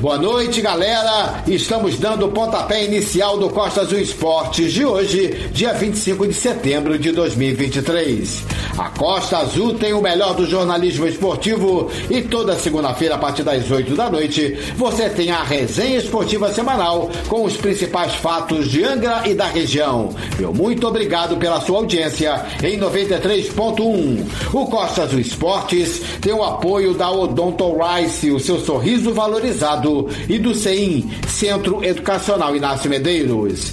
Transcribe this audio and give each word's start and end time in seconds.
Boa 0.00 0.16
noite, 0.16 0.62
galera. 0.62 1.44
Estamos 1.46 1.98
dando 1.98 2.24
o 2.24 2.32
pontapé 2.32 2.86
inicial 2.86 3.36
do 3.36 3.50
Costa 3.50 3.82
Azul 3.82 3.98
Esportes 3.98 4.72
de 4.72 4.82
hoje, 4.82 5.50
dia 5.52 5.74
25 5.74 6.26
de 6.26 6.32
setembro 6.32 6.98
de 6.98 7.12
2023. 7.12 8.42
A 8.78 8.88
Costa 8.88 9.36
Azul 9.36 9.74
tem 9.74 9.92
o 9.92 10.00
melhor 10.00 10.34
do 10.34 10.46
jornalismo 10.46 11.06
esportivo 11.06 11.90
e 12.08 12.22
toda 12.22 12.56
segunda-feira, 12.56 13.16
a 13.16 13.18
partir 13.18 13.42
das 13.42 13.70
8 13.70 13.94
da 13.94 14.08
noite, 14.08 14.58
você 14.74 15.10
tem 15.10 15.30
a 15.30 15.42
resenha 15.42 15.98
esportiva 15.98 16.50
semanal 16.50 17.10
com 17.28 17.44
os 17.44 17.58
principais 17.58 18.14
fatos 18.14 18.70
de 18.70 18.82
Angra 18.82 19.28
e 19.28 19.34
da 19.34 19.48
região. 19.48 20.14
Meu 20.38 20.54
muito 20.54 20.88
obrigado 20.88 21.36
pela 21.36 21.60
sua 21.60 21.76
audiência 21.76 22.42
em 22.62 22.80
93.1. 22.80 24.24
O 24.54 24.64
Costa 24.64 25.02
Azul 25.02 25.20
Esportes 25.20 26.00
tem 26.22 26.32
o 26.32 26.42
apoio 26.42 26.94
da 26.94 27.10
Odonto 27.10 27.76
Rice, 27.76 28.30
o 28.30 28.40
seu 28.40 28.58
sorriso 28.58 29.12
valorizado 29.12 29.89
e 30.28 30.38
do 30.38 30.54
CEIM, 30.54 31.10
Centro 31.28 31.84
Educacional 31.84 32.54
Inácio 32.56 32.88
Medeiros. 32.88 33.72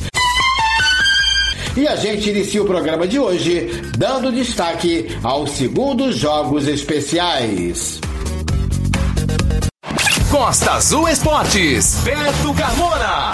E 1.75 1.87
a 1.87 1.95
gente 1.95 2.29
inicia 2.29 2.63
o 2.63 2.65
programa 2.65 3.07
de 3.07 3.19
hoje 3.19 3.69
dando 3.97 4.31
destaque 4.31 5.15
aos 5.21 5.51
segundos 5.51 6.17
Jogos 6.17 6.67
Especiais. 6.67 8.01
Costa 10.31 10.71
Azul 10.73 11.07
Esportes, 11.07 11.99
Beto 12.03 12.53
Carmona. 12.53 13.31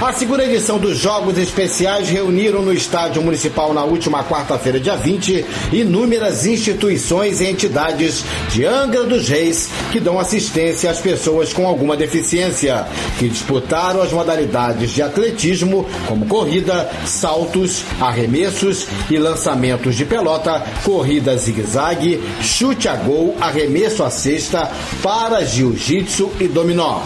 A 0.00 0.12
segunda 0.12 0.44
edição 0.44 0.78
dos 0.78 0.96
Jogos 0.96 1.36
Especiais 1.36 2.08
reuniram 2.08 2.62
no 2.62 2.72
Estádio 2.72 3.20
Municipal 3.20 3.74
na 3.74 3.82
última 3.82 4.22
quarta-feira, 4.22 4.78
dia 4.78 4.96
20, 4.96 5.44
inúmeras 5.72 6.46
instituições 6.46 7.40
e 7.40 7.46
entidades 7.46 8.24
de 8.48 8.64
Angra 8.64 9.02
dos 9.02 9.28
Reis 9.28 9.68
que 9.90 9.98
dão 9.98 10.16
assistência 10.16 10.88
às 10.88 11.00
pessoas 11.00 11.52
com 11.52 11.66
alguma 11.66 11.96
deficiência, 11.96 12.86
que 13.18 13.28
disputaram 13.28 14.00
as 14.00 14.12
modalidades 14.12 14.92
de 14.92 15.02
atletismo, 15.02 15.84
como 16.06 16.26
corrida, 16.26 16.88
saltos, 17.04 17.82
arremessos 18.00 18.86
e 19.10 19.18
lançamentos 19.18 19.96
de 19.96 20.04
pelota, 20.04 20.64
corrida 20.84 21.36
zigue-zague, 21.36 22.22
chute 22.40 22.88
a 22.88 22.94
gol, 22.94 23.36
arremesso 23.40 24.04
à 24.04 24.10
cesta, 24.10 24.70
para 25.02 25.44
jiu-jitsu 25.44 26.30
e 26.38 26.46
dominó. 26.46 27.00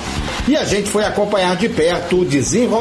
E 0.47 0.57
a 0.57 0.65
gente 0.65 0.91
foi 0.91 1.05
acompanhar 1.05 1.57
de 1.57 1.69
perto 1.69 2.21
o 2.21 2.25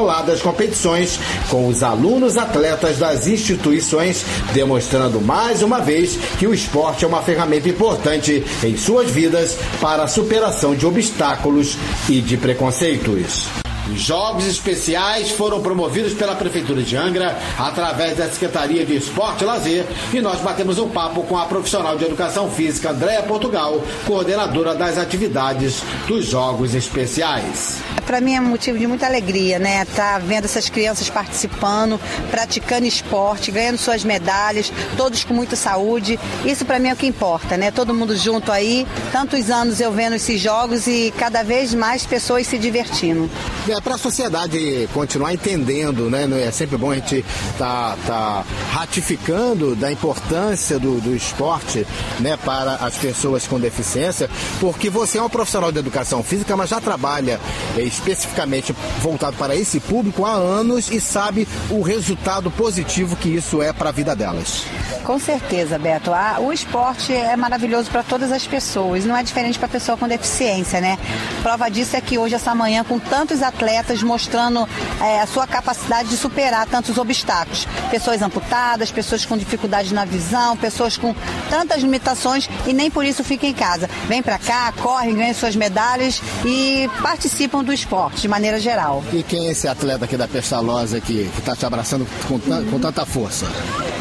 desenrolar 0.02 0.22
competições 0.42 1.18
com 1.48 1.68
os 1.68 1.82
alunos 1.82 2.36
atletas 2.36 2.98
das 2.98 3.26
instituições, 3.26 4.24
demonstrando 4.52 5.20
mais 5.20 5.62
uma 5.62 5.78
vez 5.78 6.16
que 6.38 6.46
o 6.46 6.54
esporte 6.54 7.04
é 7.04 7.08
uma 7.08 7.22
ferramenta 7.22 7.68
importante 7.68 8.44
em 8.62 8.76
suas 8.76 9.10
vidas 9.10 9.56
para 9.80 10.04
a 10.04 10.08
superação 10.08 10.74
de 10.74 10.86
obstáculos 10.86 11.76
e 12.08 12.20
de 12.20 12.36
preconceitos. 12.36 13.46
Os 13.92 14.00
Jogos 14.00 14.46
Especiais 14.46 15.30
foram 15.32 15.60
promovidos 15.60 16.14
pela 16.14 16.36
Prefeitura 16.36 16.82
de 16.82 16.96
Angra 16.96 17.36
através 17.58 18.16
da 18.16 18.28
Secretaria 18.28 18.86
de 18.86 18.96
Esporte 18.96 19.42
e 19.42 19.46
Lazer 19.46 19.84
e 20.14 20.20
nós 20.20 20.40
batemos 20.40 20.78
um 20.78 20.88
papo 20.88 21.22
com 21.24 21.36
a 21.36 21.46
profissional 21.46 21.96
de 21.96 22.04
Educação 22.04 22.48
Física 22.50 22.90
Andréa 22.90 23.22
Portugal, 23.22 23.82
coordenadora 24.06 24.74
das 24.74 24.98
atividades 24.98 25.82
dos 26.06 26.26
Jogos 26.26 26.74
Especiais. 26.74 27.82
Para 28.06 28.20
mim 28.20 28.34
é 28.34 28.40
motivo 28.40 28.78
de 28.78 28.86
muita 28.86 29.06
alegria, 29.06 29.58
né? 29.58 29.84
Tá 29.84 30.18
vendo 30.18 30.44
essas 30.44 30.68
crianças 30.68 31.08
participando, 31.08 32.00
praticando 32.30 32.86
esporte, 32.86 33.50
ganhando 33.50 33.78
suas 33.78 34.04
medalhas, 34.04 34.72
todos 34.96 35.24
com 35.24 35.34
muita 35.34 35.56
saúde. 35.56 36.18
Isso 36.44 36.64
para 36.64 36.78
mim 36.78 36.88
é 36.88 36.92
o 36.92 36.96
que 36.96 37.06
importa, 37.06 37.56
né? 37.56 37.70
Todo 37.70 37.94
mundo 37.94 38.16
junto 38.16 38.50
aí, 38.50 38.86
tantos 39.10 39.50
anos 39.50 39.80
eu 39.80 39.92
vendo 39.92 40.16
esses 40.16 40.40
jogos 40.40 40.86
e 40.86 41.12
cada 41.16 41.42
vez 41.42 41.74
mais 41.74 42.04
pessoas 42.04 42.46
se 42.46 42.58
divertindo. 42.58 43.30
É 43.68 43.80
para 43.80 43.94
a 43.94 43.98
sociedade 43.98 44.88
continuar 44.92 45.32
entendendo, 45.32 46.10
né? 46.10 46.28
É 46.46 46.50
sempre 46.50 46.76
bom 46.76 46.90
a 46.90 46.96
gente 46.96 47.24
tá, 47.58 47.96
tá 48.06 48.44
ratificando 48.70 49.74
da 49.74 49.90
importância 49.92 50.78
do, 50.78 51.00
do 51.00 51.14
esporte, 51.14 51.86
né, 52.20 52.36
para 52.36 52.74
as 52.76 52.96
pessoas 52.96 53.46
com 53.46 53.58
deficiência, 53.58 54.28
porque 54.60 54.90
você 54.90 55.18
é 55.18 55.22
um 55.22 55.28
profissional 55.28 55.70
de 55.70 55.78
educação 55.78 56.22
física, 56.22 56.56
mas 56.56 56.70
já 56.70 56.80
trabalha 56.80 57.40
é, 57.76 57.82
especificamente 57.92 58.74
voltado 59.00 59.36
para 59.36 59.54
esse 59.54 59.80
público 59.80 60.24
há 60.24 60.32
anos 60.32 60.90
e 60.90 61.00
sabe 61.00 61.46
o 61.70 61.82
resultado 61.82 62.50
positivo 62.50 63.16
que 63.16 63.28
isso 63.28 63.62
é 63.62 63.72
para 63.72 63.90
a 63.90 63.92
vida 63.92 64.16
delas. 64.16 64.64
Com 65.04 65.18
certeza, 65.18 65.78
Beto. 65.78 66.12
o 66.40 66.52
esporte 66.52 67.12
é 67.12 67.36
maravilhoso 67.36 67.90
para 67.90 68.02
todas 68.02 68.30
as 68.30 68.46
pessoas, 68.46 69.04
não 69.04 69.16
é 69.16 69.22
diferente 69.22 69.58
para 69.58 69.66
a 69.66 69.70
pessoa 69.70 69.96
com 69.96 70.06
deficiência, 70.06 70.80
né? 70.80 70.98
Prova 71.42 71.68
disso 71.68 71.96
é 71.96 72.00
que 72.00 72.18
hoje, 72.18 72.34
essa 72.34 72.54
manhã, 72.54 72.84
com 72.84 72.98
tantos 72.98 73.42
atletas 73.42 74.02
mostrando 74.02 74.68
é, 75.00 75.20
a 75.20 75.26
sua 75.26 75.46
capacidade 75.46 76.08
de 76.08 76.16
superar 76.16 76.66
tantos 76.66 76.98
obstáculos. 76.98 77.66
Pessoas 77.90 78.22
amputadas, 78.22 78.90
pessoas 78.90 79.24
com 79.24 79.36
dificuldade 79.36 79.92
na 79.92 80.04
visão, 80.04 80.56
pessoas 80.56 80.96
com 80.96 81.14
tantas 81.50 81.82
limitações 81.82 82.48
e 82.66 82.72
nem 82.72 82.90
por 82.90 83.04
isso 83.04 83.24
ficam 83.24 83.48
em 83.48 83.54
casa. 83.54 83.90
Vem 84.06 84.22
para 84.22 84.38
cá, 84.38 84.72
correm, 84.80 85.14
ganham 85.14 85.34
suas 85.34 85.56
medalhas 85.56 86.22
e 86.44 86.88
participam 87.02 87.64
do 87.64 87.72
esporte 87.72 87.81
de 88.14 88.28
maneira 88.28 88.58
geral. 88.58 89.02
E 89.12 89.22
quem 89.22 89.48
é 89.48 89.52
esse 89.52 89.68
atleta 89.68 90.04
aqui 90.04 90.16
da 90.16 90.28
Pestalosa 90.28 91.00
que 91.00 91.30
está 91.38 91.54
te 91.54 91.64
abraçando 91.66 92.06
com, 92.28 92.38
com 92.38 92.78
tanta 92.78 93.04
força? 93.04 93.46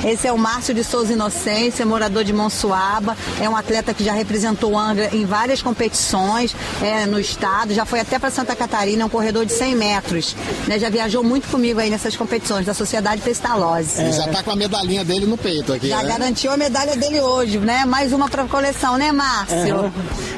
Esse 0.04 0.28
é 0.28 0.32
o 0.32 0.38
Márcio 0.38 0.74
de 0.74 0.84
Souza 0.84 1.14
Inocência, 1.14 1.86
morador 1.86 2.24
de 2.24 2.34
Monsuaba. 2.34 3.16
É 3.40 3.48
um 3.48 3.56
atleta 3.56 3.94
que 3.94 4.04
já 4.04 4.14
representou 4.14 4.78
Angra 4.78 5.10
em 5.14 5.26
várias 5.26 5.62
competições 5.62 6.56
é, 6.82 7.06
no 7.06 7.20
estado, 7.20 7.74
já 7.74 7.86
foi 7.86 8.00
até 8.00 8.18
para 8.18 8.32
Santa 8.32 8.56
Catarina, 8.56 9.06
um 9.06 9.10
corredor 9.10 9.46
de 9.46 9.54
100 9.54 9.76
metros. 9.76 10.36
Né? 10.68 10.80
Já 10.80 10.90
viajou 10.90 11.24
muito 11.24 11.48
comigo 11.48 11.80
aí 11.80 11.90
nessas 11.90 12.16
competições 12.16 12.66
da 12.66 12.74
Sociedade 12.74 13.22
Pestalozzi. 13.22 14.02
É. 14.02 14.12
Já 14.12 14.26
está 14.26 14.44
com 14.44 14.52
a 14.52 14.56
medalhinha 14.56 15.06
dele 15.06 15.26
no 15.26 15.38
peito 15.38 15.74
aqui. 15.74 15.90
Já 15.90 16.02
né? 16.02 16.10
garantiu 16.10 16.52
a 16.52 16.58
medalha 16.58 16.96
dele 16.96 17.22
hoje, 17.22 17.60
né? 17.60 17.86
Mais 17.86 18.12
uma 18.12 18.28
para 18.28 18.46
coleção, 18.46 18.98
né, 18.98 19.12
Márcio? 19.12 19.56
É. 19.56 19.92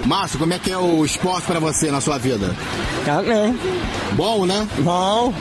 Márcio, 0.06 0.40
como 0.40 0.54
é 0.54 0.60
que 0.60 0.72
é 0.72 0.78
o 0.78 1.06
esporte 1.06 1.48
para 1.48 1.60
você 1.60 1.90
na 1.90 2.02
sua 2.02 2.18
vida? 2.18 2.54
Tá 3.06 3.22
bem. 3.22 3.58
Bom, 4.14 4.46
né? 4.46 4.68
Bom. 4.80 5.34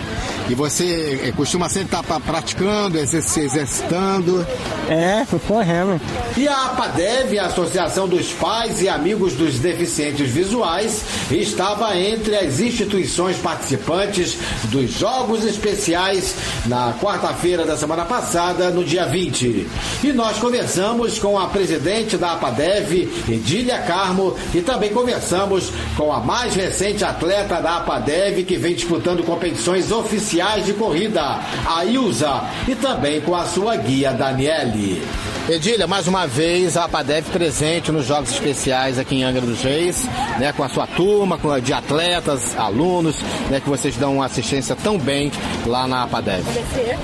E 0.49 0.55
você 0.55 1.21
eh, 1.25 1.33
costuma 1.33 1.69
sempre 1.69 1.97
estar 1.97 2.03
tá 2.03 2.19
praticando, 2.19 2.99
se 3.07 3.41
exercitando? 3.41 4.47
É, 4.89 5.25
correndo. 5.47 6.01
E 6.37 6.49
a 6.49 6.67
APADEV, 6.67 7.39
a 7.39 7.47
Associação 7.47 8.09
dos 8.09 8.33
Pais 8.33 8.83
e 8.83 8.89
Amigos 8.89 9.35
dos 9.35 9.59
Deficientes 9.59 10.31
Visuais, 10.31 11.03
estava 11.31 11.97
entre 11.97 12.37
as 12.37 12.59
instituições 12.59 13.37
participantes 13.37 14.37
dos 14.65 14.91
Jogos 14.93 15.45
Especiais 15.45 16.35
na 16.67 16.95
quarta-feira 17.01 17.65
da 17.65 17.77
semana 17.77 18.05
passada, 18.05 18.71
no 18.71 18.85
dia 18.85 19.07
20. 19.07 19.67
E 20.03 20.13
nós 20.13 20.39
conversamos 20.39 21.19
com 21.19 21.39
a 21.39 21.47
presidente 21.47 22.17
da 22.17 22.33
APADEV, 22.33 23.09
Edília 23.29 23.79
Carmo, 23.79 24.37
e 24.55 24.61
também 24.61 24.93
conversamos 24.93 25.71
com 25.97 26.13
a 26.13 26.21
mais 26.21 26.55
recente 26.55 27.05
atleta 27.05 27.61
da 27.61 27.77
APADEV, 27.79 28.45
que 28.45 28.57
vem 28.57 28.75
disputando 28.75 29.25
competições 29.25 29.91
oficiais 29.93 30.42
de 30.65 30.73
corrida, 30.75 31.41
a 31.67 31.85
Ilza, 31.85 32.43
e 32.67 32.75
também 32.75 33.21
com 33.21 33.35
a 33.35 33.45
sua 33.45 33.77
guia 33.77 34.13
Daniele. 34.13 35.03
Edília, 35.49 35.89
mais 35.89 36.07
uma 36.07 36.25
vez 36.25 36.77
a 36.77 36.85
APADEV 36.85 37.31
presente 37.31 37.91
nos 37.91 38.07
Jogos 38.07 38.31
Especiais 38.31 38.97
aqui 38.97 39.17
em 39.17 39.25
Angra 39.25 39.41
dos 39.41 39.61
Reis, 39.61 40.05
né, 40.39 40.53
com 40.53 40.63
a 40.63 40.69
sua 40.69 40.87
turma, 40.87 41.37
com 41.37 41.51
a 41.51 41.59
de 41.59 41.73
atletas, 41.73 42.57
alunos, 42.57 43.17
né, 43.51 43.59
que 43.59 43.69
vocês 43.69 43.97
dão 43.97 44.23
assistência 44.23 44.77
tão 44.77 44.97
bem 44.99 45.33
lá 45.67 45.89
na 45.89 46.05
APADEV. 46.05 46.45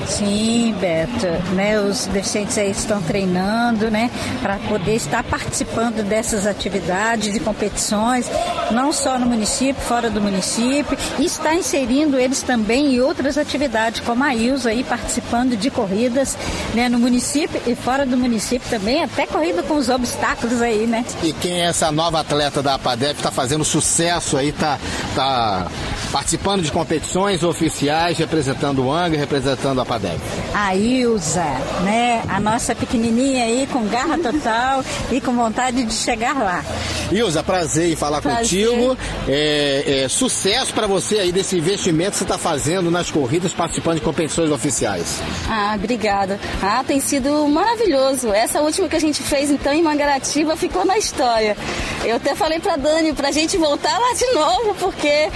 Sim, 0.06 0.72
Beto, 0.80 1.26
né, 1.54 1.80
os 1.80 2.06
deficientes 2.06 2.56
aí 2.58 2.70
estão 2.70 3.02
treinando, 3.02 3.90
né, 3.90 4.08
para 4.40 4.56
poder 4.68 4.94
estar 4.94 5.24
participando 5.24 6.04
dessas 6.04 6.46
atividades 6.46 7.34
e 7.34 7.40
competições, 7.40 8.30
não 8.70 8.92
só 8.92 9.18
no 9.18 9.26
município, 9.26 9.82
fora 9.82 10.08
do 10.08 10.20
município, 10.20 10.96
e 11.18 11.24
está 11.24 11.56
inserindo 11.56 12.16
eles 12.16 12.42
também 12.42 12.94
em 12.94 13.00
outras 13.18 13.36
atividades, 13.36 14.00
como 14.00 14.22
a 14.22 14.32
Ilza 14.32 14.70
aí 14.70 14.84
participando 14.84 15.56
de 15.56 15.70
corridas, 15.70 16.38
né, 16.72 16.88
no 16.88 17.00
município 17.00 17.60
e 17.66 17.74
fora 17.74 18.06
do 18.06 18.16
município 18.16 18.68
também, 18.70 19.02
até 19.02 19.26
corrida 19.26 19.60
com 19.62 19.74
os 19.74 19.88
obstáculos 19.88 20.62
aí, 20.62 20.86
né? 20.86 21.04
E 21.22 21.32
quem 21.32 21.60
é 21.60 21.64
essa 21.64 21.90
nova 21.90 22.20
atleta 22.20 22.62
da 22.62 22.74
APADEP 22.74 23.16
está 23.16 23.32
fazendo 23.32 23.64
sucesso 23.64 24.36
aí, 24.36 24.52
tá, 24.52 24.78
tá 25.16 25.66
participando 26.12 26.62
de 26.62 26.70
competições 26.70 27.42
oficiais, 27.42 28.18
representando 28.18 28.84
o 28.84 28.92
ANGA, 28.92 29.18
representando 29.18 29.80
a 29.80 29.82
APADEP? 29.82 30.20
A 30.54 30.76
Ilza, 30.76 31.44
né? 31.82 32.22
A 32.28 32.38
nossa 32.38 32.74
pequenininha 32.74 33.44
aí 33.44 33.68
com 33.72 33.84
garra 33.86 34.16
total 34.18 34.84
e 35.10 35.20
com 35.20 35.34
vontade 35.34 35.82
de 35.82 35.92
chegar 35.92 36.38
lá. 36.38 36.64
Ilza, 37.10 37.42
prazer 37.42 37.92
em 37.92 37.96
falar 37.96 38.22
prazer. 38.22 38.68
contigo. 38.68 38.96
É, 39.26 40.02
é, 40.04 40.08
sucesso 40.08 40.72
para 40.72 40.86
você 40.86 41.18
aí 41.18 41.32
desse 41.32 41.56
investimento 41.56 42.12
que 42.12 42.18
você 42.18 42.24
está 42.24 42.38
fazendo 42.38 42.90
nas 42.90 43.07
corridas, 43.10 43.52
participando 43.52 43.96
de 43.96 44.02
competições 44.02 44.50
oficiais. 44.50 45.20
Ah, 45.48 45.74
obrigada. 45.76 46.38
Ah, 46.62 46.84
tem 46.86 47.00
sido 47.00 47.46
maravilhoso. 47.48 48.32
Essa 48.32 48.60
última 48.60 48.88
que 48.88 48.96
a 48.96 49.00
gente 49.00 49.22
fez 49.22 49.50
então 49.50 49.72
em 49.72 49.82
Mangaratiba 49.82 50.56
ficou 50.56 50.84
na 50.84 50.98
história. 50.98 51.56
Eu 52.04 52.16
até 52.16 52.34
falei 52.34 52.60
para 52.60 52.76
Dani 52.76 53.12
para 53.12 53.28
a 53.28 53.32
gente 53.32 53.56
voltar 53.56 53.98
lá 53.98 54.14
de 54.14 54.26
novo, 54.34 54.74
porque 54.78 55.28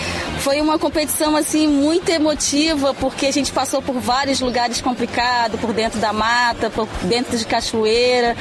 foi 0.42 0.60
uma 0.60 0.76
competição 0.76 1.36
assim 1.36 1.68
muito 1.68 2.08
emotiva, 2.08 2.92
porque 2.94 3.26
a 3.26 3.30
gente 3.30 3.52
passou 3.52 3.80
por 3.80 4.00
vários 4.00 4.40
lugares 4.40 4.80
complicados, 4.80 5.60
por 5.60 5.72
dentro 5.72 6.00
da 6.00 6.12
mata, 6.12 6.68
por 6.68 6.88
dentro 7.04 7.38
de 7.38 7.46
cachoeira. 7.46 8.36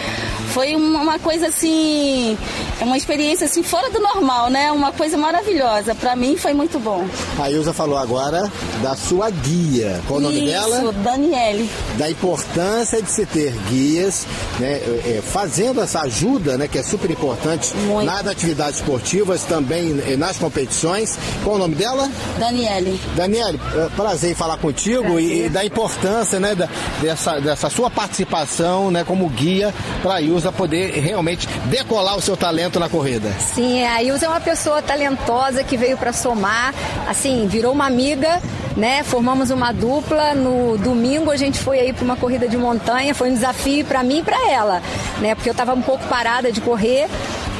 Foi 0.51 0.75
uma 0.75 1.19
coisa 1.19 1.47
assim, 1.47 2.35
uma 2.81 2.97
experiência 2.97 3.45
assim 3.45 3.61
fora 3.61 3.89
do 3.89 3.99
normal, 3.99 4.49
né? 4.49 4.71
Uma 4.71 4.91
coisa 4.91 5.15
maravilhosa. 5.15 5.93
Para 5.93 6.15
mim 6.15 6.35
foi 6.35 6.53
muito 6.53 6.79
bom. 6.79 7.07
A 7.39 7.49
Ilza 7.49 7.71
falou 7.71 7.97
agora 7.97 8.51
da 8.81 8.95
sua 8.95 9.29
guia. 9.29 10.01
Qual 10.07 10.19
o 10.19 10.23
nome 10.23 10.43
dela? 10.45 10.81
Isso, 10.81 10.91
Daniele. 11.03 11.69
Da 11.97 12.09
importância 12.09 13.01
de 13.01 13.11
se 13.11 13.25
ter 13.27 13.53
guias, 13.69 14.25
né? 14.59 14.73
É, 14.73 15.21
fazendo 15.23 15.79
essa 15.81 16.01
ajuda, 16.01 16.57
né? 16.57 16.67
Que 16.67 16.79
é 16.79 16.83
super 16.83 17.09
importante 17.11 17.73
muito. 17.77 18.05
nas 18.05 18.25
atividades 18.25 18.79
esportivas, 18.79 19.43
também 19.43 19.93
nas 20.17 20.37
competições. 20.37 21.17
Qual 21.43 21.55
o 21.57 21.59
nome 21.59 21.75
dela? 21.75 21.90
Daniele. 22.37 22.99
Daniele, 23.15 23.59
é, 23.75 23.89
prazer 23.95 24.31
em 24.31 24.35
falar 24.35 24.57
contigo 24.57 25.19
e, 25.19 25.45
e, 25.45 25.49
da 25.49 25.63
importância, 25.63 26.39
né, 26.39 26.55
da, 26.55 26.67
dessa, 27.01 27.39
dessa 27.39 27.69
sua 27.69 27.89
participação, 27.89 28.91
né, 28.91 29.03
como 29.03 29.27
guia 29.29 29.73
para 30.01 30.15
a 30.15 30.21
Ilza 30.21 30.51
poder 30.51 30.91
realmente 30.99 31.47
decolar 31.65 32.17
o 32.17 32.21
seu 32.21 32.35
talento 32.35 32.79
na 32.79 32.89
corrida. 32.89 33.31
Sim, 33.53 33.83
a 33.83 34.01
Ilza 34.03 34.25
é 34.25 34.29
uma 34.29 34.41
pessoa 34.41 34.81
talentosa 34.81 35.63
que 35.63 35.77
veio 35.77 35.97
para 35.97 36.13
somar, 36.13 36.73
assim, 37.07 37.47
virou 37.47 37.73
uma 37.73 37.85
amiga, 37.85 38.41
né? 38.75 39.03
Formamos 39.03 39.49
uma 39.49 39.71
dupla. 39.71 40.33
No 40.33 40.77
domingo 40.77 41.31
a 41.31 41.37
gente 41.37 41.59
foi 41.59 41.79
aí 41.79 41.93
para 41.93 42.03
uma 42.03 42.15
corrida 42.15 42.47
de 42.47 42.57
montanha, 42.57 43.13
foi 43.13 43.29
um 43.29 43.33
desafio 43.33 43.85
para 43.85 44.03
mim 44.03 44.19
e 44.19 44.23
para 44.23 44.49
ela, 44.49 44.81
né? 45.19 45.35
Porque 45.35 45.49
eu 45.49 45.53
estava 45.53 45.73
um 45.73 45.81
pouco 45.81 46.05
parada 46.07 46.51
de 46.51 46.61
correr 46.61 47.07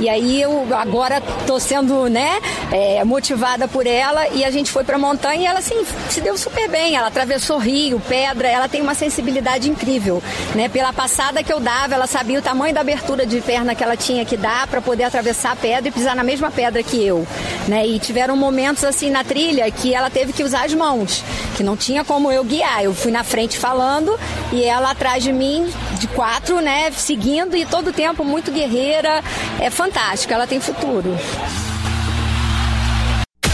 e 0.01 0.10
aí 0.10 0.42
eu 0.42 0.68
agora 0.75 1.22
tô 1.45 1.60
sendo, 1.60 2.10
né, 2.10 2.39
é, 2.72 3.04
motivada 3.04 3.68
por 3.68 3.86
ela 3.86 4.20
e 4.29 4.44
a 4.44 4.51
gente 4.51 4.71
foi 4.71 4.83
pra 4.83 4.97
montanha 4.97 5.41
e 5.41 5.45
ela 5.45 5.59
assim 5.59 5.85
se 6.09 6.21
deu 6.21 6.38
super 6.38 6.69
bem. 6.69 6.95
Ela 6.95 7.07
atravessou 7.07 7.57
rio, 7.57 8.00
pedra, 8.07 8.47
ela 8.47 8.68
tem 8.68 8.81
uma 8.81 8.94
sensibilidade 8.94 9.69
incrível, 9.69 10.21
né? 10.56 10.69
Pela 10.69 10.94
passada 10.94 11.44
que 11.44 11.51
eu 11.51 11.59
dava, 11.59 11.95
ela 11.95 12.07
sabia 12.07 12.39
o 12.39 12.41
tamanho 12.41 12.73
da 12.73 12.81
abertura 12.81 13.25
de 13.25 13.39
perna 13.41 13.75
que 13.75 13.83
ela 13.83 13.97
tinha 13.97 14.25
que 14.25 14.38
dar 14.38 14.68
para 14.68 14.81
poder 14.81 15.03
atravessar 15.03 15.51
a 15.51 15.56
pedra 15.56 15.88
e 15.88 15.91
pisar 15.91 16.15
na 16.15 16.23
mesma 16.23 16.51
pedra 16.51 16.81
que 16.83 17.03
eu, 17.03 17.25
né? 17.68 17.85
E 17.85 18.00
tiveram 18.00 18.35
momentos 18.35 18.83
assim 18.83 19.09
na 19.09 19.23
trilha 19.23 19.69
que 19.71 19.94
ela 19.94 20.09
teve 20.09 20.33
que 20.33 20.44
usar 20.44 20.65
as 20.65 20.73
mãos, 20.73 21.23
que 21.56 21.63
não 21.63 21.77
tinha 21.77 22.03
como 22.03 22.31
eu 22.31 22.44
guiar. 22.44 22.83
Eu 22.83 22.94
fui 22.94 23.12
na 23.12 23.23
frente 23.23 23.57
falando 23.57 24.19
e 24.51 24.63
ela 24.63 24.91
atrás 24.91 25.23
de 25.23 25.31
mim 25.31 25.71
de 26.00 26.07
quatro, 26.07 26.59
né, 26.59 26.91
seguindo 26.91 27.56
e 27.56 27.65
todo 27.65 27.89
o 27.89 27.94
tempo 27.94 28.23
muito 28.23 28.51
guerreira. 28.51 29.23
É 29.59 29.69
fantástico 29.69 30.33
ela 30.33 30.47
tem 30.47 30.59
futuro. 30.59 31.18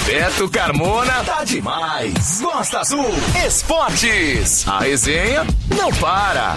Beto 0.07 0.48
Carmona 0.50 1.21
tá 1.25 1.44
demais. 1.44 2.39
Gosta 2.39 2.80
Azul 2.80 3.13
Esportes. 3.45 4.65
A 4.65 4.80
resenha 4.80 5.45
não 5.77 5.92
para. 5.95 6.56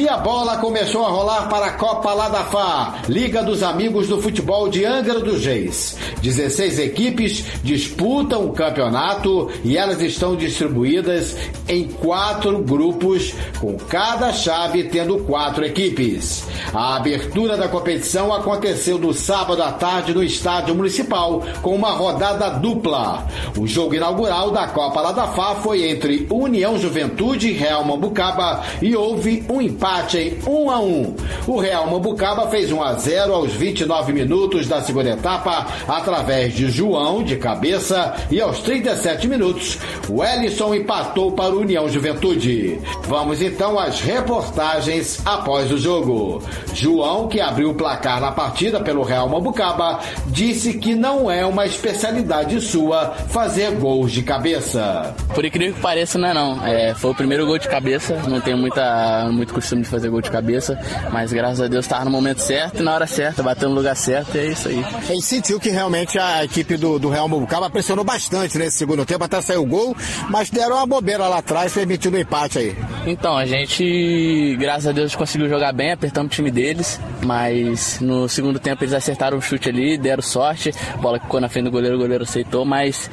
E 0.00 0.08
a 0.08 0.16
bola 0.16 0.56
começou 0.56 1.04
a 1.04 1.10
rolar 1.10 1.50
para 1.50 1.66
a 1.66 1.72
Copa 1.72 2.14
Ladafá, 2.14 3.02
Liga 3.06 3.42
dos 3.42 3.62
Amigos 3.62 4.08
do 4.08 4.18
Futebol 4.18 4.70
de 4.70 4.82
Angra 4.82 5.20
dos 5.20 5.44
Reis. 5.44 5.94
16 6.22 6.78
equipes 6.78 7.44
disputam 7.62 8.46
o 8.46 8.52
campeonato 8.54 9.50
e 9.62 9.76
elas 9.76 10.00
estão 10.00 10.36
distribuídas 10.36 11.36
em 11.68 11.86
quatro 11.86 12.62
grupos, 12.62 13.34
com 13.60 13.76
cada 13.76 14.32
chave 14.32 14.84
tendo 14.84 15.18
quatro 15.18 15.66
equipes. 15.66 16.46
A 16.72 16.96
abertura 16.96 17.58
da 17.58 17.68
competição 17.68 18.32
aconteceu 18.32 18.98
no 18.98 19.12
sábado 19.12 19.62
à 19.62 19.70
tarde 19.70 20.14
no 20.14 20.22
Estádio 20.22 20.74
Municipal, 20.74 21.42
com 21.60 21.74
uma 21.74 21.90
rodada 21.90 22.48
dupla. 22.48 23.26
O 23.54 23.66
jogo 23.66 23.94
inaugural 23.94 24.50
da 24.50 24.66
Copa 24.66 25.02
Ladafá 25.02 25.56
foi 25.56 25.90
entre 25.90 26.26
União 26.30 26.78
Juventude 26.78 27.48
e 27.50 27.52
Real 27.52 27.84
Mambucaba 27.84 28.62
e 28.80 28.96
houve 28.96 29.44
um 29.50 29.60
empate 29.60 29.89
empate 29.90 30.18
em 30.18 30.38
1 30.46 30.70
a 30.70 30.80
1. 30.80 31.16
O 31.46 31.58
Real 31.58 31.90
Mambucaba 31.90 32.48
fez 32.48 32.70
1 32.70 32.82
a 32.82 32.92
0 32.94 33.34
aos 33.34 33.52
29 33.52 34.12
minutos 34.12 34.68
da 34.68 34.80
segunda 34.80 35.10
etapa 35.10 35.66
através 35.88 36.54
de 36.54 36.70
João 36.70 37.22
de 37.22 37.36
cabeça 37.36 38.14
e 38.30 38.40
aos 38.40 38.60
37 38.60 39.26
minutos 39.26 39.78
o 40.08 40.22
Ellison 40.24 40.74
empatou 40.74 41.32
para 41.32 41.54
o 41.54 41.60
União 41.60 41.88
Juventude. 41.88 42.80
Vamos 43.08 43.42
então 43.42 43.78
às 43.78 44.00
reportagens 44.00 45.20
após 45.26 45.72
o 45.72 45.78
jogo. 45.78 46.42
João, 46.72 47.26
que 47.26 47.40
abriu 47.40 47.70
o 47.70 47.74
placar 47.74 48.20
na 48.20 48.30
partida 48.30 48.80
pelo 48.80 49.02
Real 49.02 49.28
Mambucaba, 49.28 50.00
disse 50.28 50.74
que 50.74 50.94
não 50.94 51.30
é 51.30 51.44
uma 51.44 51.66
especialidade 51.66 52.60
sua 52.60 53.10
fazer 53.28 53.72
gols 53.72 54.12
de 54.12 54.22
cabeça. 54.22 55.14
Por 55.34 55.44
incrível 55.44 55.74
que 55.74 55.80
pareça, 55.80 56.18
não 56.18 56.28
é 56.28 56.34
não. 56.34 56.66
É, 56.66 56.94
foi 56.94 57.10
o 57.10 57.14
primeiro 57.14 57.46
gol 57.46 57.58
de 57.58 57.68
cabeça, 57.68 58.14
não 58.28 58.40
tenho 58.40 58.56
muita, 58.56 59.28
muito 59.32 59.52
costume 59.52 59.79
de 59.82 59.88
fazer 59.88 60.08
gol 60.08 60.20
de 60.20 60.30
cabeça, 60.30 60.78
mas 61.12 61.32
graças 61.32 61.60
a 61.60 61.68
Deus 61.68 61.84
estava 61.84 62.04
no 62.04 62.10
momento 62.10 62.40
certo 62.40 62.80
e 62.80 62.82
na 62.82 62.94
hora 62.94 63.06
certa, 63.06 63.42
bateu 63.42 63.68
no 63.68 63.74
lugar 63.74 63.96
certo 63.96 64.36
e 64.36 64.38
é 64.38 64.46
isso 64.46 64.68
aí. 64.68 64.84
A 64.84 65.12
gente 65.12 65.24
sentiu 65.24 65.58
que 65.58 65.70
realmente 65.70 66.18
a 66.18 66.44
equipe 66.44 66.76
do, 66.76 66.98
do 66.98 67.08
Real 67.08 67.28
Mubucaba 67.28 67.70
pressionou 67.70 68.04
bastante 68.04 68.58
nesse 68.58 68.78
segundo 68.78 69.04
tempo 69.04 69.24
até 69.24 69.40
sair 69.40 69.58
o 69.58 69.64
gol, 69.64 69.96
mas 70.28 70.50
deram 70.50 70.76
uma 70.76 70.86
bobeira 70.86 71.26
lá 71.26 71.38
atrás, 71.38 71.72
permitindo 71.72 72.16
o 72.16 72.18
um 72.18 72.22
empate 72.22 72.58
aí. 72.58 72.76
Então, 73.06 73.36
a 73.36 73.46
gente, 73.46 74.56
graças 74.58 74.86
a 74.86 74.92
Deus, 74.92 75.14
conseguiu 75.14 75.48
jogar 75.48 75.72
bem, 75.72 75.92
apertamos 75.92 76.32
o 76.32 76.34
time 76.34 76.50
deles, 76.50 77.00
mas 77.24 78.00
no 78.00 78.28
segundo 78.28 78.58
tempo 78.58 78.84
eles 78.84 78.94
acertaram 78.94 79.38
o 79.38 79.42
chute 79.42 79.68
ali, 79.68 79.96
deram 79.96 80.22
sorte, 80.22 80.72
bola 81.00 81.18
ficou 81.18 81.40
na 81.40 81.48
frente 81.48 81.64
do 81.64 81.70
goleiro, 81.70 81.96
o 81.96 81.98
goleiro 81.98 82.24
aceitou, 82.24 82.64
mas 82.64 83.10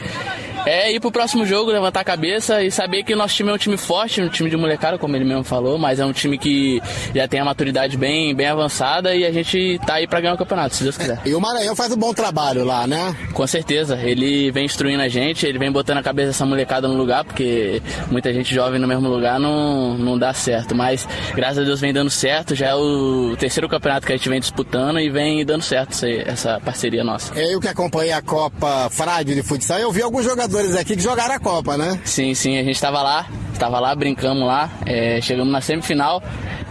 é 0.67 0.91
ir 0.91 0.99
pro 0.99 1.09
próximo 1.09 1.45
jogo, 1.45 1.71
levantar 1.71 2.01
a 2.01 2.03
cabeça 2.03 2.61
e 2.61 2.69
saber 2.69 3.03
que 3.03 3.13
o 3.13 3.17
nosso 3.17 3.33
time 3.33 3.49
é 3.49 3.53
um 3.53 3.57
time 3.57 3.77
forte, 3.77 4.21
um 4.21 4.27
time 4.27 4.49
de 4.49 4.57
molecada, 4.57 4.97
como 4.97 5.15
ele 5.15 5.23
mesmo 5.23 5.43
falou, 5.45 5.77
mas 5.77 5.97
é 5.97 6.05
um 6.05 6.11
time 6.11 6.37
que 6.37 6.81
já 7.15 7.25
tem 7.25 7.39
a 7.39 7.45
maturidade 7.45 7.95
bem, 7.95 8.35
bem 8.35 8.47
avançada 8.47 9.15
e 9.15 9.25
a 9.25 9.31
gente 9.31 9.79
tá 9.85 9.95
aí 9.95 10.07
para 10.07 10.19
ganhar 10.19 10.33
o 10.33 10.37
campeonato, 10.37 10.75
se 10.75 10.83
Deus 10.83 10.97
quiser. 10.97 11.21
E 11.25 11.33
o 11.33 11.39
Maranhão 11.39 11.73
faz 11.73 11.93
um 11.93 11.95
bom 11.95 12.13
trabalho 12.13 12.65
lá, 12.65 12.85
né? 12.85 13.15
Com 13.33 13.47
certeza, 13.47 13.97
ele 14.03 14.51
vem 14.51 14.65
instruindo 14.65 15.01
a 15.01 15.07
gente, 15.07 15.45
ele 15.45 15.57
vem 15.57 15.71
botando 15.71 15.99
a 15.99 16.03
cabeça 16.03 16.27
dessa 16.27 16.45
molecada 16.45 16.85
no 16.85 16.95
lugar, 16.95 17.23
porque 17.23 17.81
muita 18.11 18.33
gente 18.33 18.53
jovem 18.53 18.77
no 18.77 18.87
mesmo 18.87 19.07
lugar 19.07 19.39
não, 19.39 19.97
não 19.97 20.19
dá 20.19 20.33
certo, 20.33 20.75
mas 20.75 21.07
graças 21.33 21.59
a 21.59 21.63
Deus 21.63 21.79
vem 21.79 21.93
dando 21.93 22.09
certo, 22.09 22.53
já 22.53 22.67
é 22.67 22.75
o 22.75 23.37
terceiro 23.39 23.69
campeonato 23.69 24.05
que 24.05 24.11
a 24.11 24.17
gente 24.17 24.27
vem 24.27 24.39
disputando 24.41 24.99
e 24.99 25.09
vem 25.09 25.45
dando 25.45 25.61
certo 25.61 25.91
essa, 25.91 26.09
essa 26.09 26.59
parceria 26.59 27.05
nossa. 27.05 27.33
Eu 27.39 27.61
que 27.61 27.69
acompanhei 27.69 28.11
a 28.11 28.21
Copa 28.21 28.89
Frade 28.89 29.33
de 29.33 29.43
futsal, 29.43 29.79
eu 29.79 29.93
vi 29.93 30.01
alguns 30.01 30.25
jogadores 30.25 30.56
jogadores 30.57 30.75
aqui 30.75 30.95
que 30.95 31.01
jogaram 31.01 31.35
a 31.35 31.39
Copa, 31.39 31.77
né? 31.77 31.99
Sim, 32.03 32.33
sim, 32.33 32.57
a 32.57 32.63
gente 32.63 32.75
estava 32.75 33.01
lá, 33.01 33.27
estava 33.53 33.79
lá, 33.79 33.93
brincamos 33.93 34.45
lá, 34.45 34.69
é, 34.85 35.21
chegamos 35.21 35.51
na 35.51 35.61
semifinal, 35.61 36.21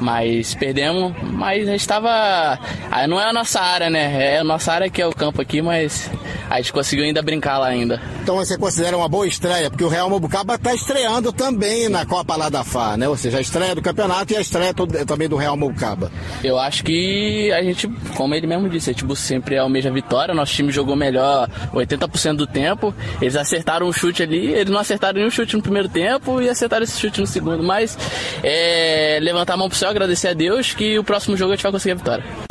mas 0.00 0.54
perdemos, 0.54 1.14
mas 1.22 1.68
a 1.68 1.72
gente 1.72 1.80
estava. 1.80 2.58
Ah, 2.90 3.06
não 3.06 3.20
é 3.20 3.24
a 3.24 3.32
nossa 3.32 3.60
área, 3.60 3.88
né? 3.88 4.34
É 4.34 4.38
a 4.38 4.44
nossa 4.44 4.72
área 4.72 4.90
que 4.90 5.00
é 5.00 5.06
o 5.06 5.12
campo 5.12 5.40
aqui, 5.40 5.62
mas 5.62 6.10
a 6.50 6.56
gente 6.56 6.72
conseguiu 6.72 7.04
ainda 7.04 7.22
brincar 7.22 7.58
lá 7.58 7.68
ainda. 7.68 8.00
Então 8.22 8.36
você 8.36 8.56
considera 8.56 8.96
uma 8.96 9.08
boa 9.08 9.26
estreia, 9.26 9.70
porque 9.70 9.84
o 9.84 9.88
Real 9.88 10.08
Mobucaba 10.08 10.54
está 10.54 10.74
estreando 10.74 11.32
também 11.32 11.88
na 11.88 12.04
Copa 12.04 12.36
lá 12.36 12.48
da 12.48 12.64
Fá, 12.64 12.96
né? 12.96 13.08
Ou 13.08 13.16
seja, 13.16 13.38
a 13.38 13.40
estreia 13.40 13.74
do 13.74 13.82
campeonato 13.82 14.32
e 14.32 14.36
a 14.36 14.40
estreia 14.40 14.74
também 15.06 15.28
do 15.28 15.36
Real 15.36 15.56
Mobucaba. 15.56 16.10
Eu 16.42 16.58
acho 16.58 16.84
que 16.84 17.52
a 17.52 17.62
gente, 17.62 17.88
como 18.16 18.34
ele 18.34 18.46
mesmo 18.46 18.68
disse, 18.68 18.90
a 18.90 18.92
gente 18.92 19.16
sempre 19.16 19.58
almeja 19.58 19.88
a 19.88 19.92
vitória, 19.92 20.34
nosso 20.34 20.52
time 20.52 20.70
jogou 20.70 20.96
melhor 20.96 21.48
80% 21.72 22.36
do 22.36 22.46
tempo, 22.46 22.94
eles 23.20 23.36
acertaram 23.36 23.65
um 23.84 23.92
chute 23.92 24.22
ali, 24.22 24.52
eles 24.52 24.70
não 24.70 24.80
acertaram 24.80 25.18
nenhum 25.18 25.30
chute 25.30 25.56
no 25.56 25.62
primeiro 25.62 25.88
tempo 25.88 26.40
e 26.40 26.48
acertaram 26.48 26.84
esse 26.84 26.98
chute 26.98 27.20
no 27.20 27.26
segundo, 27.26 27.62
mas 27.62 27.98
é, 28.42 29.18
levantar 29.20 29.54
a 29.54 29.56
mão 29.56 29.68
pro 29.68 29.76
céu, 29.76 29.90
agradecer 29.90 30.28
a 30.28 30.34
Deus 30.34 30.72
que 30.72 30.98
o 30.98 31.04
próximo 31.04 31.36
jogo 31.36 31.52
a 31.52 31.56
gente 31.56 31.62
vai 31.62 31.72
conseguir 31.72 31.92
a 31.92 31.96
vitória. 31.96 32.45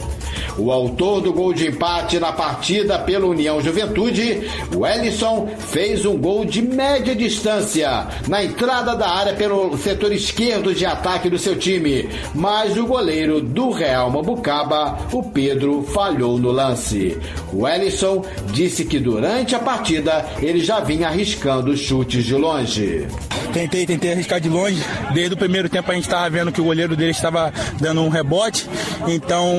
O 0.57 0.71
autor 0.71 1.21
do 1.21 1.33
gol 1.33 1.53
de 1.53 1.67
empate 1.67 2.19
na 2.19 2.31
partida 2.31 2.97
pela 2.99 3.25
União 3.25 3.61
Juventude, 3.61 4.49
o 4.75 4.85
Ellison, 4.87 5.47
fez 5.57 6.05
um 6.05 6.17
gol 6.17 6.45
de 6.45 6.61
média 6.61 7.15
distância 7.15 8.07
na 8.27 8.43
entrada 8.43 8.95
da 8.95 9.09
área 9.09 9.33
pelo 9.33 9.77
setor 9.77 10.11
esquerdo 10.13 10.73
de 10.73 10.85
ataque 10.85 11.29
do 11.29 11.37
seu 11.37 11.57
time, 11.57 12.09
mas 12.33 12.77
o 12.77 12.85
goleiro 12.85 13.41
do 13.41 13.69
Real 13.71 14.09
Mambucaba, 14.09 14.97
o 15.11 15.23
Pedro, 15.23 15.83
falhou 15.83 16.37
no 16.37 16.51
lance. 16.51 17.17
O 17.51 17.67
Ellison 17.67 18.23
disse 18.51 18.85
que 18.85 18.99
durante 18.99 19.55
a 19.55 19.59
partida 19.59 20.25
ele 20.41 20.59
já 20.59 20.79
vinha 20.79 21.07
arriscando 21.07 21.75
chutes 21.75 22.23
de 22.23 22.35
longe. 22.35 23.07
Tentei, 23.55 23.85
tentei 23.85 24.11
arriscar 24.11 24.41
de 24.41 24.49
longe. 24.49 24.83
Desde 25.13 25.33
o 25.33 25.37
primeiro 25.37 25.69
tempo 25.69 25.89
a 25.89 25.95
gente 25.95 26.03
estava 26.03 26.29
vendo 26.29 26.51
que 26.51 26.59
o 26.59 26.65
goleiro 26.65 26.93
dele 26.93 27.11
estava 27.11 27.53
dando 27.79 28.01
um 28.01 28.09
rebote. 28.09 28.69
Então, 29.07 29.49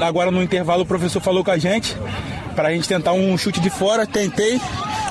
agora 0.00 0.30
no 0.30 0.42
intervalo 0.42 0.84
o 0.84 0.86
professor 0.86 1.20
falou 1.20 1.44
com 1.44 1.50
a 1.50 1.58
gente 1.58 1.94
para 2.54 2.68
a 2.68 2.72
gente 2.72 2.88
tentar 2.88 3.12
um 3.12 3.36
chute 3.36 3.60
de 3.60 3.68
fora. 3.68 4.06
Tentei, 4.06 4.58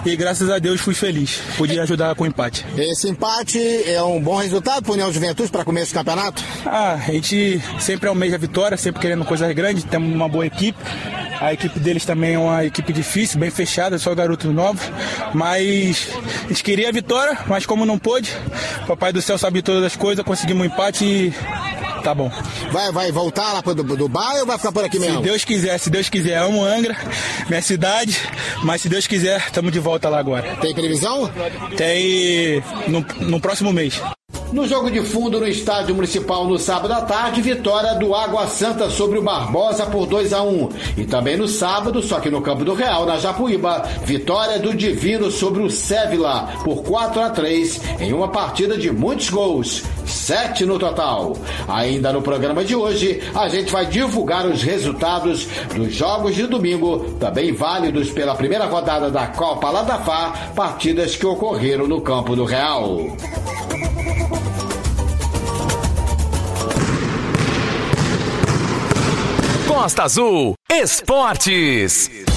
e 0.03 0.15
graças 0.15 0.50
a 0.50 0.58
Deus 0.58 0.82
fui 0.82 0.96
feliz. 0.96 1.39
Podia 1.55 1.84
ajudar 1.84 2.15
com 2.15 2.24
o 2.24 2.27
empate. 2.27 2.65
Esse 2.75 3.08
empate 3.08 3.60
é 3.86 4.01
um 4.01 4.20
bom 4.20 4.38
resultado 4.38 4.82
para 4.82 4.89
o 4.89 4.94
União 4.96 5.13
Juventude 5.13 5.51
para 5.51 5.63
começo 5.63 5.91
do 5.91 5.94
campeonato? 5.94 6.44
Ah, 6.65 6.94
a 6.94 7.12
gente 7.12 7.62
sempre 7.79 8.10
almeja 8.10 8.38
a 8.38 8.39
vitória, 8.39 8.75
sempre 8.75 9.01
querendo 9.01 9.24
coisas 9.24 9.53
grandes, 9.53 9.84
temos 9.84 10.12
uma 10.12 10.27
boa 10.27 10.48
equipe. 10.48 10.79
A 11.39 11.54
equipe 11.54 11.80
deles 11.80 12.06
também 12.06 12.36
é 12.36 12.39
uma 12.39 12.65
equipe 12.65 12.94
difícil, 12.94 13.39
bem 13.39 13.50
fechada, 13.50 13.98
só 13.98 14.13
garotos 14.15 14.54
novos. 14.54 14.84
Mas 15.34 16.10
a 16.46 16.48
gente 16.48 16.63
queria 16.63 16.89
a 16.89 16.92
vitória, 16.92 17.38
mas 17.48 17.65
como 17.65 17.86
não 17.86 17.98
pôde, 18.00 18.32
Papai 18.88 19.12
do 19.12 19.22
Céu 19.22 19.38
sabe 19.38 19.62
todas 19.62 19.84
as 19.84 19.96
coisas, 19.96 20.24
conseguimos 20.24 20.63
um 20.63 20.65
empate 20.65 21.06
e 21.06 21.34
Tá 22.06 22.13
bom. 22.13 22.32
Vai, 22.72 22.92
vai 22.92 23.12
voltar 23.12 23.51
lá 23.51 23.63
para 23.63 23.74
Dubai 23.74 24.39
ou 24.39 24.46
vai 24.46 24.60
ficar 24.60 24.72
por 24.72 24.86
aqui 24.86 25.00
mesmo? 25.00 25.18
Se 25.18 25.24
Deus 25.24 25.44
quiser, 25.44 25.80
se 25.80 25.89
Deus 25.89 26.08
quiser. 26.08 26.38
Amo 26.38 26.63
Angra, 26.63 26.96
minha 27.50 27.63
cidade, 27.63 28.15
mas 28.62 28.82
se 28.82 28.88
Deus 28.88 29.08
quiser, 29.08 29.38
estamos 29.39 29.72
de 29.72 29.80
volta 29.80 30.08
lá 30.08 30.20
agora. 30.20 30.56
Tem 30.58 30.72
previsão? 30.75 31.32
Tem 31.75 32.62
no, 32.88 33.04
no 33.22 33.42
próximo 33.42 33.74
mês. 33.74 34.00
No 34.51 34.68
jogo 34.68 34.89
de 34.89 35.01
fundo 35.01 35.39
no 35.39 35.48
estádio 35.48 35.94
municipal 35.94 36.48
no 36.48 36.58
sábado 36.58 36.94
à 36.94 37.01
tarde, 37.01 37.42
vitória 37.42 37.96
do 37.96 38.15
Água 38.15 38.48
Santa 38.48 38.89
sobre 38.89 39.20
o 39.20 39.22
Barbosa 39.22 39.86
por 39.86 40.06
2 40.06 40.32
a 40.34 40.44
1 40.44 40.70
E 40.98 41.06
também 41.06 41.36
no 41.36 41.48
sábado, 41.48 42.01
só 42.01 42.20
que 42.20 42.30
no 42.30 42.42
campo 42.42 42.63
do 42.63 42.74
Real, 42.74 43.06
na 43.06 43.18
Japuíba, 43.18 43.84
vitória 44.04 44.60
do 44.60 44.74
Divino 44.74 45.30
sobre 45.30 45.62
o 45.62 45.70
Sévila 45.70 46.54
por 46.63 46.84
4 46.84 47.22
a 47.22 47.30
3 47.32 47.82
em 48.00 48.13
uma 48.13 48.30
partida 48.30 48.77
de 48.77 48.92
muitos 48.92 49.30
gols, 49.30 49.84
sete 50.06 50.65
no 50.65 50.80
total. 50.80 51.36
Ainda 51.68 52.13
no 52.13 52.22
programa 52.22 52.63
de 52.63 52.75
hoje, 52.75 53.22
a 53.34 53.48
gente 53.50 53.72
vai 53.72 53.86
divulgar 53.86 54.46
os 54.46 54.63
resultados 54.63 55.48
dos 55.75 55.94
jogos 55.94 56.36
de 56.36 56.48
domingo, 56.48 57.15
também 57.20 57.51
válidos 57.51 58.10
pela 58.12 58.36
primeira 58.36 58.65
rodada 58.65 59.10
da 59.12 59.27
Copa 59.27 59.70
Ladafá, 59.70 60.51
partidas 60.56 61.15
que 61.15 61.25
ocorreram 61.25 61.88
no 61.88 62.01
campo 62.01 62.36
do 62.36 62.46
Real. 62.46 63.15
Costa 69.67 70.03
Azul 70.03 70.55
Esportes. 70.67 72.35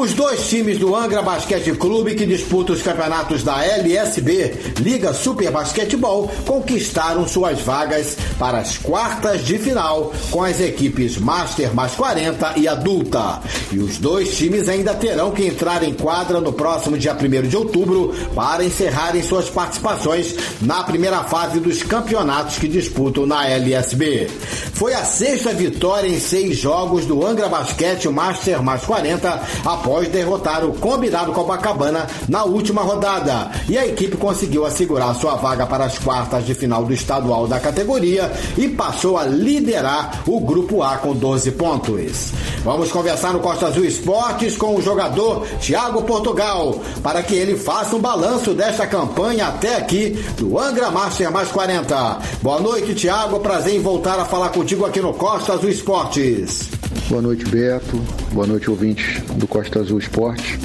Os 0.00 0.14
dois 0.14 0.48
times 0.48 0.78
do 0.78 0.96
Angra 0.96 1.20
Basquete 1.20 1.72
Clube 1.72 2.14
que 2.14 2.24
disputam 2.24 2.74
os 2.74 2.80
campeonatos 2.80 3.42
da 3.42 3.62
LSB, 3.62 4.54
Liga 4.78 5.12
Super 5.12 5.50
Basquetebol, 5.50 6.26
conquistaram 6.46 7.28
suas 7.28 7.60
vagas 7.60 8.16
para 8.38 8.60
as 8.60 8.78
quartas 8.78 9.44
de 9.44 9.58
final 9.58 10.10
com 10.30 10.42
as 10.42 10.58
equipes 10.58 11.18
Master 11.18 11.74
mais 11.74 11.92
40 11.92 12.54
e 12.56 12.66
Adulta. 12.66 13.42
E 13.70 13.78
os 13.78 13.98
dois 13.98 14.34
times 14.38 14.70
ainda 14.70 14.94
terão 14.94 15.32
que 15.32 15.44
entrar 15.44 15.82
em 15.82 15.92
quadra 15.92 16.40
no 16.40 16.54
próximo 16.54 16.96
dia 16.96 17.14
1 17.14 17.46
de 17.46 17.58
outubro 17.58 18.14
para 18.34 18.64
encerrarem 18.64 19.22
suas 19.22 19.50
participações 19.50 20.34
na 20.62 20.82
primeira 20.82 21.24
fase 21.24 21.60
dos 21.60 21.82
campeonatos 21.82 22.56
que 22.56 22.68
disputam 22.68 23.26
na 23.26 23.46
LSB. 23.46 24.30
Foi 24.72 24.94
a 24.94 25.04
sexta 25.04 25.52
vitória 25.52 26.08
em 26.08 26.18
seis 26.18 26.56
jogos 26.56 27.04
do 27.04 27.22
Angra 27.22 27.50
Basquete 27.50 28.08
Master 28.08 28.62
mais 28.62 28.82
40 28.82 29.42
após 29.66 29.89
derrotar 30.08 30.64
o 30.64 30.72
combinado 30.74 31.32
Copacabana 31.32 32.06
na 32.28 32.44
última 32.44 32.82
rodada. 32.82 33.50
E 33.68 33.76
a 33.76 33.86
equipe 33.86 34.16
conseguiu 34.16 34.64
assegurar 34.64 35.14
sua 35.14 35.36
vaga 35.36 35.66
para 35.66 35.84
as 35.84 35.98
quartas 35.98 36.46
de 36.46 36.54
final 36.54 36.84
do 36.84 36.92
estadual 36.92 37.46
da 37.46 37.58
categoria 37.58 38.30
e 38.56 38.68
passou 38.68 39.18
a 39.18 39.24
liderar 39.24 40.22
o 40.26 40.40
grupo 40.40 40.82
A 40.82 40.98
com 40.98 41.14
12 41.14 41.52
pontos. 41.52 42.32
Vamos 42.62 42.92
conversar 42.92 43.32
no 43.32 43.40
Costa 43.40 43.66
Azul 43.66 43.84
Esportes 43.84 44.56
com 44.56 44.76
o 44.76 44.82
jogador 44.82 45.46
Thiago 45.60 46.02
Portugal 46.02 46.80
para 47.02 47.22
que 47.22 47.34
ele 47.34 47.56
faça 47.56 47.96
um 47.96 48.00
balanço 48.00 48.54
desta 48.54 48.86
campanha 48.86 49.46
até 49.48 49.76
aqui 49.76 50.10
do 50.36 50.58
Angra 50.58 50.90
Master 50.90 51.30
mais 51.32 51.48
40. 51.48 52.18
Boa 52.42 52.60
noite, 52.60 52.94
Thiago. 52.94 53.40
Prazer 53.40 53.74
em 53.74 53.80
voltar 53.80 54.18
a 54.18 54.24
falar 54.24 54.50
contigo 54.50 54.84
aqui 54.84 55.00
no 55.00 55.14
Costa 55.14 55.54
Azul 55.54 55.70
Esportes. 55.70 56.68
Boa 57.10 57.20
noite, 57.20 57.44
Beto. 57.44 58.00
Boa 58.32 58.46
noite, 58.46 58.70
ouvintes 58.70 59.20
do 59.34 59.48
Costa 59.48 59.80
Azul 59.80 59.98
Esporte. 59.98 60.60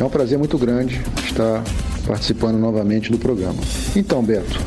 É 0.00 0.02
um 0.02 0.10
prazer 0.10 0.36
muito 0.36 0.58
grande 0.58 1.00
estar 1.24 1.62
participando 2.04 2.58
novamente 2.58 3.12
do 3.12 3.16
programa. 3.16 3.62
Então, 3.94 4.20
Beto, 4.20 4.60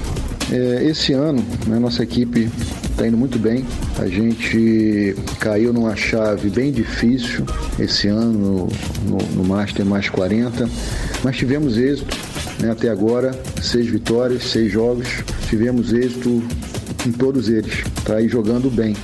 é, 0.50 0.86
esse 0.86 1.12
ano 1.12 1.44
né, 1.68 1.78
nossa 1.80 2.02
equipe 2.02 2.50
está 2.90 3.06
indo 3.06 3.18
muito 3.18 3.38
bem. 3.38 3.66
A 4.00 4.08
gente 4.08 5.18
caiu 5.38 5.74
numa 5.74 5.98
chave 5.98 6.50
bem 6.50 6.72
difícil 6.72 7.46
esse 7.78 8.08
ano 8.08 8.70
no, 9.04 9.18
no 9.36 9.44
Master 9.44 9.86
mais 9.86 10.08
40, 10.08 10.70
mas 11.26 11.36
tivemos 11.36 11.78
êxito 11.78 12.16
né, 12.62 12.72
até 12.72 12.88
agora, 12.88 13.38
seis 13.62 13.88
vitórias, 13.88 14.44
seis 14.44 14.72
jogos, 14.72 15.10
tivemos 15.50 15.92
êxito 15.92 16.42
em 17.06 17.12
todos 17.12 17.50
eles, 17.50 17.84
tá 18.06 18.16
aí 18.16 18.30
jogando 18.30 18.70
bem. 18.72 18.96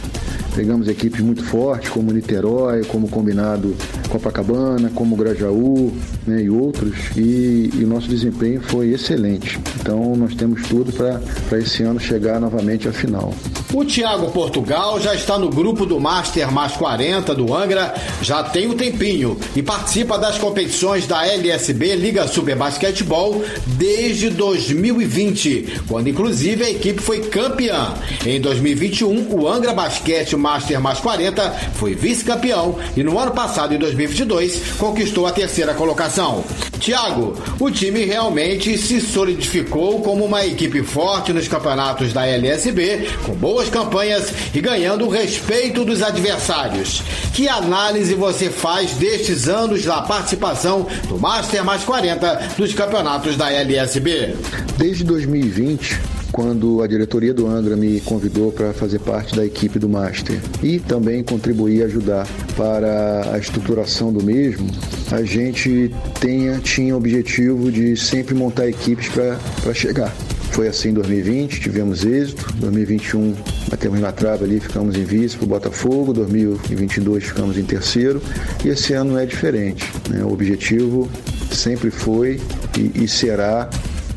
Pegamos 0.56 0.88
equipes 0.88 1.20
muito 1.22 1.44
fortes, 1.44 1.90
como 1.90 2.12
Niterói, 2.12 2.84
como 2.86 3.10
Combinado 3.10 3.76
Copacabana, 4.10 4.92
como 4.94 5.16
Grajaú 5.16 5.92
né, 6.28 6.44
e 6.44 6.50
outros, 6.50 6.96
e, 7.18 7.72
o 7.84 7.88
nosso 7.88 8.08
desempenho 8.08 8.62
foi 8.62 8.90
excelente. 8.90 9.60
Então 9.80 10.16
nós 10.16 10.36
temos 10.36 10.62
tudo 10.68 10.94
para 10.94 11.58
esse 11.58 11.84
ano 11.84 12.00
chegar 12.00 12.40
novamente 12.40 12.88
à 12.88 12.94
final. 12.94 13.34
O 13.74 13.84
Thiago 13.84 14.30
Portugal 14.30 15.00
já 15.00 15.16
está 15.16 15.40
no 15.40 15.50
grupo 15.50 15.84
do 15.84 16.00
Master 16.00 16.52
Mais 16.52 16.74
40 16.74 17.34
do 17.34 17.56
Angra, 17.56 17.92
já 18.22 18.44
tem 18.44 18.68
um 18.68 18.78
tempinho 18.78 19.36
e 19.56 19.64
participa 19.64 20.16
das 20.16 20.38
competições 20.38 21.08
da 21.08 21.26
LSB 21.26 21.96
Liga 21.96 22.28
Super 22.28 22.56
Basquetebol 22.56 23.44
desde 23.66 24.30
2020, 24.30 25.82
quando 25.88 26.08
inclusive 26.08 26.64
a 26.64 26.70
equipe 26.70 27.02
foi 27.02 27.22
campeã. 27.22 27.96
Em 28.24 28.40
2021, 28.40 29.34
o 29.34 29.48
Angra 29.48 29.74
Basquete 29.74 30.36
Master 30.36 30.80
Mais 30.80 31.00
40 31.00 31.50
foi 31.74 31.96
vice-campeão 31.96 32.78
e 32.96 33.02
no 33.02 33.18
ano 33.18 33.32
passado, 33.32 33.74
em 33.74 33.80
2022, 33.80 34.74
conquistou 34.78 35.26
a 35.26 35.32
terceira 35.32 35.74
colocação. 35.74 36.44
Thiago, 36.80 37.36
o 37.60 37.72
time 37.72 38.06
realmente 38.06 38.78
se 38.78 39.02
solidificou 39.02 40.02
como 40.02 40.26
uma 40.26 40.46
equipe 40.46 40.84
forte 40.84 41.34
nos 41.34 41.48
campeonatos 41.48 42.14
da 42.14 42.28
LSB, 42.28 43.10
com 43.26 43.34
boas 43.34 43.63
campanhas 43.70 44.32
e 44.54 44.62
ganhando 44.62 45.06
o 45.06 45.10
respeito 45.10 45.84
dos 45.84 46.02
adversários. 46.02 47.02
Que 47.34 47.48
análise 47.48 48.14
você 48.16 48.50
faz 48.50 48.92
destes 48.92 49.48
anos 49.48 49.84
da 49.84 50.02
participação 50.02 50.88
do 51.08 51.18
Master 51.18 51.64
mais 51.64 51.84
40 51.84 52.56
dos 52.58 52.74
campeonatos 52.74 53.36
da 53.36 53.52
LSB? 53.52 54.36
Desde 54.78 55.04
2020, 55.04 56.00
quando 56.34 56.82
a 56.82 56.88
diretoria 56.88 57.32
do 57.32 57.48
Angra 57.48 57.76
me 57.76 58.02
convidou 58.02 58.52
para 58.52 58.74
fazer 58.74 59.00
parte 59.00 59.36
da 59.36 59.46
equipe 59.46 59.78
do 59.78 59.88
Master 59.88 60.40
e 60.64 60.80
também 60.80 61.24
contribuir 61.24 61.78
e 61.78 61.84
ajudar 61.84 62.28
para 62.58 63.32
a 63.32 63.38
estruturação 63.38 64.12
do 64.12 64.24
mesmo, 64.24 64.68
a 65.12 65.22
gente 65.22 65.94
tenha, 66.20 66.58
tinha 66.58 66.96
o 66.96 66.98
objetivo 66.98 67.72
de 67.72 67.96
sempre 67.96 68.34
montar 68.34 68.68
equipes 68.68 69.10
para 69.10 69.74
chegar. 69.76 70.12
Foi 70.54 70.68
assim 70.68 70.90
em 70.90 70.94
2020, 70.94 71.60
tivemos 71.60 72.06
êxito. 72.06 72.54
2021 72.58 73.36
batemos 73.70 74.00
na 74.00 74.12
trave 74.12 74.46
ali, 74.46 74.60
ficamos 74.60 74.96
em 74.96 75.04
vice 75.04 75.36
para 75.36 75.46
o 75.46 75.48
Botafogo. 75.48 76.14
2022 76.14 77.24
ficamos 77.24 77.58
em 77.58 77.64
terceiro. 77.64 78.22
E 78.64 78.70
esse 78.70 78.94
ano 78.94 79.18
é 79.18 79.26
diferente. 79.26 79.92
Né? 80.10 80.24
O 80.24 80.32
objetivo 80.32 81.10
sempre 81.52 81.90
foi 81.90 82.40
e, 82.78 83.04
e 83.04 83.08
será 83.08 83.68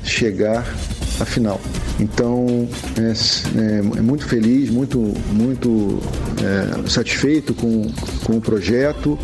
chegar 0.05 0.67
à 1.19 1.25
final. 1.25 1.59
Então, 1.99 2.69
é, 2.99 3.59
é, 3.59 3.79
é, 3.79 4.03
muito 4.03 4.27
feliz, 4.27 4.69
muito, 4.69 4.99
muito 5.33 6.01
é, 6.43 6.89
satisfeito 6.89 7.55
com, 7.55 7.91
com 8.25 8.37
o 8.37 8.41
projeto, 8.43 9.19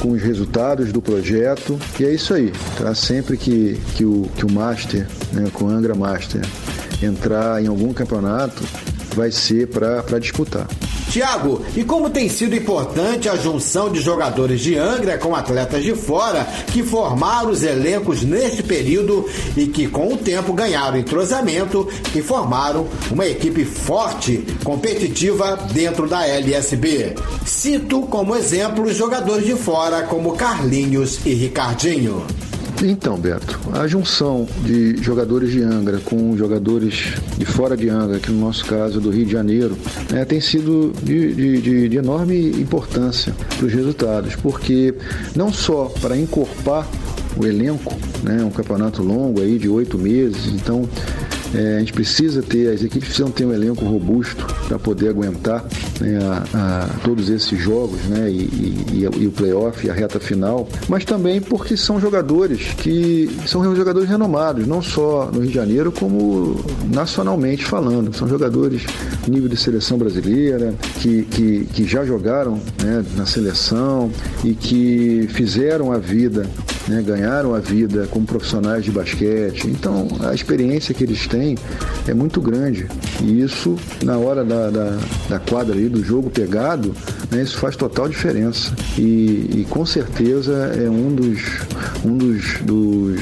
com 0.00 0.12
os 0.12 0.22
resultados 0.22 0.92
do 0.92 1.02
projeto. 1.02 1.78
E 1.98 2.04
é 2.04 2.12
isso 2.12 2.34
aí. 2.34 2.52
Tá? 2.78 2.94
Sempre 2.94 3.36
que, 3.36 3.80
que, 3.94 4.04
o, 4.04 4.28
que 4.36 4.44
o 4.44 4.50
Master, 4.50 5.06
né, 5.32 5.48
com 5.52 5.66
o 5.66 5.68
Angra 5.68 5.94
Master, 5.94 6.42
entrar 7.02 7.62
em 7.62 7.66
algum 7.66 7.92
campeonato, 7.92 8.62
vai 9.14 9.30
ser 9.30 9.68
para 9.68 10.18
disputar. 10.18 10.66
Tiago, 11.16 11.62
e 11.74 11.82
como 11.82 12.10
tem 12.10 12.28
sido 12.28 12.54
importante 12.54 13.26
a 13.26 13.36
junção 13.36 13.90
de 13.90 14.02
jogadores 14.02 14.60
de 14.60 14.76
Angra 14.76 15.16
com 15.16 15.34
atletas 15.34 15.82
de 15.82 15.94
fora 15.94 16.44
que 16.70 16.82
formaram 16.82 17.48
os 17.48 17.62
elencos 17.62 18.22
neste 18.22 18.62
período 18.62 19.26
e 19.56 19.66
que 19.66 19.88
com 19.88 20.12
o 20.12 20.18
tempo 20.18 20.52
ganharam 20.52 20.98
entrosamento 20.98 21.88
e 22.14 22.20
formaram 22.20 22.86
uma 23.10 23.24
equipe 23.24 23.64
forte, 23.64 24.44
competitiva 24.62 25.56
dentro 25.72 26.06
da 26.06 26.26
LSB. 26.26 27.14
Cito 27.46 28.02
como 28.02 28.36
exemplo 28.36 28.84
os 28.84 28.94
jogadores 28.94 29.46
de 29.46 29.54
fora 29.54 30.02
como 30.02 30.36
Carlinhos 30.36 31.24
e 31.24 31.32
Ricardinho. 31.32 32.26
Então, 32.84 33.16
Beto, 33.18 33.58
a 33.72 33.86
junção 33.86 34.46
de 34.62 35.02
jogadores 35.02 35.50
de 35.50 35.62
Angra 35.62 35.98
com 36.04 36.36
jogadores 36.36 37.14
de 37.38 37.44
fora 37.46 37.76
de 37.76 37.88
Angra, 37.88 38.18
que 38.18 38.30
no 38.30 38.38
nosso 38.38 38.64
caso 38.66 39.00
do 39.00 39.10
Rio 39.10 39.24
de 39.24 39.32
Janeiro, 39.32 39.76
né, 40.12 40.24
tem 40.24 40.40
sido 40.40 40.92
de, 41.02 41.34
de, 41.34 41.62
de, 41.62 41.88
de 41.88 41.96
enorme 41.96 42.50
importância 42.50 43.34
para 43.56 43.66
os 43.66 43.72
resultados, 43.72 44.36
porque 44.36 44.94
não 45.34 45.52
só 45.52 45.86
para 46.00 46.16
encorpar 46.16 46.86
o 47.36 47.46
elenco, 47.46 47.94
né, 48.22 48.42
um 48.44 48.50
campeonato 48.50 49.02
longo 49.02 49.40
aí 49.40 49.58
de 49.58 49.68
oito 49.68 49.98
meses, 49.98 50.46
então 50.46 50.88
é, 51.56 51.76
a 51.76 51.78
gente 51.78 51.92
precisa 51.92 52.42
ter, 52.42 52.68
as 52.68 52.82
equipes 52.82 53.08
precisam 53.08 53.30
ter 53.30 53.46
um 53.46 53.52
elenco 53.52 53.84
robusto 53.84 54.44
para 54.68 54.78
poder 54.78 55.08
aguentar 55.08 55.64
né, 56.00 56.18
a, 56.52 56.84
a, 56.84 56.88
todos 57.02 57.30
esses 57.30 57.58
jogos 57.58 57.98
né, 58.04 58.30
e, 58.30 58.42
e, 58.92 59.08
e, 59.20 59.26
o 59.26 59.30
playoff, 59.30 59.88
a 59.88 59.94
reta 59.94 60.20
final, 60.20 60.68
mas 60.88 61.04
também 61.04 61.40
porque 61.40 61.76
são 61.76 61.98
jogadores 61.98 62.74
que 62.74 63.30
são 63.46 63.74
jogadores 63.74 64.08
renomados, 64.08 64.66
não 64.66 64.82
só 64.82 65.30
no 65.32 65.40
Rio 65.40 65.48
de 65.48 65.54
Janeiro, 65.54 65.90
como 65.90 66.62
nacionalmente 66.92 67.64
falando. 67.64 68.14
São 68.14 68.28
jogadores 68.28 68.82
nível 69.26 69.48
de 69.48 69.56
seleção 69.56 69.96
brasileira, 69.96 70.74
que, 71.00 71.22
que, 71.22 71.64
que 71.72 71.84
já 71.84 72.04
jogaram 72.04 72.60
né, 72.82 73.04
na 73.16 73.24
seleção 73.24 74.10
e 74.44 74.52
que 74.52 75.26
fizeram 75.32 75.90
a 75.90 75.98
vida 75.98 76.46
né, 76.88 77.02
ganharam 77.02 77.54
a 77.54 77.58
vida 77.58 78.06
como 78.10 78.26
profissionais 78.26 78.84
de 78.84 78.90
basquete. 78.90 79.66
Então, 79.66 80.08
a 80.20 80.34
experiência 80.34 80.94
que 80.94 81.04
eles 81.04 81.26
têm 81.26 81.45
é 82.08 82.14
muito 82.14 82.40
grande. 82.40 82.88
E 83.22 83.40
isso, 83.40 83.76
na 84.02 84.16
hora 84.16 84.44
da, 84.44 84.70
da, 84.70 84.98
da 85.28 85.38
quadra 85.38 85.74
ali, 85.74 85.88
do 85.88 86.02
jogo 86.02 86.30
pegado, 86.30 86.94
né, 87.30 87.42
isso 87.42 87.58
faz 87.58 87.76
total 87.76 88.08
diferença. 88.08 88.74
E, 88.98 89.60
e, 89.60 89.66
com 89.68 89.84
certeza 89.84 90.52
é 90.76 90.88
um 90.88 91.14
dos, 91.14 91.40
um 92.04 92.16
dos, 92.16 92.60
dos, 92.62 93.20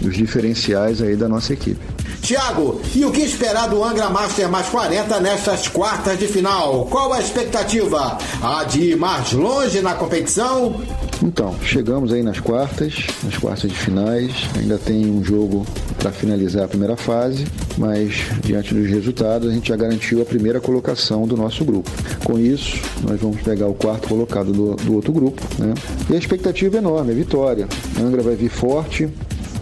dos 0.00 0.16
diferenciais 0.16 1.02
aí 1.02 1.16
da 1.16 1.28
nossa 1.28 1.52
equipe. 1.52 1.80
Tiago, 2.22 2.80
e 2.94 3.04
o 3.04 3.10
que 3.10 3.22
esperar 3.22 3.68
do 3.68 3.82
Angra 3.82 4.10
Master 4.10 4.48
mais 4.48 4.68
40 4.68 5.20
nestas 5.20 5.68
quartas 5.68 6.18
de 6.18 6.28
final? 6.28 6.86
Qual 6.86 7.12
a 7.12 7.18
expectativa? 7.18 8.18
A 8.42 8.64
de 8.64 8.90
ir 8.90 8.96
mais 8.96 9.32
longe 9.32 9.80
na 9.80 9.94
competição? 9.94 10.80
Então, 11.22 11.54
chegamos 11.62 12.12
aí 12.12 12.22
nas 12.22 12.40
quartas, 12.40 13.06
nas 13.22 13.36
quartas 13.36 13.70
de 13.70 13.76
finais. 13.76 14.32
Ainda 14.58 14.78
tem 14.78 15.06
um 15.06 15.22
jogo 15.22 15.66
para 15.98 16.10
finalizar 16.10 16.64
a 16.64 16.68
primeira 16.68 16.96
fase, 16.96 17.46
mas 17.76 18.14
diante 18.42 18.74
dos 18.74 18.88
resultados 18.88 19.50
a 19.50 19.52
gente 19.52 19.68
já 19.68 19.76
garantiu 19.76 20.22
a 20.22 20.24
primeira 20.24 20.60
colocação 20.60 21.26
do 21.26 21.36
nosso 21.36 21.62
grupo. 21.64 21.90
Com 22.24 22.38
isso, 22.38 22.80
nós 23.06 23.20
vamos 23.20 23.40
pegar 23.42 23.66
o 23.66 23.74
quarto 23.74 24.08
colocado 24.08 24.50
do, 24.52 24.76
do 24.76 24.94
outro 24.94 25.12
grupo, 25.12 25.42
né? 25.58 25.74
E 26.08 26.14
a 26.14 26.18
expectativa 26.18 26.76
é 26.76 26.78
enorme, 26.78 27.12
é 27.12 27.14
vitória. 27.14 27.68
A 27.98 28.00
Angra 28.00 28.22
vai 28.22 28.34
vir 28.34 28.48
forte, 28.48 29.06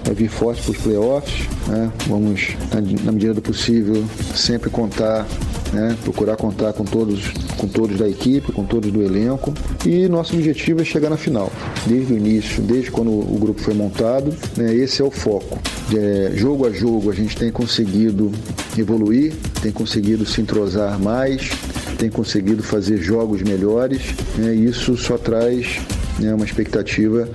vai 0.05 0.15
vir 0.15 0.29
forte 0.29 0.63
para 0.63 0.71
os 0.71 0.79
playoffs. 0.79 1.49
Né? 1.67 1.93
Vamos, 2.07 2.57
na 3.05 3.13
medida 3.13 3.35
do 3.35 3.43
possível, 3.43 4.05
sempre 4.35 4.71
contar 4.71 5.27
né? 5.73 5.97
procurar 6.03 6.37
contar 6.37 6.73
com 6.73 6.85
todos, 6.85 7.29
com 7.57 7.67
todos 7.67 7.99
da 7.99 8.09
equipe, 8.09 8.53
com 8.53 8.65
todos 8.65 8.91
do 8.91 9.03
elenco. 9.03 9.53
E 9.85 10.09
nosso 10.09 10.35
objetivo 10.35 10.81
é 10.81 10.85
chegar 10.85 11.11
na 11.11 11.17
final. 11.17 11.53
Desde 11.87 12.13
o 12.13 12.17
início, 12.17 12.63
desde 12.63 12.91
quando 12.91 13.11
o 13.11 13.39
grupo 13.39 13.61
foi 13.61 13.75
montado, 13.75 14.35
né? 14.57 14.75
esse 14.75 15.03
é 15.03 15.05
o 15.05 15.11
foco. 15.11 15.59
É, 15.95 16.33
jogo 16.35 16.67
a 16.67 16.71
jogo 16.71 17.11
a 17.11 17.15
gente 17.15 17.37
tem 17.37 17.51
conseguido 17.51 18.31
evoluir, 18.77 19.33
tem 19.63 19.73
conseguido 19.73 20.27
se 20.27 20.41
entrosar 20.41 20.99
mais, 20.99 21.51
tem 21.99 22.11
conseguido 22.11 22.63
fazer 22.63 22.99
jogos 22.99 23.43
melhores. 23.43 24.03
Né? 24.37 24.55
E 24.55 24.67
isso 24.67 24.97
só 24.97 25.17
traz 25.17 25.81
né, 26.19 26.35
uma 26.35 26.45
expectativa 26.45 27.29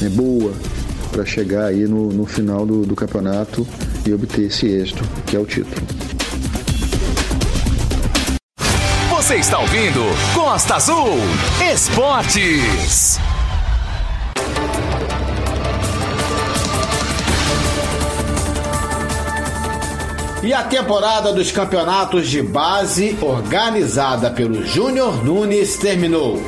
né, 0.00 0.08
boa 0.08 0.52
para 1.10 1.24
chegar 1.24 1.66
aí 1.66 1.86
no, 1.86 2.08
no 2.12 2.26
final 2.26 2.66
do, 2.66 2.84
do 2.84 2.96
campeonato 2.96 3.66
e 4.04 4.12
obter 4.12 4.46
esse 4.46 4.66
êxito, 4.66 5.04
que 5.26 5.36
é 5.36 5.38
o 5.38 5.46
título. 5.46 6.03
Você 9.24 9.36
está 9.36 9.58
ouvindo 9.58 10.02
Costa 10.34 10.74
Azul 10.74 11.16
Esportes. 11.72 13.18
E 20.42 20.52
a 20.52 20.64
temporada 20.64 21.32
dos 21.32 21.50
campeonatos 21.50 22.28
de 22.28 22.42
base, 22.42 23.16
organizada 23.22 24.30
pelo 24.30 24.62
Júnior 24.66 25.24
Nunes, 25.24 25.78
terminou. 25.78 26.42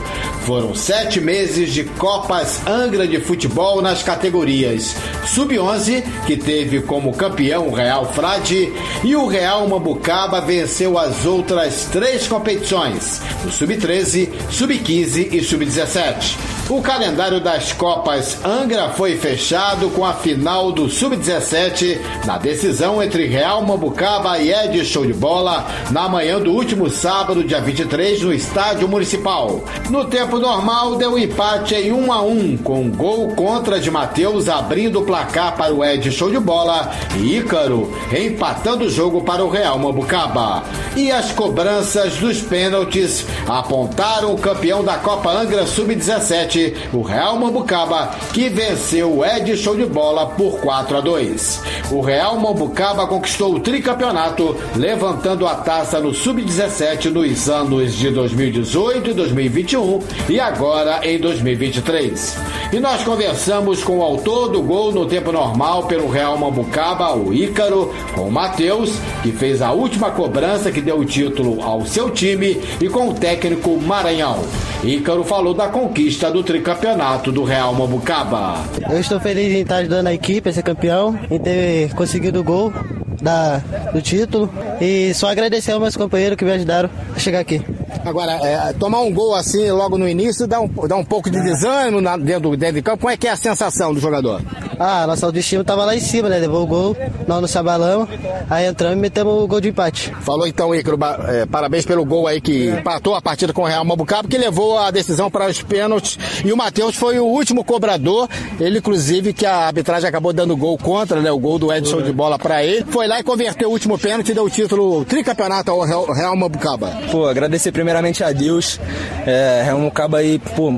Foram 0.46 0.76
sete 0.76 1.20
meses 1.20 1.74
de 1.74 1.82
Copas 1.82 2.64
Angra 2.68 3.04
de 3.04 3.20
Futebol 3.20 3.82
nas 3.82 4.04
categorias 4.04 4.94
Sub-11, 5.26 6.04
que 6.24 6.36
teve 6.36 6.82
como 6.82 7.12
campeão 7.12 7.66
o 7.66 7.74
Real 7.74 8.12
Frade, 8.12 8.72
e 9.02 9.16
o 9.16 9.26
Real 9.26 9.66
Mambucaba 9.66 10.40
venceu 10.40 10.96
as 11.00 11.26
outras 11.26 11.86
três 11.86 12.28
competições, 12.28 13.20
o 13.44 13.50
Sub-13, 13.50 14.28
Sub-15 14.48 15.32
e 15.32 15.42
Sub-17. 15.42 16.55
O 16.68 16.82
calendário 16.82 17.38
das 17.38 17.72
Copas 17.72 18.44
Angra 18.44 18.88
foi 18.90 19.16
fechado 19.16 19.88
com 19.90 20.04
a 20.04 20.12
final 20.12 20.72
do 20.72 20.90
Sub-17 20.90 21.96
na 22.24 22.38
decisão 22.38 23.00
entre 23.00 23.24
Real 23.26 23.62
Mambucaba 23.62 24.36
e 24.40 24.52
Ed 24.52 24.84
Show 24.84 25.06
de 25.06 25.12
Bola 25.12 25.64
na 25.92 26.08
manhã 26.08 26.40
do 26.40 26.50
último 26.50 26.90
sábado, 26.90 27.44
dia 27.44 27.60
23, 27.60 28.20
no 28.22 28.34
Estádio 28.34 28.88
Municipal. 28.88 29.62
No 29.90 30.06
tempo 30.06 30.40
normal, 30.40 30.96
deu 30.96 31.16
empate 31.16 31.76
em 31.76 31.92
1 31.92 32.12
a 32.12 32.22
1 32.22 32.56
com 32.58 32.80
um 32.80 32.90
gol 32.90 33.28
contra 33.36 33.78
de 33.78 33.88
Matheus 33.88 34.48
abrindo 34.48 35.00
o 35.00 35.04
placar 35.04 35.56
para 35.56 35.72
o 35.72 35.84
Ed 35.84 36.10
Show 36.10 36.30
de 36.30 36.40
Bola 36.40 36.90
e 37.16 37.36
Ícaro 37.36 37.96
empatando 38.12 38.86
o 38.86 38.90
jogo 38.90 39.22
para 39.22 39.44
o 39.44 39.48
Real 39.48 39.78
Mambucaba. 39.78 40.64
E 40.96 41.12
as 41.12 41.30
cobranças 41.30 42.16
dos 42.16 42.42
pênaltis 42.42 43.24
apontaram 43.46 44.34
o 44.34 44.38
campeão 44.38 44.82
da 44.82 44.96
Copa 44.96 45.30
Angra 45.30 45.64
Sub-17 45.64 46.55
o 46.92 47.02
Real 47.02 47.38
Mambucaba, 47.38 48.14
que 48.32 48.48
venceu 48.48 49.18
o 49.18 49.24
Ed 49.24 49.56
Show 49.56 49.76
de 49.76 49.84
Bola 49.84 50.26
por 50.26 50.58
4 50.60 50.96
a 50.96 51.00
2. 51.00 51.62
O 51.90 52.00
Real 52.00 52.38
Mambucaba 52.38 53.06
conquistou 53.06 53.54
o 53.54 53.60
tricampeonato, 53.60 54.56
levantando 54.74 55.46
a 55.46 55.54
taça 55.54 56.00
no 56.00 56.14
Sub-17 56.14 57.10
nos 57.10 57.48
anos 57.48 57.94
de 57.94 58.10
2018 58.10 59.10
e 59.10 59.14
2021 59.14 60.00
e 60.28 60.40
agora 60.40 61.00
em 61.06 61.18
2023. 61.18 62.36
E 62.72 62.80
nós 62.80 63.04
conversamos 63.04 63.82
com 63.82 63.98
o 63.98 64.02
autor 64.02 64.48
do 64.48 64.62
gol 64.62 64.92
no 64.92 65.06
tempo 65.06 65.30
normal 65.30 65.84
pelo 65.84 66.08
Real 66.08 66.36
Mambucaba, 66.36 67.14
o 67.14 67.32
Ícaro, 67.32 67.94
com 68.14 68.22
o 68.22 68.32
Matheus, 68.32 68.92
que 69.22 69.32
fez 69.32 69.62
a 69.62 69.72
última 69.72 70.10
cobrança 70.10 70.72
que 70.72 70.80
deu 70.80 70.98
o 70.98 71.04
título 71.04 71.62
ao 71.62 71.84
seu 71.86 72.10
time, 72.10 72.60
e 72.80 72.88
com 72.88 73.08
o 73.08 73.14
técnico 73.14 73.78
Maranhão. 73.80 74.44
Ícaro 74.84 75.24
falou 75.24 75.54
da 75.54 75.68
conquista 75.68 76.30
do 76.30 76.42
tricampeonato 76.42 77.32
do 77.32 77.42
Real 77.42 77.74
Mambucaba. 77.74 78.64
Eu 78.90 79.00
estou 79.00 79.18
feliz 79.18 79.52
em 79.52 79.62
estar 79.62 79.76
ajudando 79.76 80.06
a 80.06 80.14
equipe 80.14 80.48
a 80.48 80.52
ser 80.52 80.62
campeão, 80.62 81.18
em 81.30 81.38
ter 81.38 81.92
conseguido 81.94 82.40
o 82.40 82.44
gol 82.44 82.72
da, 83.20 83.58
do 83.92 84.00
título 84.00 84.52
e 84.80 85.12
só 85.14 85.30
agradecer 85.30 85.72
aos 85.72 85.80
meus 85.80 85.96
companheiros 85.96 86.36
que 86.36 86.44
me 86.44 86.52
ajudaram 86.52 86.90
a 87.14 87.18
chegar 87.18 87.40
aqui. 87.40 87.62
Agora, 88.04 88.32
é, 88.32 88.72
tomar 88.74 89.00
um 89.00 89.12
gol 89.12 89.34
assim 89.34 89.70
logo 89.70 89.98
no 89.98 90.08
início 90.08 90.46
dá 90.46 90.60
um, 90.60 90.68
dá 90.88 90.96
um 90.96 91.04
pouco 91.04 91.30
de 91.30 91.40
desânimo 91.42 92.00
na, 92.00 92.16
dentro, 92.16 92.56
dentro 92.56 92.76
de 92.76 92.82
campo. 92.82 92.98
Como 92.98 93.12
é 93.12 93.16
que 93.16 93.26
é 93.26 93.30
a 93.30 93.36
sensação 93.36 93.92
do 93.92 94.00
jogador? 94.00 94.40
Ah, 94.78 95.06
nosso 95.06 95.24
autoestima 95.24 95.62
estava 95.62 95.84
lá 95.84 95.96
em 95.96 96.00
cima, 96.00 96.28
né? 96.28 96.38
Levou 96.38 96.62
o 96.62 96.66
gol, 96.66 96.96
nós 97.26 97.40
nos 97.40 97.56
abalamos, 97.56 98.08
aí 98.50 98.66
entramos 98.66 98.98
e 98.98 99.00
metemos 99.00 99.32
o 99.42 99.46
gol 99.46 99.60
de 99.60 99.70
empate. 99.70 100.12
Falou 100.20 100.46
então, 100.46 100.74
Icaro, 100.74 100.98
é, 101.28 101.46
parabéns 101.46 101.86
pelo 101.86 102.04
gol 102.04 102.26
aí 102.26 102.40
que 102.40 102.68
empatou 102.68 103.14
a 103.14 103.22
partida 103.22 103.52
com 103.52 103.62
o 103.62 103.66
Real 103.66 103.84
Mabucaba, 103.84 104.28
que 104.28 104.36
levou 104.36 104.78
a 104.78 104.90
decisão 104.90 105.30
para 105.30 105.48
os 105.48 105.62
pênaltis. 105.62 106.18
E 106.44 106.52
o 106.52 106.56
Matheus 106.56 106.94
foi 106.94 107.18
o 107.18 107.24
último 107.24 107.64
cobrador, 107.64 108.28
ele 108.60 108.78
inclusive 108.78 109.32
que 109.32 109.46
a 109.46 109.66
arbitragem 109.66 110.08
acabou 110.08 110.32
dando 110.32 110.56
gol 110.56 110.76
contra, 110.76 111.20
né? 111.20 111.30
O 111.30 111.38
gol 111.38 111.58
do 111.58 111.72
Edson 111.72 112.02
de 112.02 112.12
bola 112.12 112.38
para 112.38 112.62
ele. 112.62 112.84
Foi 112.90 113.06
lá 113.06 113.18
e 113.18 113.22
converteu 113.22 113.68
o 113.68 113.72
último 113.72 113.98
pênalti 113.98 114.30
e 114.30 114.34
deu 114.34 114.44
o 114.44 114.50
título 114.50 115.04
tricampeonato 115.04 115.70
ao 115.70 115.80
Real, 115.80 116.36
Mabucaba. 116.36 116.92
Pô, 117.10 117.26
agradecer 117.26 117.72
primeiramente 117.86 118.24
a 118.24 118.32
Deus. 118.32 118.80
É, 119.24 119.62
Real 119.64 119.78
Mabucaba 119.78 120.18
aí, 120.18 120.40
pô, 120.40 120.74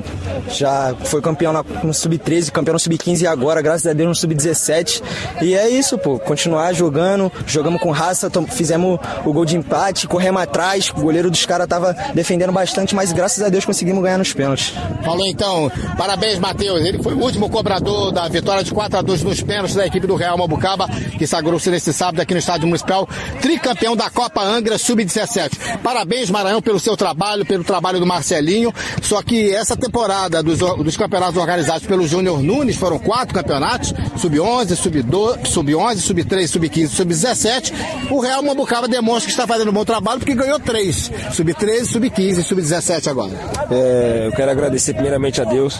já 0.51 0.95
foi 1.05 1.19
campeão 1.21 1.51
no 1.83 1.91
Sub-13, 1.91 2.51
campeão 2.51 2.73
no 2.73 2.79
Sub-15 2.79 3.21
e 3.21 3.27
agora, 3.27 3.63
graças 3.63 3.87
a 3.87 3.93
Deus 3.93 4.09
no 4.09 4.15
sub-17. 4.15 5.01
E 5.41 5.55
é 5.55 5.67
isso, 5.67 5.97
pô, 5.97 6.19
continuar 6.19 6.71
jogando, 6.73 7.31
jogamos 7.47 7.81
com 7.81 7.89
raça, 7.89 8.29
fizemos 8.49 8.99
o 9.25 9.33
gol 9.33 9.43
de 9.43 9.57
empate, 9.57 10.07
corremos 10.07 10.41
atrás, 10.43 10.91
o 10.95 11.01
goleiro 11.01 11.31
dos 11.31 11.43
caras 11.47 11.67
tava 11.67 11.95
defendendo 12.13 12.51
bastante, 12.51 12.93
mas 12.93 13.11
graças 13.11 13.43
a 13.43 13.49
Deus 13.49 13.65
conseguimos 13.65 14.03
ganhar 14.03 14.19
nos 14.19 14.31
pênaltis. 14.31 14.73
Falou 15.03 15.25
então, 15.25 15.71
parabéns 15.97 16.37
Matheus, 16.37 16.81
ele 16.81 17.01
foi 17.01 17.15
o 17.15 17.19
último 17.19 17.49
cobrador 17.49 18.11
da 18.11 18.27
vitória 18.27 18.63
de 18.63 18.71
4 18.71 18.99
a 18.99 19.01
2 19.01 19.23
nos 19.23 19.41
pênaltis 19.41 19.75
da 19.75 19.85
equipe 19.87 20.05
do 20.05 20.15
Real 20.15 20.37
Mabucaba, 20.37 20.87
que 21.17 21.25
sagrou-se 21.25 21.71
nesse 21.71 21.91
sábado 21.91 22.21
aqui 22.21 22.33
no 22.35 22.39
Estádio 22.39 22.67
Municipal, 22.67 23.09
tricampeão 23.41 23.95
da 23.95 24.11
Copa 24.11 24.41
Angra 24.41 24.77
Sub-17. 24.77 25.79
Parabéns 25.81 26.29
Maranhão 26.29 26.61
pelo 26.61 26.79
seu 26.79 26.95
trabalho, 26.99 27.45
pelo 27.45 27.63
trabalho 27.63 27.99
do 27.99 28.05
Marcelinho, 28.05 28.73
só 29.01 29.23
que 29.23 29.51
essa 29.55 29.75
temporada 29.75 30.43
dos, 30.43 30.59
dos 30.59 30.97
campeonatos 30.97 31.37
organizados 31.37 31.87
pelo 31.87 32.05
Júnior 32.05 32.43
Nunes, 32.43 32.75
foram 32.75 32.99
quatro 32.99 33.33
campeonatos, 33.33 33.93
sub-11, 34.17 34.75
sub-11, 34.75 35.45
sub-11, 35.45 35.97
sub-3, 35.97 36.47
sub-15, 36.47 36.87
sub-17, 36.89 37.73
o 38.11 38.19
Real 38.19 38.43
Mambucaba 38.43 38.87
demonstra 38.87 39.25
que 39.25 39.31
está 39.31 39.47
fazendo 39.47 39.69
um 39.69 39.73
bom 39.73 39.85
trabalho 39.85 40.19
porque 40.19 40.35
ganhou 40.35 40.59
três, 40.59 41.09
sub-13, 41.31 41.85
sub-15 41.85 42.39
e 42.39 42.43
sub-17 42.43 43.07
agora. 43.07 43.31
É, 43.71 44.25
eu 44.27 44.31
quero 44.33 44.51
agradecer 44.51 44.93
primeiramente 44.93 45.41
a 45.41 45.45
Deus 45.45 45.79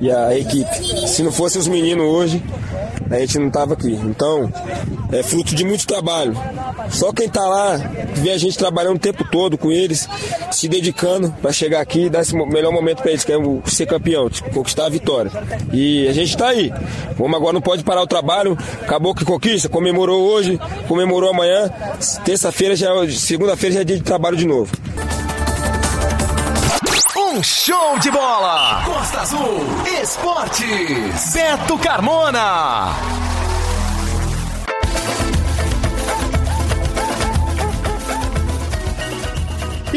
e 0.00 0.10
a 0.10 0.36
equipe. 0.36 1.08
Se 1.08 1.22
não 1.22 1.32
fossem 1.32 1.60
os 1.60 1.68
meninos 1.68 2.04
hoje, 2.06 2.42
a 3.10 3.18
gente 3.18 3.38
não 3.38 3.48
estava 3.48 3.74
aqui. 3.74 3.92
Então, 3.92 4.52
é 5.12 5.22
fruto 5.22 5.54
de 5.54 5.64
muito 5.64 5.86
trabalho. 5.86 6.34
Só 6.90 7.12
quem 7.12 7.26
está 7.26 7.46
lá, 7.46 7.76
vê 8.14 8.30
a 8.30 8.38
gente 8.38 8.56
trabalhando 8.58 8.96
o 8.96 9.00
tempo 9.00 9.24
todo 9.30 9.56
com 9.56 9.70
eles, 9.70 10.08
se 10.50 10.68
dedicando 10.68 11.32
para 11.40 11.52
chegar 11.52 11.80
aqui 11.80 12.04
e 12.04 12.10
dar 12.10 12.22
esse 12.22 12.34
melhor 12.34 12.72
momento 12.72 13.02
para 13.02 13.10
eles, 13.10 13.24
que 13.24 13.32
é 13.32 13.36
ser 13.66 13.86
campeão, 13.86 14.28
tipo, 14.28 14.50
conquistar 14.50 14.86
a 14.86 14.88
vitória. 14.88 15.30
E 15.72 16.06
a 16.08 16.12
gente 16.12 16.30
está 16.30 16.48
aí. 16.48 16.72
Vamos 17.16 17.36
agora 17.36 17.52
não 17.52 17.60
pode 17.60 17.84
parar 17.84 18.02
o 18.02 18.06
trabalho. 18.06 18.56
Acabou 18.82 19.14
que 19.14 19.24
conquista, 19.24 19.68
comemorou 19.68 20.22
hoje, 20.22 20.58
comemorou 20.88 21.30
amanhã. 21.30 21.70
Terça-feira 22.24 22.74
já, 22.76 22.90
é 22.90 23.08
segunda-feira 23.10 23.74
já 23.76 23.80
é 23.80 23.84
dia 23.84 23.96
de 23.96 24.02
trabalho 24.02 24.36
de 24.36 24.46
novo. 24.46 24.72
Um 27.18 27.42
show 27.42 27.98
de 27.98 28.10
bola! 28.10 28.82
Costa 28.84 29.22
Azul 29.22 29.66
Esportes. 29.86 31.32
Beto 31.32 31.78
Carmona. 31.78 32.94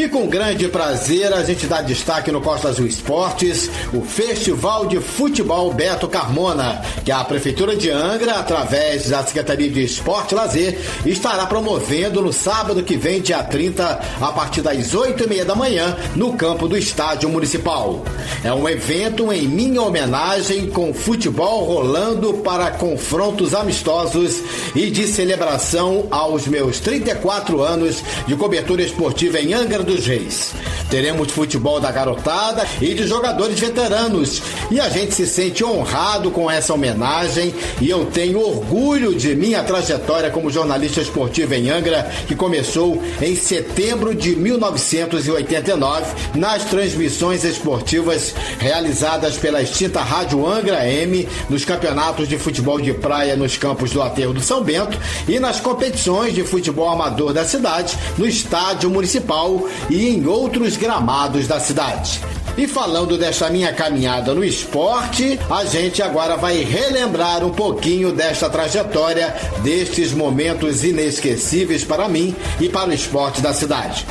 E 0.00 0.08
com 0.08 0.26
grande 0.26 0.66
prazer 0.66 1.30
a 1.30 1.44
gente 1.44 1.66
dá 1.66 1.82
destaque 1.82 2.32
no 2.32 2.40
Costa 2.40 2.70
Azul 2.70 2.86
Esportes, 2.86 3.70
o 3.92 4.00
Festival 4.00 4.86
de 4.86 4.98
Futebol 4.98 5.74
Beto 5.74 6.08
Carmona, 6.08 6.80
que 7.04 7.12
a 7.12 7.22
Prefeitura 7.22 7.76
de 7.76 7.90
Angra, 7.90 8.36
através 8.36 9.10
da 9.10 9.22
Secretaria 9.22 9.68
de 9.68 9.84
Esporte 9.84 10.32
e 10.32 10.36
Lazer, 10.36 10.78
estará 11.04 11.44
promovendo 11.44 12.22
no 12.22 12.32
sábado 12.32 12.82
que 12.82 12.96
vem, 12.96 13.20
dia 13.20 13.42
30, 13.42 14.00
a 14.22 14.32
partir 14.32 14.62
das 14.62 14.94
8 14.94 15.22
e 15.22 15.26
meia 15.26 15.44
da 15.44 15.54
manhã, 15.54 15.94
no 16.16 16.32
campo 16.32 16.66
do 16.66 16.78
Estádio 16.78 17.28
Municipal. 17.28 18.02
É 18.42 18.50
um 18.54 18.66
evento 18.66 19.30
em 19.30 19.46
minha 19.46 19.82
homenagem 19.82 20.70
com 20.70 20.94
futebol 20.94 21.66
rolando 21.66 22.32
para 22.38 22.70
confrontos 22.70 23.54
amistosos 23.54 24.40
e 24.74 24.90
de 24.90 25.06
celebração 25.06 26.06
aos 26.10 26.46
meus 26.46 26.80
34 26.80 27.62
anos 27.62 28.02
de 28.26 28.34
cobertura 28.34 28.80
esportiva 28.80 29.38
em 29.38 29.52
Angra 29.52 29.89
dos 29.90 30.06
Reis. 30.06 30.52
Teremos 30.88 31.32
futebol 31.32 31.80
da 31.80 31.90
garotada 31.90 32.66
e 32.80 32.94
de 32.94 33.06
jogadores 33.06 33.58
veteranos. 33.58 34.40
E 34.70 34.80
a 34.80 34.88
gente 34.88 35.14
se 35.14 35.26
sente 35.26 35.64
honrado 35.64 36.30
com 36.30 36.50
essa 36.50 36.74
homenagem 36.74 37.52
e 37.80 37.90
eu 37.90 38.06
tenho 38.06 38.40
orgulho 38.40 39.14
de 39.14 39.34
minha 39.34 39.62
trajetória 39.64 40.30
como 40.30 40.50
jornalista 40.50 41.00
esportivo 41.00 41.54
em 41.54 41.70
Angra, 41.70 42.10
que 42.26 42.36
começou 42.36 43.02
em 43.20 43.34
setembro 43.34 44.14
de 44.14 44.36
1989 44.36 46.06
nas 46.34 46.64
transmissões 46.64 47.44
esportivas 47.44 48.34
realizadas 48.58 49.36
pela 49.36 49.62
extinta 49.62 50.00
Rádio 50.00 50.46
Angra 50.46 50.88
M 50.88 51.28
nos 51.48 51.64
campeonatos 51.64 52.28
de 52.28 52.38
futebol 52.38 52.80
de 52.80 52.92
praia 52.94 53.34
nos 53.34 53.56
campos 53.56 53.90
do 53.90 54.02
Aterro 54.02 54.32
do 54.32 54.40
São 54.40 54.62
Bento 54.62 54.96
e 55.28 55.40
nas 55.40 55.60
competições 55.60 56.34
de 56.34 56.44
futebol 56.44 56.88
amador 56.88 57.32
da 57.32 57.44
cidade 57.44 57.96
no 58.16 58.26
estádio 58.26 58.88
municipal 58.90 59.68
e 59.88 60.08
em 60.08 60.26
outros 60.26 60.76
gramados 60.76 61.46
da 61.46 61.58
cidade. 61.58 62.20
E 62.56 62.66
falando 62.66 63.16
desta 63.16 63.48
minha 63.48 63.72
caminhada 63.72 64.34
no 64.34 64.44
esporte, 64.44 65.38
a 65.48 65.64
gente 65.64 66.02
agora 66.02 66.36
vai 66.36 66.62
relembrar 66.62 67.44
um 67.44 67.50
pouquinho 67.50 68.12
desta 68.12 68.50
trajetória, 68.50 69.34
destes 69.62 70.12
momentos 70.12 70.84
inesquecíveis 70.84 71.84
para 71.84 72.08
mim 72.08 72.34
e 72.60 72.68
para 72.68 72.90
o 72.90 72.92
esporte 72.92 73.40
da 73.40 73.54
cidade. 73.54 74.04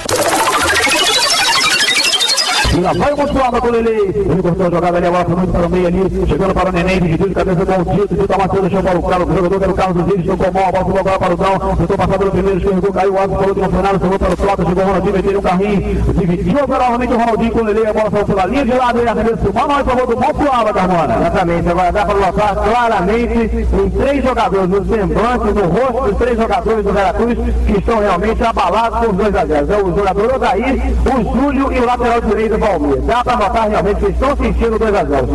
Ainda 2.80 2.94
vai 2.94 3.12
o 3.12 3.18
Monsuaba 3.18 3.60
com 3.60 3.68
o 3.68 3.72
Lele. 3.72 3.90
Ele 3.90 4.42
cortou 4.42 4.68
a 4.68 4.70
jogada 4.70 4.98
ali, 4.98 5.08
a 5.08 5.12
bola 5.12 5.26
foi 5.26 5.36
muito 5.36 5.52
para 5.52 5.68
o 5.68 5.70
meio 5.70 5.88
ali. 5.88 6.28
Chegando 6.28 6.54
para 6.54 6.70
o 6.70 6.72
Neném, 6.72 7.02
dividiu 7.02 7.28
de 7.28 7.36
cabeça 7.36 7.66
com 7.66 7.82
o 7.82 7.86
Tito. 7.86 8.16
Tito 8.16 8.34
amassou, 8.34 8.62
deixou 8.62 8.84
para 8.84 9.00
o 9.00 9.04
Carlos. 9.04 9.30
O 9.30 9.36
jogador 9.36 9.64
era 9.64 9.72
o 9.72 9.76
Carlos 9.76 10.06
Dias, 10.06 10.26
tocou. 10.26 10.48
A 10.48 10.52
bola 10.52 10.86
ficou 10.86 11.00
agora 11.00 11.20
para 11.20 11.34
o 11.34 11.38
Dão. 11.38 11.76
Tentou 11.76 11.98
passar 11.98 12.18
pelo 12.20 12.32
primeiro, 12.32 12.58
escorregou, 12.58 12.94
caiu. 12.94 13.14
O 13.14 13.18
Alves 13.20 13.38
falou 13.38 13.56
foi 13.56 13.82
nada. 13.84 14.00
Chegou 14.00 14.20
para 14.20 14.34
o 14.34 14.38
Trota, 14.38 14.66
chegou 14.66 14.84
o 14.84 14.88
Ronaldinho, 14.88 15.14
meteu 15.14 15.40
um 15.40 15.42
carrinho. 15.42 16.04
Dividiu 16.14 16.68
novamente 16.68 17.14
o 17.14 17.18
Ronaldinho 17.18 17.52
com 17.52 17.60
o 17.60 17.64
Lele. 17.64 17.88
A 17.88 17.94
bola 17.94 18.12
saiu 18.12 18.26
pela 18.26 18.46
linha 18.46 18.66
de 18.66 18.74
lado. 18.74 19.00
E 19.00 19.08
arremesso 19.08 19.54
manual 19.54 19.82
em 19.82 19.84
favor 19.84 20.08
do 20.08 20.16
Monsuaba, 20.16 20.74
Carmona. 20.74 21.16
Exatamente. 21.20 21.70
Agora 21.70 21.92
dá 21.92 22.06
para 22.06 22.20
notar 22.20 22.56
claramente 22.56 23.68
em 23.74 23.90
três 23.90 24.24
jogadores, 24.24 24.70
nos 24.70 24.88
semblantes, 24.88 25.54
no 25.54 25.68
rosto 25.68 26.10
dos 26.10 26.18
três 26.18 26.38
jogadores 26.38 26.86
do 26.86 26.94
Veracruz, 26.94 27.38
que 27.68 27.78
estão 27.78 28.00
realmente 28.00 28.42
abalados 28.42 29.10
os 29.10 29.16
dois 29.16 29.36
a 29.36 29.46
0. 29.46 29.74
É 29.74 29.84
o 29.84 29.96
jogador 29.96 30.36
Odair, 30.36 30.94
o 31.06 31.36
Júlio 31.36 31.74
e 31.74 31.80
o 31.80 31.86
lateral 31.86 32.22
direito 32.22 32.58
Valmir. 32.70 33.02
Dá 33.02 33.24
para 33.24 33.38
notar 33.38 33.70
realmente 33.70 34.00
que 34.00 34.12
estão 34.12 34.36
sentindo 34.36 34.78
2 34.78 34.96
a 34.96 35.04
0 35.04 35.28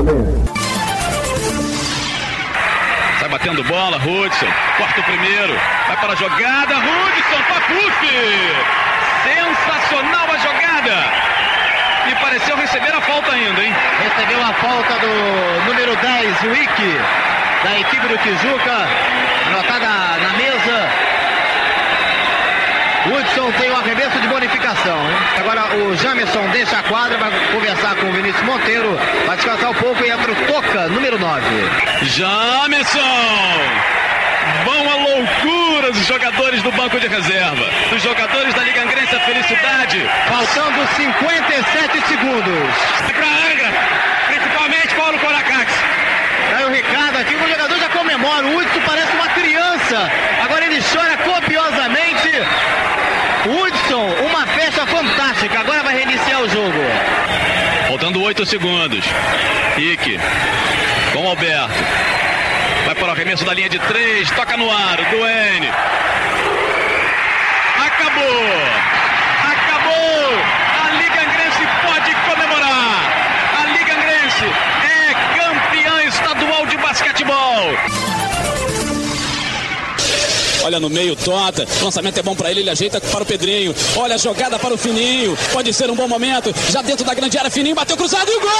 Sai 3.18 3.28
batendo 3.28 3.64
bola, 3.64 3.96
Hudson. 3.96 4.46
Corta 4.76 5.00
o 5.00 5.04
primeiro. 5.04 5.54
Vai 5.88 5.96
para 5.96 6.12
a 6.12 6.16
jogada. 6.16 6.74
Hudson, 6.76 7.42
Papuf. 7.48 8.06
Sensacional 9.24 10.26
a 10.30 10.38
jogada. 10.38 10.96
E 12.06 12.14
pareceu 12.16 12.56
receber 12.56 12.94
a 12.94 13.00
falta 13.00 13.32
ainda, 13.32 13.62
hein? 13.62 13.74
Recebeu 14.02 14.40
a 14.40 14.52
falta 14.54 14.94
do 15.00 15.66
número 15.66 15.96
10, 15.96 16.42
o 16.42 16.52
Ike, 16.52 17.00
da 17.64 17.80
equipe 17.80 18.06
do 18.06 18.18
Tijuca. 18.18 18.86
Anotada 19.46 19.86
na 20.20 20.32
mesa. 20.36 21.14
Hudson 23.06 23.52
tem 23.60 23.70
o 23.70 23.76
arremesso 23.76 24.18
de 24.18 24.28
bonificação. 24.28 24.96
Hein? 24.96 25.16
Agora 25.38 25.76
o 25.76 25.96
Jamerson 25.96 26.48
deixa 26.52 26.78
a 26.78 26.82
quadra, 26.84 27.18
vai 27.18 27.30
conversar 27.52 27.94
com 27.96 28.08
o 28.08 28.12
Vinícius 28.12 28.42
Monteiro, 28.44 28.98
vai 29.26 29.36
descansar 29.36 29.70
um 29.70 29.74
pouco 29.74 30.02
e 30.02 30.10
entra 30.10 30.32
o 30.32 30.34
Toca, 30.46 30.88
número 30.88 31.18
9. 31.18 31.44
Jamerson! 32.02 33.00
Vão 34.64 34.90
à 34.90 34.96
loucura 34.96 35.90
os 35.90 36.06
jogadores 36.06 36.62
do 36.62 36.72
banco 36.72 36.98
de 36.98 37.08
reserva. 37.08 37.64
Os 37.94 38.02
jogadores 38.02 38.54
da 38.54 38.62
Liga 38.62 38.82
Angrense, 38.82 39.14
a 39.14 39.20
felicidade. 39.20 40.02
Faltando 40.28 40.86
57 40.96 42.08
segundos. 42.08 42.74
Pra 43.12 43.26
Angra, 43.26 43.70
principalmente 44.28 44.94
Paulo 44.94 45.18
Coracax. 45.18 45.72
Aí 46.56 46.64
o 46.64 46.70
recado 46.70 47.18
aqui, 47.18 47.34
o 47.34 47.48
jogador 47.48 47.78
já 47.78 47.88
comemora. 47.90 48.46
O 48.46 48.56
Hudson 48.56 48.80
parece 48.86 49.12
uma 49.12 49.28
criança. 49.28 50.10
Agora 50.42 50.64
ele 50.64 50.80
chora 50.82 51.16
copiosamente. 51.18 52.30
Uma 53.98 54.46
festa 54.46 54.86
fantástica. 54.86 55.60
Agora 55.60 55.82
vai 55.82 55.94
reiniciar 55.94 56.42
o 56.42 56.48
jogo. 56.48 56.78
Faltando 57.88 58.22
8 58.22 58.44
segundos. 58.44 59.04
Ike 59.76 60.18
com 61.12 61.28
Alberto. 61.28 61.74
Vai 62.86 62.94
para 62.94 63.08
o 63.08 63.10
arremesso 63.10 63.44
da 63.44 63.54
linha 63.54 63.68
de 63.68 63.78
3. 63.78 64.30
Toca 64.32 64.56
no 64.56 64.70
ar. 64.70 64.96
Duane. 65.10 65.70
Olha 80.64 80.80
no 80.80 80.88
meio, 80.88 81.14
Tota. 81.14 81.66
Lançamento 81.82 82.18
é 82.18 82.22
bom 82.22 82.34
para 82.34 82.50
ele, 82.50 82.60
ele 82.60 82.70
ajeita 82.70 83.00
para 83.00 83.22
o 83.22 83.26
Pedrinho. 83.26 83.74
Olha 83.96 84.14
a 84.14 84.18
jogada 84.18 84.58
para 84.58 84.74
o 84.74 84.78
Fininho. 84.78 85.36
Pode 85.52 85.72
ser 85.72 85.90
um 85.90 85.94
bom 85.94 86.08
momento. 86.08 86.54
Já 86.70 86.82
dentro 86.82 87.04
da 87.04 87.14
grande 87.14 87.36
área, 87.38 87.50
Fininho 87.50 87.74
bateu 87.74 87.96
cruzado 87.96 88.30
e 88.30 88.36
o 88.36 88.40
gol! 88.40 88.50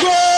Gol! 0.00 0.33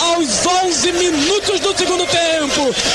Aos 0.00 0.46
11 0.64 0.92
minutos 0.92 1.60
do 1.60 1.76
segundo 1.76 2.06
tempo. 2.06 2.33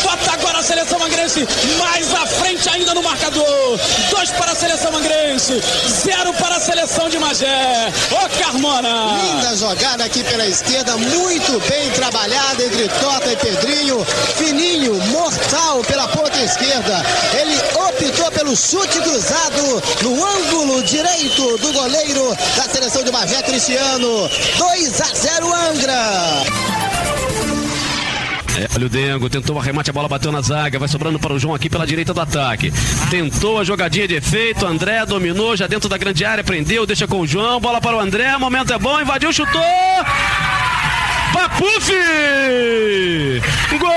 Bota 0.03 0.32
agora 0.32 0.60
a 0.60 0.63
seleção 0.63 1.03
angrense 1.03 1.47
mais 1.77 2.13
à 2.13 2.25
frente 2.25 2.67
ainda 2.69 2.93
no 2.93 3.03
marcador. 3.03 3.79
Dois 4.10 4.32
para 4.32 4.51
a 4.51 4.55
seleção 4.55 4.95
angrense, 4.95 5.62
zero 6.03 6.34
para 6.34 6.55
a 6.55 6.60
seleção 6.60 7.10
de 7.10 7.19
Magé. 7.19 7.91
Ô 8.12 8.41
Carmona! 8.41 9.17
Linda 9.21 9.55
jogada 9.55 10.03
aqui 10.05 10.23
pela 10.23 10.45
esquerda, 10.45 10.97
muito 10.97 11.60
bem 11.67 11.89
trabalhada 11.91 12.63
entre 12.63 12.88
Tota 12.88 13.32
e 13.32 13.36
Pedrinho. 13.36 14.05
Fininho, 14.38 14.95
mortal 15.08 15.82
pela 15.84 16.08
ponta 16.08 16.38
esquerda. 16.41 17.05
Ele 17.39 17.55
optou 17.88 18.32
pelo 18.32 18.55
chute 18.55 18.99
cruzado 19.01 19.84
no 20.01 20.25
ângulo 20.25 20.84
direito 20.84 21.58
do 21.58 21.73
goleiro 21.73 22.36
da 22.55 22.63
seleção 22.63 23.03
de 23.03 23.12
Magé, 23.12 23.41
Cristiano. 23.43 24.29
2 24.58 25.01
a 25.01 25.05
0 25.15 25.53
Angra. 25.53 26.79
É, 28.60 28.67
olha 28.76 28.88
o 28.88 28.89
Dengo, 28.89 29.30
tentou 29.30 29.56
o 29.56 29.60
arremate, 29.60 29.89
a 29.89 29.93
bola 29.93 30.10
bateu 30.10 30.34
na 30.34 30.41
zaga, 30.41 30.78
vai 30.78 30.89
sobrando 30.89 31.17
para 31.17 31.32
o 31.32 31.39
João 31.39 31.56
aqui 31.56 31.69
pela 31.69 31.88
direita 31.88 32.13
do 32.13 32.19
ataque. 32.19 32.74
Tentou 33.10 33.58
a 33.58 33.63
jogadinha 33.63 34.06
de 34.06 34.15
efeito, 34.15 34.65
André 34.67 35.06
dominou 35.06 35.56
já 35.56 35.65
dentro 35.65 35.88
da 35.88 35.98
grande 35.98 36.26
área, 36.26 36.43
prendeu, 36.43 36.86
deixa 36.86 37.08
com 37.08 37.22
o 37.22 37.28
João, 37.28 37.62
bola 37.62 37.80
para 37.80 37.95
o 37.95 38.00
André, 38.02 38.38
momento 38.38 38.74
é 38.74 38.78
bom, 38.78 39.00
invadiu, 39.00 39.32
chutou! 39.32 39.62
Papuf! 41.32 41.89
Gol! 43.80 43.89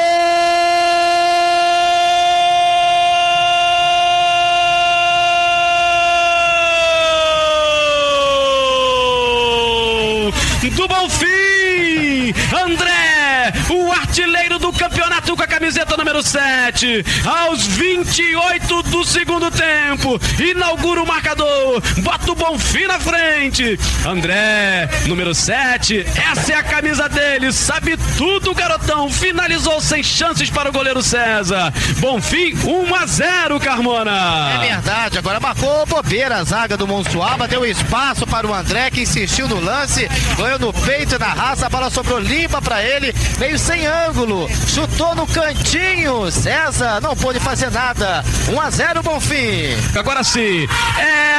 Do 10.77 10.87
Bonfim! 10.87 12.33
André, 12.65 13.53
o 13.69 13.91
artilheiro 13.91 14.59
do 14.59 14.73
campeonato 14.73 15.37
com 15.37 15.43
a 15.43 15.47
camiseta 15.63 15.97
número 15.97 16.21
7. 16.21 17.05
Aos 17.25 17.65
28 17.69 18.83
do 18.83 19.05
segundo 19.05 19.49
tempo, 19.49 20.21
inaugura 20.43 21.01
o 21.01 21.07
marcador, 21.07 21.81
bota 21.99 22.33
o 22.33 22.35
Bonfim 22.35 22.89
na 22.89 22.99
frente. 22.99 23.79
André, 24.05 24.91
número 25.07 25.33
7, 25.33 26.05
essa 26.33 26.53
é 26.53 26.57
a 26.57 26.65
camisa 26.65 27.09
dele, 27.09 27.53
sabe 27.53 27.97
tudo, 28.19 28.53
garotão. 28.53 29.09
Finalizou 29.09 29.81
sem 29.81 30.03
chances 30.03 30.51
para 30.51 30.69
o 30.69 30.73
goleiro 30.73 31.01
César. 31.01 31.73
Bonfim, 31.99 32.55
1 32.55 32.95
a 32.97 33.07
0, 33.07 33.61
Carmona. 33.61 34.51
É 34.55 34.67
verdade, 34.67 35.19
agora 35.19 35.39
marcou 35.39 35.87
bobeira 35.87 36.39
a 36.39 36.45
zaga 36.45 36.77
do 36.77 36.89
Monsuaba, 36.89 37.47
deu 37.47 37.65
espaço 37.65 38.27
para 38.27 38.49
o 38.49 38.53
André 38.53 38.91
que 38.91 39.03
insistiu 39.03 39.47
no 39.47 39.61
lance, 39.61 40.09
ganhou 40.37 40.59
no 40.59 40.73
peito 40.73 41.15
e 41.15 41.19
na 41.21 41.29
raça, 41.29 41.67
a 41.67 41.71
bola 41.71 41.89
sobrou 41.89 42.19
limpa 42.19 42.61
para 42.61 42.83
ele, 42.83 43.13
veio 43.39 43.57
sem 43.57 43.87
ângulo, 43.87 44.49
chutou 44.67 45.15
no 45.15 45.25
cantinho, 45.25 45.53
César 46.31 47.01
não 47.01 47.15
pôde 47.15 47.39
fazer 47.41 47.71
nada, 47.71 48.25
1 48.49 48.61
a 48.61 48.71
0 48.71 49.03
Bonfim. 49.03 49.77
Agora 49.97 50.25
sim, 50.25 50.67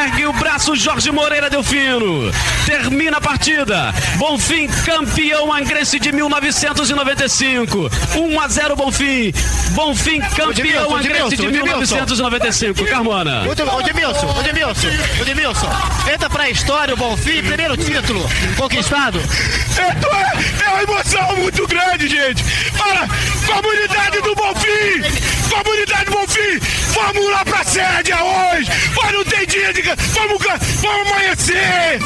ergue 0.01 0.25
o 0.25 0.33
braço 0.33 0.75
Jorge 0.75 1.11
Moreira 1.11 1.49
Delfino, 1.49 2.31
termina 2.65 3.17
a 3.17 3.21
partida, 3.21 3.93
Bonfim 4.17 4.67
campeão 4.85 5.51
angrense 5.51 5.99
de 5.99 6.11
1995, 6.11 7.89
1 8.15 8.39
a 8.39 8.47
0 8.47 8.75
Bonfim, 8.75 9.33
Bonfim 9.71 10.21
campeão 10.21 10.95
angrense 10.95 11.37
de 11.37 11.47
1995, 11.47 12.85
Carmona. 12.85 13.43
O 13.43 13.51
Edmilson, 13.81 14.27
o 14.27 14.39
Edmilson, 14.41 14.87
o 15.19 15.21
Edmilson, 15.21 15.69
entra 16.13 16.29
pra 16.29 16.49
história 16.49 16.93
o 16.93 16.97
Bonfim, 16.97 17.41
primeiro 17.43 17.75
título 17.77 18.29
conquistado. 18.57 19.19
É, 19.77 20.63
é 20.63 20.69
uma 20.69 20.83
emoção 20.83 21.35
muito 21.37 21.67
grande, 21.67 22.07
gente. 22.07 22.43
Para, 22.77 23.07
comunidade 23.45 24.02
do 24.11 24.35
Bonfim, 24.35 25.01
comunidade 25.49 26.09
Bonfim, 26.09 26.59
vamos 26.93 27.31
lá 27.31 27.45
pra 27.45 27.63
sede 27.63 28.13
hoje. 28.13 28.71
Mas 28.95 29.13
não 29.13 29.23
tem 29.25 29.45
dia 29.47 29.73
de. 29.73 29.81
Vamos, 29.81 30.41
vamos 30.81 31.11
amanhecer. 31.11 31.99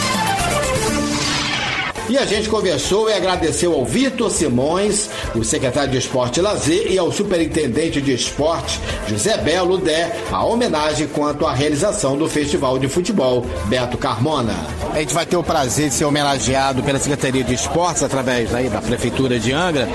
E 2.10 2.17
a 2.17 2.26
gente 2.26 2.48
conversou 2.48 3.10
e 3.10 3.13
agradeceu 3.13 3.74
ao 3.74 3.84
Vitor 3.84 4.32
Simões, 4.32 5.10
o 5.36 5.43
secretário 5.43 5.91
de 5.91 5.98
Esporte 5.98 6.39
e 6.39 6.41
Lazer, 6.41 6.89
e 6.89 6.98
ao 6.98 7.12
superintendente 7.12 8.00
de 8.00 8.13
esporte, 8.13 8.80
José 9.08 9.38
Belo 9.38 9.78
Dé, 9.78 10.15
a 10.32 10.46
homenagem 10.46 11.08
quanto 11.08 11.46
à 11.46 11.52
realização 11.52 12.17
do 12.17 12.30
Festival 12.30 12.80
de 12.80 12.88
Futebol, 12.88 13.46
Beto 13.65 13.98
Carmona. 13.98 14.56
A 14.93 15.00
gente 15.00 15.13
vai 15.13 15.26
ter 15.26 15.36
o 15.36 15.43
prazer 15.43 15.89
de 15.89 15.96
ser 15.96 16.06
homenageado 16.06 16.82
pela 16.82 16.98
Secretaria 16.98 17.43
de 17.43 17.54
Esportes, 17.54 18.02
através 18.02 18.56
aí 18.56 18.70
da 18.70 18.82
Prefeitura 18.82 19.38
de 19.38 19.52
Angra, 19.52 19.89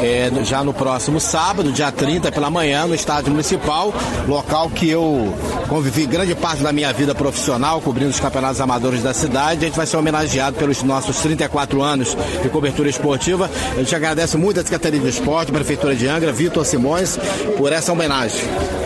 é, 0.00 0.30
já 0.44 0.64
no 0.64 0.72
próximo 0.72 1.20
sábado, 1.20 1.70
dia 1.70 1.92
30, 1.92 2.32
pela 2.32 2.48
manhã, 2.48 2.86
no 2.86 2.94
Estádio 2.94 3.30
Municipal, 3.30 3.92
local 4.26 4.70
que 4.70 4.88
eu 4.88 5.34
convivi 5.68 6.06
grande 6.06 6.34
parte 6.34 6.62
da 6.62 6.72
minha 6.72 6.92
vida 6.94 7.14
profissional, 7.14 7.82
cobrindo 7.82 8.10
os 8.10 8.18
campeonatos 8.18 8.58
amadores 8.58 9.02
da 9.02 9.12
cidade. 9.12 9.64
A 9.64 9.68
gente 9.68 9.76
vai 9.76 9.86
ser 9.86 9.98
homenageado 9.98 10.56
pelos 10.56 10.82
nossos 10.82 11.18
34 11.18 11.57
anos 11.82 12.16
de 12.42 12.48
cobertura 12.48 12.88
esportiva. 12.88 13.50
A 13.72 13.78
gente 13.78 13.94
agradece 13.94 14.36
muito 14.36 14.60
a 14.60 14.62
Secretaria 14.62 15.00
de 15.00 15.08
Esporte, 15.08 15.50
Prefeitura 15.52 15.94
de 15.94 16.06
Angra, 16.06 16.32
Vitor 16.32 16.64
Simões, 16.64 17.18
por 17.56 17.72
essa 17.72 17.92
homenagem. 17.92 18.40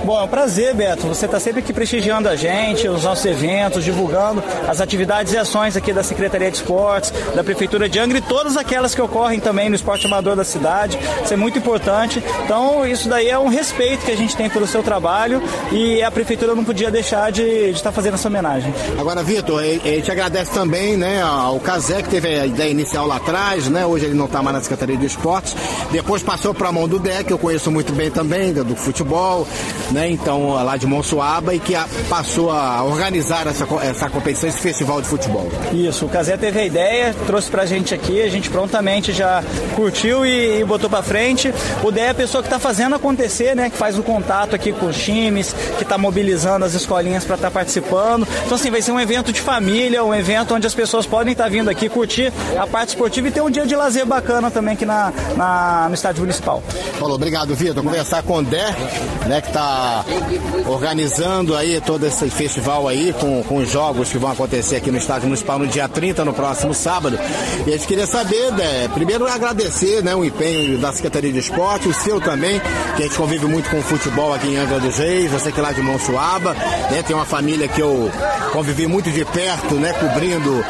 Bom, 0.04 0.18
é 0.18 0.24
um 0.24 0.28
prazer, 0.28 0.74
Beto. 0.74 1.06
Você 1.06 1.26
está 1.26 1.38
sempre 1.38 1.60
aqui 1.60 1.72
prestigiando 1.72 2.28
a 2.28 2.34
gente, 2.34 2.88
os 2.88 3.04
nossos 3.04 3.24
eventos, 3.24 3.84
divulgando 3.84 4.42
as 4.66 4.80
atividades 4.80 5.32
e 5.32 5.38
ações 5.38 5.76
aqui 5.76 5.92
da 5.92 6.02
Secretaria 6.02 6.50
de 6.50 6.56
Esportes, 6.56 7.12
da 7.36 7.44
Prefeitura 7.44 7.88
de 7.88 8.00
Angra 8.00 8.18
e 8.18 8.20
todas 8.20 8.56
aquelas 8.56 8.96
que 8.96 9.00
ocorrem 9.00 9.38
também 9.38 9.68
no 9.68 9.76
esporte 9.76 10.04
amador 10.06 10.34
da 10.34 10.42
cidade. 10.42 10.98
Isso 11.24 11.32
é 11.32 11.36
muito 11.36 11.56
importante. 11.56 12.22
Então, 12.44 12.84
isso 12.84 13.08
daí 13.08 13.28
é 13.28 13.38
um 13.38 13.46
respeito 13.46 14.04
que 14.04 14.10
a 14.10 14.16
gente 14.16 14.36
tem 14.36 14.50
pelo 14.50 14.66
seu 14.66 14.82
trabalho 14.82 15.40
e 15.70 16.02
a 16.02 16.10
Prefeitura 16.10 16.52
não 16.52 16.64
podia 16.64 16.90
deixar 16.90 17.30
de, 17.30 17.70
estar 17.70 17.92
fazendo 17.92 18.14
essa 18.14 18.26
homenagem. 18.26 18.74
Agora, 18.98 19.22
Vitor, 19.22 19.60
a 19.60 19.64
gente 19.64 20.10
agradece 20.10 20.50
também 20.50 20.96
né, 20.96 21.22
ao 21.22 21.60
Casé, 21.60 22.02
que 22.02 22.08
teve 22.08 22.40
a 22.40 22.46
ideia 22.46 22.70
inicial 22.70 23.06
lá 23.06 23.16
atrás, 23.16 23.68
né? 23.68 23.86
Hoje 23.86 24.06
ele 24.06 24.14
não 24.14 24.26
está 24.26 24.42
mais 24.42 24.56
na 24.56 24.62
Secretaria 24.62 24.96
de 24.96 25.06
Esportes. 25.06 25.54
Depois 25.92 26.24
passou 26.24 26.52
para 26.52 26.70
a 26.70 26.72
mão 26.72 26.88
do 26.88 27.00
que 27.24 27.32
eu 27.32 27.38
conheço 27.38 27.70
muito 27.70 27.92
bem 27.92 28.10
também, 28.10 28.52
do 28.52 28.76
futebol, 28.76 29.46
né? 29.92 30.11
Então, 30.11 30.52
lá 30.64 30.76
de 30.76 30.87
Monsuaba, 30.87 31.55
e 31.55 31.59
que 31.59 31.74
a, 31.74 31.87
passou 32.09 32.50
a 32.50 32.83
organizar 32.83 33.46
essa, 33.46 33.66
essa 33.83 34.11
competição, 34.11 34.48
esse 34.48 34.59
festival 34.59 35.00
de 35.00 35.09
futebol. 35.09 35.50
Isso, 35.72 36.07
o 36.07 36.09
Casé 36.09 36.37
teve 36.37 36.61
a 36.61 36.64
ideia, 36.64 37.14
trouxe 37.26 37.50
pra 37.50 37.66
gente 37.66 37.94
aqui, 37.94 38.22
a 38.22 38.28
gente 38.28 38.50
prontamente 38.50 39.12
já 39.12 39.42
curtiu 39.74 40.26
e, 40.26 40.61
e 40.61 40.64
botou 40.64 40.88
pra 40.88 41.02
frente. 41.02 41.52
O 41.83 41.90
Dé 41.90 42.02
é 42.02 42.11
a 42.11 42.14
pessoa 42.14 42.42
que 42.42 42.48
está 42.48 42.59
fazendo 42.59 42.94
acontecer, 42.94 43.55
né? 43.55 43.70
Que 43.70 43.76
faz 43.76 43.98
o 43.98 44.02
contato 44.02 44.55
aqui 44.55 44.72
com 44.72 44.87
os 44.87 44.96
times, 44.96 45.55
que 45.76 45.83
está 45.83 45.96
mobilizando 45.96 46.64
as 46.64 46.74
escolinhas 46.74 47.24
para 47.24 47.37
estar 47.37 47.48
tá 47.48 47.52
participando. 47.52 48.26
Então, 48.44 48.57
assim, 48.57 48.70
vai 48.70 48.83
ser 48.83 48.92
um 48.92 49.00
evento 49.00 49.33
de 49.33 49.40
família, 49.40 50.05
um 50.05 50.14
evento 50.14 50.55
onde 50.55 50.66
as 50.66 50.74
pessoas 50.74 51.07
podem 51.07 51.33
estar 51.33 51.44
tá 51.44 51.50
vindo 51.50 51.68
aqui 51.68 51.88
curtir 51.88 52.33
a 52.59 52.66
parte 52.66 52.90
esportiva 52.90 53.28
e 53.28 53.31
ter 53.31 53.40
um 53.40 53.50
dia 53.50 53.66
de 53.66 53.74
lazer 53.74 54.07
bacana 54.07 54.50
também 54.50 54.74
aqui 54.74 54.87
na, 54.87 55.12
na 55.37 55.87
no 55.88 55.94
estádio 55.94 56.20
municipal. 56.20 56.62
Falou, 56.98 57.16
obrigado, 57.16 57.55
Vitor. 57.55 57.83
Conversar 57.83 58.22
com 58.22 58.38
o 58.38 58.42
Dé, 58.42 58.74
né, 59.26 59.40
que 59.40 59.48
organizando 60.66 61.57
aí 61.57 61.81
todo 61.81 62.07
esse 62.07 62.29
festival 62.31 62.88
aí 62.88 63.12
com, 63.12 63.42
com 63.42 63.57
os 63.57 63.71
jogos 63.71 64.11
que 64.11 64.18
vão 64.18 64.31
acontecer 64.31 64.77
aqui 64.77 64.90
no 64.90 64.99
estádio 64.99 65.27
municipal 65.27 65.59
no 65.59 65.66
dia 65.66 65.88
30, 65.88 66.25
no 66.25 66.33
próximo 66.33 66.75
sábado. 66.75 67.18
E 67.66 67.71
a 67.71 67.77
gente 67.77 67.87
queria 67.87 68.07
saber, 68.07 68.53
Dé, 68.53 68.88
primeiro 68.88 69.27
agradecer 69.27 70.03
né, 70.03 70.14
o 70.14 70.25
empenho 70.25 70.79
da 70.79 70.92
Secretaria 70.92 71.33
de 71.33 71.38
Esporte, 71.38 71.88
o 71.88 71.95
seu 71.95 72.21
também, 72.21 72.61
que 72.97 73.03
a 73.03 73.07
gente 73.07 73.16
convive 73.16 73.47
muito 73.47 73.71
com 73.71 73.79
o 73.79 73.83
futebol 73.83 74.33
aqui 74.33 74.49
em 74.49 74.57
Angra 74.57 74.81
dos 74.81 74.99
Reis, 74.99 75.31
você 75.31 75.51
que 75.53 75.61
é 75.61 75.62
lá 75.62 75.73
de 75.73 75.83
Monsuaba, 75.83 76.55
né, 76.55 77.03
tem 77.07 77.14
uma 77.14 77.27
família 77.27 77.68
que 77.68 77.81
eu 77.81 78.11
convivi 78.53 78.87
muito 78.87 79.11
de 79.11 79.25
perto, 79.25 79.75
né, 79.75 79.92
cobrindo 79.92 80.64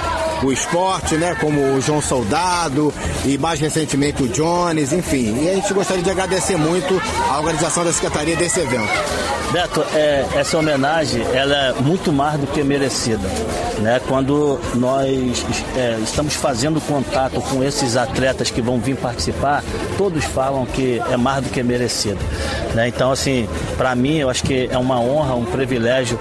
o 0.49 0.53
esporte, 0.53 1.17
né? 1.17 1.37
Como 1.41 1.61
o 1.75 1.81
João 1.81 2.01
Soldado 2.01 2.93
e 3.25 3.39
mais 3.39 3.61
recentemente 3.61 4.23
o 4.23 4.29
Jones, 4.29 4.93
enfim. 4.93 5.43
E 5.43 5.51
a 5.51 5.55
gente 5.55 5.73
gostaria 5.73 6.03
de 6.03 6.11
agradecer 6.11 6.57
muito 6.57 7.01
a 7.31 7.39
organização 7.39 7.85
da 7.85 7.93
Secretaria 7.93 8.37
desse 8.37 8.61
evento. 8.61 8.93
Beto, 9.53 9.85
é, 9.95 10.27
essa 10.37 10.57
homenagem 10.57 11.23
ela 11.35 11.55
é 11.55 11.73
muito 11.75 12.11
mais 12.11 12.41
do 12.41 12.47
que 12.47 12.63
merecida. 12.65 13.29
Né? 13.81 14.01
Quando 14.09 14.59
nós 14.75 15.45
é, 15.77 15.99
estamos 16.03 16.35
fazendo 16.35 16.81
contato 16.81 17.41
com 17.43 17.63
esses 17.63 17.97
atletas 17.97 18.51
que 18.51 18.63
vão 18.63 18.81
vir 18.81 18.97
participar, 18.97 19.63
todos 19.99 20.25
falam 20.25 20.65
que 20.65 21.03
é 21.11 21.17
mais 21.19 21.45
do 21.45 21.51
que 21.51 21.63
merecido. 21.63 22.19
Né? 22.75 22.89
Então, 22.89 23.13
assim, 23.13 23.47
para 23.77 23.95
mim, 23.95 24.17
eu 24.17 24.31
acho 24.31 24.43
que 24.43 24.71
é 24.73 24.79
uma 24.79 24.99
honra, 24.99 25.35
um 25.35 25.45
privilégio 25.45 26.19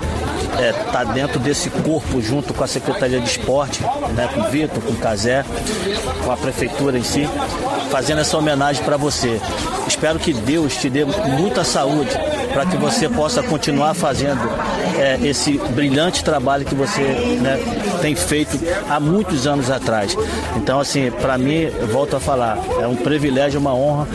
estar 0.51 0.63
é, 0.63 0.73
tá 0.73 1.03
dentro 1.03 1.39
desse 1.39 1.69
corpo 1.69 2.21
junto 2.21 2.53
com 2.53 2.63
a 2.63 2.67
Secretaria 2.67 3.19
de 3.19 3.29
Esporte, 3.29 3.81
né, 4.15 4.29
com 4.33 4.41
o 4.41 4.49
Vitor, 4.49 4.81
com 4.83 4.91
o 4.91 4.97
Casé, 4.97 5.45
com 6.23 6.31
a 6.31 6.37
Prefeitura 6.37 6.97
em 6.97 7.03
si, 7.03 7.27
fazendo 7.89 8.21
essa 8.21 8.37
homenagem 8.37 8.83
para 8.83 8.97
você. 8.97 9.39
Espero 9.87 10.19
que 10.19 10.33
Deus 10.33 10.75
te 10.75 10.89
dê 10.89 11.05
muita 11.05 11.63
saúde, 11.63 12.11
para 12.53 12.65
que 12.65 12.77
você 12.77 13.07
possa 13.09 13.41
continuar 13.43 13.93
fazendo 13.93 14.41
é, 14.97 15.19
esse 15.23 15.57
brilhante 15.73 16.23
trabalho 16.23 16.65
que 16.65 16.75
você 16.75 17.01
né, 17.41 17.59
tem 18.01 18.15
feito 18.15 18.59
há 18.89 18.99
muitos 18.99 19.47
anos 19.47 19.69
atrás. 19.69 20.15
Então, 20.55 20.79
assim, 20.79 21.11
para 21.11 21.37
mim, 21.37 21.69
volto 21.91 22.15
a 22.15 22.19
falar, 22.19 22.57
é 22.79 22.87
um 22.87 22.95
privilégio, 22.95 23.59
uma 23.59 23.73
honra 23.73 24.07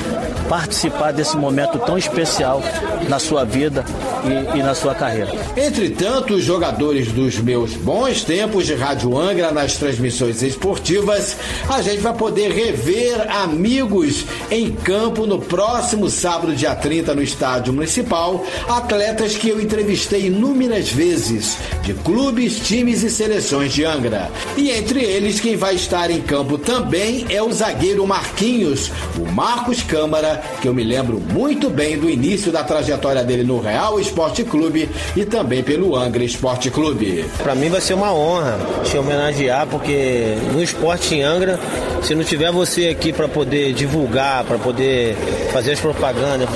participar 0.49 1.13
desse 1.13 1.37
momento 1.37 1.79
tão 1.79 1.99
especial 1.99 2.63
na 3.09 3.19
sua 3.19 3.45
vida 3.45 3.85
e, 4.25 4.59
e, 4.59 4.63
na 4.63 4.75
sua 4.75 4.95
carreira. 4.95 5.33
Entretanto, 5.57 6.35
os 6.35 6.45
jogadores 6.45 7.13
dos 7.13 7.39
meus 7.39 7.75
bons 7.75 8.25
tempos 8.25 8.67
de 8.67 8.75
Rádio 8.75 9.17
Angra 9.17 9.51
nas 9.53 9.77
transmissões 9.77 10.43
esportivas, 10.43 11.37
a 11.69 11.83
gente 11.83 12.01
vai 12.01 12.15
poder 12.15 12.51
rever 12.51 13.31
amigos 13.31 14.25
em 14.51 14.71
campo 14.73 15.27
no 15.27 15.39
próximo 15.39 16.09
sábado, 16.09 16.55
dia 16.55 16.75
30, 16.75 17.15
no 17.15 17.23
Estádio 17.23 17.73
Municipal, 17.73 18.26
atletas 18.69 19.37
que 19.37 19.49
eu 19.49 19.61
entrevistei 19.61 20.27
inúmeras 20.27 20.91
vezes, 20.91 21.57
de 21.83 21.95
clubes, 21.95 22.59
times 22.61 23.03
e 23.03 23.11
seleções 23.11 23.73
de 23.73 23.85
Angra. 23.85 24.31
E 24.57 24.71
entre 24.71 25.03
eles, 25.03 25.41
quem 25.41 25.57
vai 25.57 25.75
estar 25.75 26.11
em 26.11 26.21
campo 26.21 26.59
também 26.59 27.27
é 27.31 27.43
o 27.43 27.53
zagueiro 27.53 28.07
Marquinhos, 28.07 28.91
o 29.19 29.31
Marcos 29.31 29.83
Câmara, 29.83 30.43
que 30.61 30.69
eu 30.69 30.75
me 30.75 30.85
lembro 30.85 31.21
muito 31.21 31.71
bem 31.71 31.99
do 31.99 32.09
início 32.09 32.51
da 32.51 32.65
trajetória 32.65 33.23
dele 33.23 33.45
no 33.45 33.61
Real 33.61 34.01
Esporte 34.01 34.45
Clube 34.45 34.89
e 35.15 35.25
também 35.25 35.63
pelo 35.63 35.97
Angra 35.97 36.25
Esporte 36.25 36.71
Clube. 36.71 37.25
Para 37.39 37.55
mim 37.55 37.69
vai 37.69 37.81
ser 37.81 37.95
uma 37.95 38.13
honra 38.13 38.59
te 38.85 38.97
homenagear, 38.97 39.67
porque 39.67 40.37
no 40.53 40.63
esporte 40.63 41.15
em 41.15 41.23
Angra, 41.23 41.59
se 42.03 42.15
não 42.15 42.25
tiver 42.25 42.53
você 42.53 42.89
aqui 42.89 43.13
para 43.13 43.29
poder 43.29 43.73
divulgar, 43.73 44.45
para 44.45 44.59
poder 44.59 45.17
fazer 45.53 45.73
as 45.73 45.81
propagandas, 45.81 46.49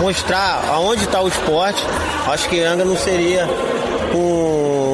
mostrar 0.00 0.64
aonde 0.68 1.04
está 1.04 1.17
o 1.22 1.28
esporte, 1.28 1.82
acho 2.26 2.48
que 2.48 2.60
Angra 2.60 2.84
não 2.84 2.96
seria 2.96 3.46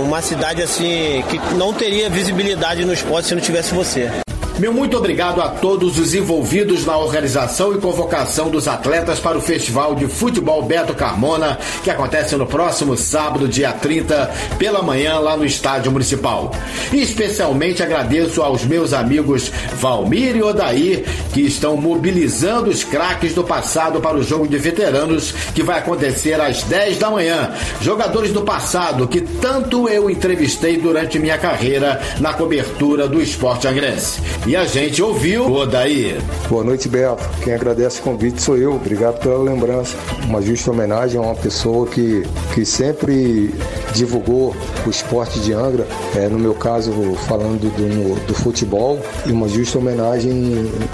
uma 0.04 0.22
cidade 0.22 0.62
assim 0.62 1.24
que 1.28 1.38
não 1.54 1.72
teria 1.72 2.08
visibilidade 2.08 2.84
no 2.84 2.92
esporte 2.92 3.28
se 3.28 3.34
não 3.34 3.42
tivesse 3.42 3.74
você. 3.74 4.23
Meu 4.58 4.72
muito 4.72 4.96
obrigado 4.96 5.42
a 5.42 5.48
todos 5.48 5.98
os 5.98 6.14
envolvidos 6.14 6.86
na 6.86 6.96
organização 6.96 7.74
e 7.74 7.80
convocação 7.80 8.48
dos 8.48 8.68
atletas 8.68 9.18
para 9.18 9.36
o 9.36 9.40
Festival 9.40 9.96
de 9.96 10.06
Futebol 10.06 10.62
Beto 10.62 10.94
Carmona, 10.94 11.58
que 11.82 11.90
acontece 11.90 12.36
no 12.36 12.46
próximo 12.46 12.96
sábado, 12.96 13.48
dia 13.48 13.72
30, 13.72 14.30
pela 14.56 14.80
manhã, 14.80 15.18
lá 15.18 15.36
no 15.36 15.44
Estádio 15.44 15.90
Municipal. 15.90 16.52
E 16.92 17.02
especialmente 17.02 17.82
agradeço 17.82 18.42
aos 18.42 18.64
meus 18.64 18.92
amigos 18.92 19.50
Valmir 19.74 20.36
e 20.36 20.42
Odair, 20.42 21.04
que 21.32 21.40
estão 21.40 21.76
mobilizando 21.76 22.70
os 22.70 22.84
craques 22.84 23.34
do 23.34 23.42
passado 23.42 24.00
para 24.00 24.16
o 24.16 24.22
jogo 24.22 24.46
de 24.46 24.56
veteranos, 24.56 25.32
que 25.52 25.64
vai 25.64 25.80
acontecer 25.80 26.40
às 26.40 26.62
10 26.62 26.98
da 26.98 27.10
manhã. 27.10 27.52
Jogadores 27.80 28.30
do 28.30 28.42
passado 28.42 29.08
que 29.08 29.20
tanto 29.20 29.88
eu 29.88 30.08
entrevistei 30.08 30.76
durante 30.76 31.18
minha 31.18 31.38
carreira 31.38 32.00
na 32.20 32.32
cobertura 32.32 33.08
do 33.08 33.20
esporte 33.20 33.66
angrense. 33.66 34.22
E 34.46 34.54
a 34.54 34.66
gente 34.66 35.02
ouviu 35.02 35.46
o 35.46 35.54
Odair. 35.54 36.20
Boa 36.50 36.62
noite, 36.62 36.86
Beto. 36.86 37.24
Quem 37.42 37.54
agradece 37.54 38.00
o 38.00 38.02
convite 38.02 38.42
sou 38.42 38.58
eu. 38.58 38.74
Obrigado 38.74 39.18
pela 39.18 39.42
lembrança. 39.42 39.96
Uma 40.28 40.42
justa 40.42 40.70
homenagem 40.70 41.18
a 41.18 41.22
uma 41.22 41.34
pessoa 41.34 41.86
que, 41.86 42.24
que 42.52 42.62
sempre 42.66 43.54
divulgou 43.94 44.54
o 44.86 44.90
esporte 44.90 45.40
de 45.40 45.54
Angra, 45.54 45.86
é, 46.14 46.28
no 46.28 46.38
meu 46.38 46.54
caso, 46.54 46.92
falando 47.26 47.58
do, 47.58 48.26
do 48.26 48.34
futebol, 48.34 49.00
e 49.24 49.32
uma 49.32 49.48
justa 49.48 49.78
homenagem 49.78 50.34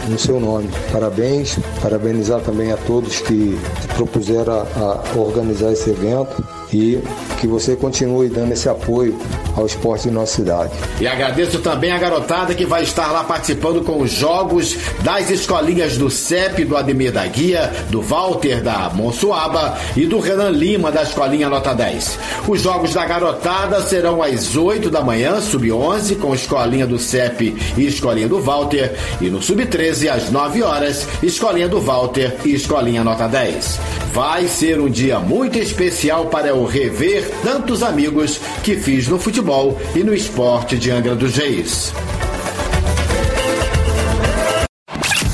no 0.09 0.17
seu 0.17 0.39
nome. 0.39 0.71
Parabéns, 0.93 1.59
parabenizar 1.83 2.41
também 2.43 2.71
a 2.71 2.77
todos 2.77 3.19
que 3.19 3.59
propuseram 3.97 4.53
a, 4.53 5.03
a 5.13 5.19
organizar 5.19 5.73
esse 5.73 5.91
evento 5.91 6.60
e 6.73 7.01
que 7.41 7.47
você 7.47 7.75
continue 7.75 8.29
dando 8.29 8.53
esse 8.53 8.69
apoio 8.69 9.17
ao 9.57 9.67
esporte 9.67 10.09
de 10.09 10.15
nossa 10.15 10.37
cidade. 10.37 10.73
E 11.01 11.07
agradeço 11.07 11.59
também 11.59 11.91
a 11.91 11.99
garotada 11.99 12.55
que 12.55 12.65
vai 12.65 12.83
estar 12.83 13.11
lá 13.11 13.25
participando 13.25 13.83
com 13.83 14.01
os 14.01 14.11
jogos 14.11 14.77
das 15.03 15.31
escolinhas 15.31 15.97
do 15.97 16.11
CEP, 16.11 16.65
do 16.65 16.77
Ademir 16.77 17.13
da 17.13 17.27
Guia, 17.27 17.73
do 17.91 18.01
Walter 18.01 18.63
da 18.63 18.91
Monsuaba 18.91 19.79
e 19.97 20.07
do 20.07 20.21
Renan 20.21 20.51
Lima 20.51 20.93
da 20.93 21.03
escolinha 21.03 21.49
Nota 21.49 21.75
10. 21.75 22.19
Os 22.47 22.61
jogos 22.63 22.95
da 22.95 23.05
garotada 23.05 23.81
serão 23.83 24.23
às 24.23 24.57
8 24.57 24.91
da 24.91 25.01
manhã, 25.01 25.41
sub-11, 25.41 26.19
com 26.19 26.35
escolinha 26.35 26.87
do 26.87 26.99
CEP 26.99 27.57
e 27.77 27.87
escolinha 27.87 28.29
do 28.29 28.41
Walter, 28.41 28.95
e 29.21 29.29
no 29.29 29.43
sub-13 29.43 30.11
às 30.11 30.31
9 30.31 30.63
horas, 30.63 31.07
escolinha 31.23 31.69
do 31.69 31.81
Walter 31.81 32.37
e 32.45 32.55
escolinha 32.55 33.03
Nota 33.03 33.27
10. 33.27 33.81
Vai 34.13 34.49
ser 34.49 34.81
um 34.81 34.89
dia 34.89 35.19
muito 35.21 35.59
especial 35.59 36.27
para 36.27 36.55
rever 36.67 37.31
tantos 37.43 37.83
amigos 37.83 38.41
que 38.63 38.77
fiz 38.77 39.09
no 39.09 39.19
futebol 39.19 39.81
e 39.95 40.03
no 40.03 40.15
esporte 40.15 40.77
de 40.77 40.91
Angra 40.91 41.15
dos 41.15 41.37
Reis. 41.37 41.93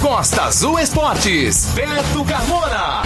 Costa 0.01 0.45
Azul 0.45 0.79
Esportes, 0.79 1.67
Beto 1.75 2.25
Carmona. 2.25 3.03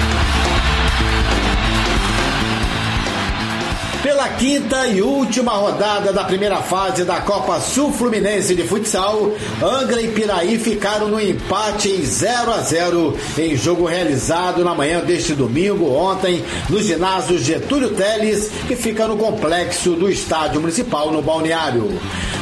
Pela 4.10 4.28
quinta 4.30 4.88
e 4.88 5.00
última 5.00 5.52
rodada 5.52 6.12
da 6.12 6.24
primeira 6.24 6.56
fase 6.56 7.04
da 7.04 7.20
Copa 7.20 7.60
Sul 7.60 7.92
Fluminense 7.92 8.56
de 8.56 8.64
Futsal, 8.64 9.32
Angra 9.62 10.02
e 10.02 10.08
Piraí 10.08 10.58
ficaram 10.58 11.06
no 11.06 11.20
empate 11.20 11.90
em 11.90 12.04
0 12.04 12.50
a 12.50 12.60
0 12.60 13.16
em 13.38 13.56
jogo 13.56 13.84
realizado 13.84 14.64
na 14.64 14.74
manhã 14.74 15.00
deste 15.00 15.32
domingo, 15.32 15.94
ontem, 15.94 16.44
no 16.68 16.82
ginásio 16.82 17.38
Getúlio 17.38 17.90
Teles, 17.90 18.50
que 18.66 18.74
fica 18.74 19.06
no 19.06 19.16
complexo 19.16 19.92
do 19.92 20.10
Estádio 20.10 20.60
Municipal 20.60 21.12
no 21.12 21.22
Balneário. 21.22 21.96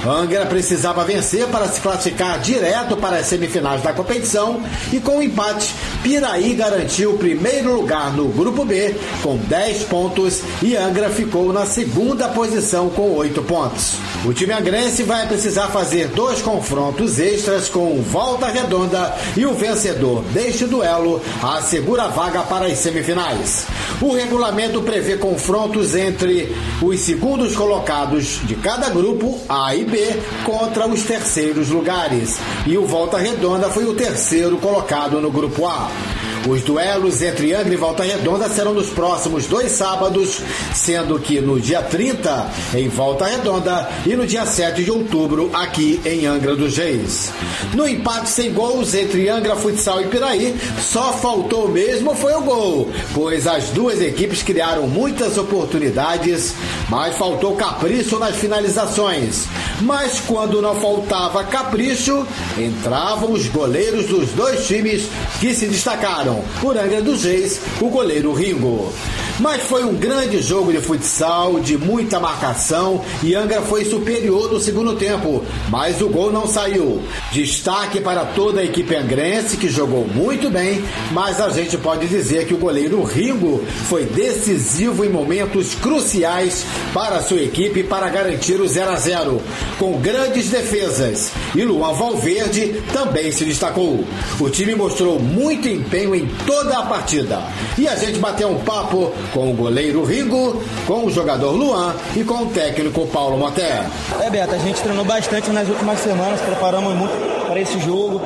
Angra 0.07 0.47
precisava 0.47 1.05
vencer 1.05 1.49
para 1.49 1.69
se 1.69 1.83
classificar 1.83 2.39
direto 2.41 2.97
para 2.97 3.19
as 3.19 3.27
semifinais 3.27 3.83
da 3.83 3.93
competição 3.93 4.63
e 4.91 5.01
com 5.01 5.19
o 5.19 5.23
empate, 5.23 5.75
Piraí 6.03 6.55
garantiu 6.55 7.13
o 7.13 7.19
primeiro 7.19 7.75
lugar 7.75 8.13
no 8.13 8.29
grupo 8.29 8.65
B 8.65 8.95
com 9.23 9.37
10 9.37 9.83
pontos 9.85 10.41
e 10.63 10.75
Angra 10.75 11.11
ficou 11.11 11.53
na 11.53 11.58
segunda 11.67 12.29
posição 12.29 12.91
com 12.91 13.15
8 13.15 13.43
pontos. 13.43 13.95
O 14.25 14.33
time 14.33 14.53
angrense 14.53 15.03
vai 15.03 15.27
precisar 15.27 15.69
fazer 15.69 16.09
dois 16.09 16.43
confrontos 16.43 17.19
extras 17.19 17.69
com 17.69 18.03
volta 18.03 18.49
redonda 18.49 19.15
e 19.37 19.47
o 19.47 19.55
vencedor 19.55 20.23
deste 20.33 20.65
duelo 20.65 21.21
assegura 21.43 22.05
a 22.05 22.09
vaga 22.09 22.43
para 22.43 22.67
as 22.67 22.79
semifinais. 22.79 23.67
O 24.01 24.13
regulamento 24.15 24.83
prevê 24.83 25.17
confrontos 25.17 25.95
entre 25.95 26.55
os 26.83 27.01
segundos 27.01 27.57
colocados 27.57 28.41
de 28.45 28.55
cada 28.57 28.91
grupo, 28.91 29.41
A 29.49 29.75
e 29.75 29.85
B, 29.85 30.21
contra 30.45 30.87
os 30.87 31.03
terceiros 31.03 31.69
lugares. 31.69 32.39
E 32.67 32.77
o 32.77 32.87
Volta 32.87 33.19
Redonda 33.19 33.69
foi 33.71 33.85
o 33.85 33.95
terceiro 33.95 34.59
colocado 34.59 35.21
no 35.21 35.31
grupo 35.31 35.67
A. 35.67 35.91
Os 36.47 36.63
duelos 36.63 37.21
entre 37.21 37.53
Angra 37.53 37.75
e 37.75 37.77
Volta 37.77 38.03
Redonda 38.03 38.49
serão 38.49 38.73
nos 38.73 38.89
próximos 38.89 39.47
dois 39.47 39.73
sábados, 39.73 40.41
sendo 40.75 41.19
que 41.19 41.41
no 41.41 41.61
dia 41.61 41.83
30 41.83 42.51
em 42.75 42.89
Volta 42.89 43.27
Redonda 43.27 43.89
e 44.07 44.15
no 44.15 44.27
dia 44.27 44.47
7 44.47 44.85
de 44.85 44.91
outubro 44.91 45.51
aqui 45.53 46.01
em 46.05 46.27
Angra 46.27 46.55
dos 46.55 46.77
Reis. 46.77 47.31
No 47.75 47.89
empate 47.89 48.31
sem 48.31 48.53
gols 48.53 48.95
entre 48.95 49.29
Angra 49.29 49.57
Futsal 49.57 50.01
e 50.03 50.07
Piraí, 50.07 50.57
só 50.81 51.13
faltou 51.13 51.69
mesmo 51.69 52.15
foi 52.15 52.35
o 52.35 52.43
gol, 52.43 52.91
pois 53.15 53.47
as 53.47 53.71
duas 53.71 54.01
equipes 54.01 54.43
criaram 54.43 54.87
muitas 54.87 55.37
oportunidades, 55.39 56.55
mas 56.89 57.17
faltou 57.17 57.57
capricho 57.57 58.19
nas 58.19 58.37
finalizações. 58.37 59.47
Mas 59.81 60.21
quando 60.21 60.63
não 60.63 60.75
faltava 60.75 61.45
capricho, 61.45 62.27
entravam 62.57 63.33
os 63.33 63.47
goleiros 63.49 64.07
dos 64.07 64.31
dois 64.31 64.67
times 64.67 65.09
que 65.41 65.55
se 65.55 65.67
destacaram. 65.67 66.28
Por 66.61 66.77
Angra 66.77 67.03
dos 67.03 67.25
Reis, 67.25 67.61
o 67.81 67.89
goleiro 67.89 68.33
Ringo. 68.33 68.93
Mas 69.41 69.63
foi 69.63 69.85
um 69.85 69.95
grande 69.95 70.43
jogo 70.43 70.73
de 70.73 70.81
futsal, 70.81 71.61
de 71.61 71.79
muita 71.79 72.19
marcação 72.19 73.05
e 73.23 73.35
Angra 73.37 73.63
foi 73.63 73.85
superior 73.85 74.53
no 74.53 74.59
segundo 74.61 74.97
tempo, 74.97 75.45
mas 75.69 76.01
o 76.01 76.09
gol 76.09 76.33
não 76.33 76.47
saiu. 76.47 77.01
Destaque 77.31 78.01
para 78.01 78.25
toda 78.25 78.61
a 78.61 78.65
equipe 78.65 78.97
angrense 78.97 79.57
que 79.57 79.69
jogou 79.69 80.07
muito 80.07 80.51
bem, 80.51 80.85
mas 81.13 81.41
a 81.41 81.51
gente 81.51 81.77
pode 81.79 82.09
dizer 82.09 82.47
que 82.47 82.55
o 82.55 82.59
goleiro 82.59 83.03
Ringo 83.05 83.63
foi 83.89 84.05
decisivo 84.05 85.05
em 85.05 85.09
momentos 85.09 85.75
cruciais 85.77 86.65
para 86.93 87.17
a 87.17 87.23
sua 87.23 87.41
equipe 87.41 87.85
para 87.85 88.09
garantir 88.09 88.61
o 88.61 88.67
0 88.67 88.91
a 88.91 88.97
0, 88.97 89.41
com 89.79 90.01
grandes 90.01 90.49
defesas. 90.49 91.31
E 91.55 91.65
Luan 91.65 91.93
Valverde 91.93 92.83
também 92.93 93.31
se 93.31 93.45
destacou. 93.45 94.05
O 94.41 94.51
time 94.51 94.75
mostrou 94.75 95.21
muito 95.21 95.69
empenho 95.69 96.15
em 96.15 96.18
toda 96.47 96.79
a 96.79 96.83
partida. 96.83 97.41
E 97.77 97.87
a 97.87 97.97
gente 97.97 98.19
bateu 98.19 98.49
um 98.49 98.59
papo 98.61 99.13
com 99.33 99.51
o 99.51 99.55
goleiro 99.55 100.05
Ringo, 100.05 100.63
com 100.87 101.07
o 101.07 101.11
jogador 101.11 101.53
Luan 101.53 101.95
e 102.17 102.25
com 102.25 102.45
o 102.45 102.47
técnico 102.47 103.07
Paulo 103.07 103.39
Moté. 103.39 103.85
É, 104.21 104.31
Beto, 104.31 104.55
a 104.55 104.59
gente 104.59 104.81
treinou 104.81 105.05
bastante 105.05 105.51
nas 105.51 105.69
últimas 105.69 106.01
semanas, 106.01 106.41
preparamos 106.41 106.95
muito 106.95 107.47
para 107.47 107.61
esse 107.61 107.79
jogo. 107.81 108.21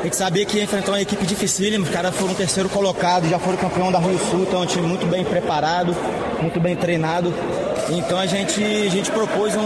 A 0.00 0.04
gente 0.04 0.16
sabia 0.16 0.46
que 0.46 0.58
ia 0.58 0.62
enfrentar 0.62 0.92
uma 0.92 1.00
equipe 1.00 1.26
dificílima, 1.26 1.84
os 1.84 1.90
caras 1.90 2.14
foram 2.14 2.32
terceiro 2.32 2.68
colocado, 2.68 3.28
já 3.28 3.38
foram 3.38 3.56
campeão 3.56 3.90
da 3.90 3.98
Rio 3.98 4.18
Sul, 4.30 4.42
então 4.42 4.60
é 4.60 4.62
um 4.62 4.66
time 4.66 4.86
muito 4.86 5.06
bem 5.06 5.24
preparado, 5.24 5.94
muito 6.40 6.60
bem 6.60 6.76
treinado. 6.76 7.34
Então 7.90 8.16
a 8.18 8.26
gente, 8.26 8.62
a 8.62 8.90
gente 8.90 9.10
propôs 9.10 9.56
um, 9.56 9.60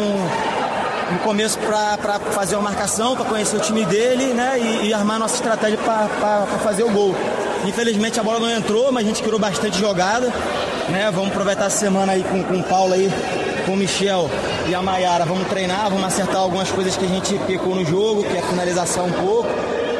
um 1.15 1.19
começo 1.23 1.59
para 1.59 2.19
fazer 2.19 2.57
uma 2.57 2.71
marcação, 2.71 3.15
para 3.15 3.27
conhecer 3.27 3.57
o 3.57 3.61
time 3.61 3.85
dele 3.85 4.33
né, 4.33 4.59
e, 4.59 4.89
e 4.89 4.95
armar 4.95 5.19
nossa 5.19 5.35
estratégia 5.35 5.79
para 5.79 6.47
fazer 6.63 6.85
o 6.85 6.91
gol. 6.91 7.15
Infelizmente 7.65 8.19
a 8.19 8.23
bola 8.23 8.41
não 8.41 8.51
entrou, 8.51 8.91
mas 8.91 9.05
a 9.05 9.09
gente 9.09 9.23
criou 9.23 9.39
bastante 9.39 9.79
jogada. 9.79 10.33
Né? 10.89 11.11
Vamos 11.13 11.31
aproveitar 11.31 11.67
essa 11.67 11.79
semana 11.79 12.13
aí 12.13 12.25
com, 12.25 12.43
com 12.43 12.59
o 12.59 12.63
Paulo 12.63 12.95
aí, 12.95 13.11
com 13.65 13.73
o 13.73 13.77
Michel 13.77 14.29
e 14.69 14.75
a 14.75 14.83
Maiara. 14.83 15.25
Vamos 15.25 15.47
treinar, 15.49 15.89
vamos 15.89 16.05
acertar 16.05 16.37
algumas 16.37 16.71
coisas 16.71 16.97
que 16.97 17.05
a 17.05 17.09
gente 17.09 17.35
pecou 17.47 17.75
no 17.75 17.85
jogo, 17.85 18.25
que 18.25 18.37
é 18.37 18.41
a 18.41 18.43
finalização 18.43 19.07
um 19.07 19.13
pouco. 19.13 19.49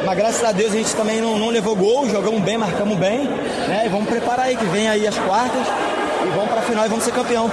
Mas 0.05 0.17
graças 0.17 0.43
a 0.43 0.51
Deus 0.51 0.73
a 0.73 0.75
gente 0.75 0.93
também 0.95 1.21
não, 1.21 1.39
não 1.39 1.49
levou 1.49 1.75
gol, 1.75 2.09
jogamos 2.09 2.41
bem, 2.41 2.57
marcamos 2.57 2.97
bem. 2.97 3.25
Né? 3.67 3.83
E 3.85 3.89
vamos 3.89 4.09
preparar 4.09 4.47
aí 4.47 4.57
que 4.57 4.65
vem 4.65 4.89
aí 4.89 5.07
as 5.07 5.17
quartas 5.17 5.65
e 6.25 6.29
vamos 6.35 6.49
para 6.49 6.59
a 6.59 6.63
final 6.63 6.85
e 6.85 6.89
vamos 6.89 7.05
ser 7.05 7.11
campeão. 7.11 7.49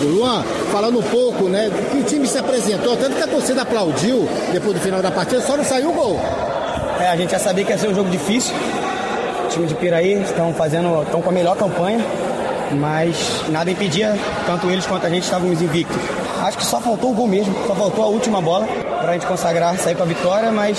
Luan, 0.00 0.42
falando 0.72 0.98
um 0.98 1.02
pouco, 1.02 1.44
né, 1.44 1.70
que 1.90 1.98
o 1.98 2.02
time 2.02 2.26
se 2.26 2.38
apresentou, 2.38 2.96
tanto 2.96 3.16
que 3.16 3.22
a 3.22 3.26
torcida 3.26 3.62
aplaudiu 3.62 4.28
depois 4.50 4.74
do 4.74 4.80
final 4.80 5.02
da 5.02 5.10
partida, 5.10 5.40
só 5.42 5.56
não 5.56 5.64
saiu 5.64 5.90
o 5.90 5.92
gol. 5.92 6.20
É, 6.98 7.08
a 7.08 7.16
gente 7.16 7.30
já 7.30 7.38
sabia 7.38 7.64
que 7.64 7.70
ia 7.70 7.78
ser 7.78 7.88
um 7.88 7.94
jogo 7.94 8.10
difícil. 8.10 8.54
Time 9.52 9.66
de 9.66 9.74
Piraí 9.74 10.22
estão 10.22 10.54
fazendo, 10.54 11.02
estão 11.02 11.20
com 11.20 11.28
a 11.28 11.32
melhor 11.32 11.54
campanha, 11.54 12.00
mas 12.72 13.42
nada 13.50 13.70
impedia, 13.70 14.16
tanto 14.46 14.70
eles 14.70 14.86
quanto 14.86 15.06
a 15.06 15.10
gente 15.10 15.24
estávamos 15.24 15.60
invictos. 15.60 15.96
Acho 16.40 16.56
que 16.56 16.64
só 16.64 16.80
faltou 16.80 17.10
o 17.10 17.14
gol 17.14 17.28
mesmo, 17.28 17.54
só 17.66 17.74
faltou 17.74 18.02
a 18.02 18.08
última 18.08 18.40
bola 18.40 18.66
para 18.98 19.10
a 19.10 19.12
gente 19.12 19.26
consagrar, 19.26 19.76
sair 19.76 19.94
com 19.94 20.04
a 20.04 20.06
vitória, 20.06 20.50
mas 20.50 20.78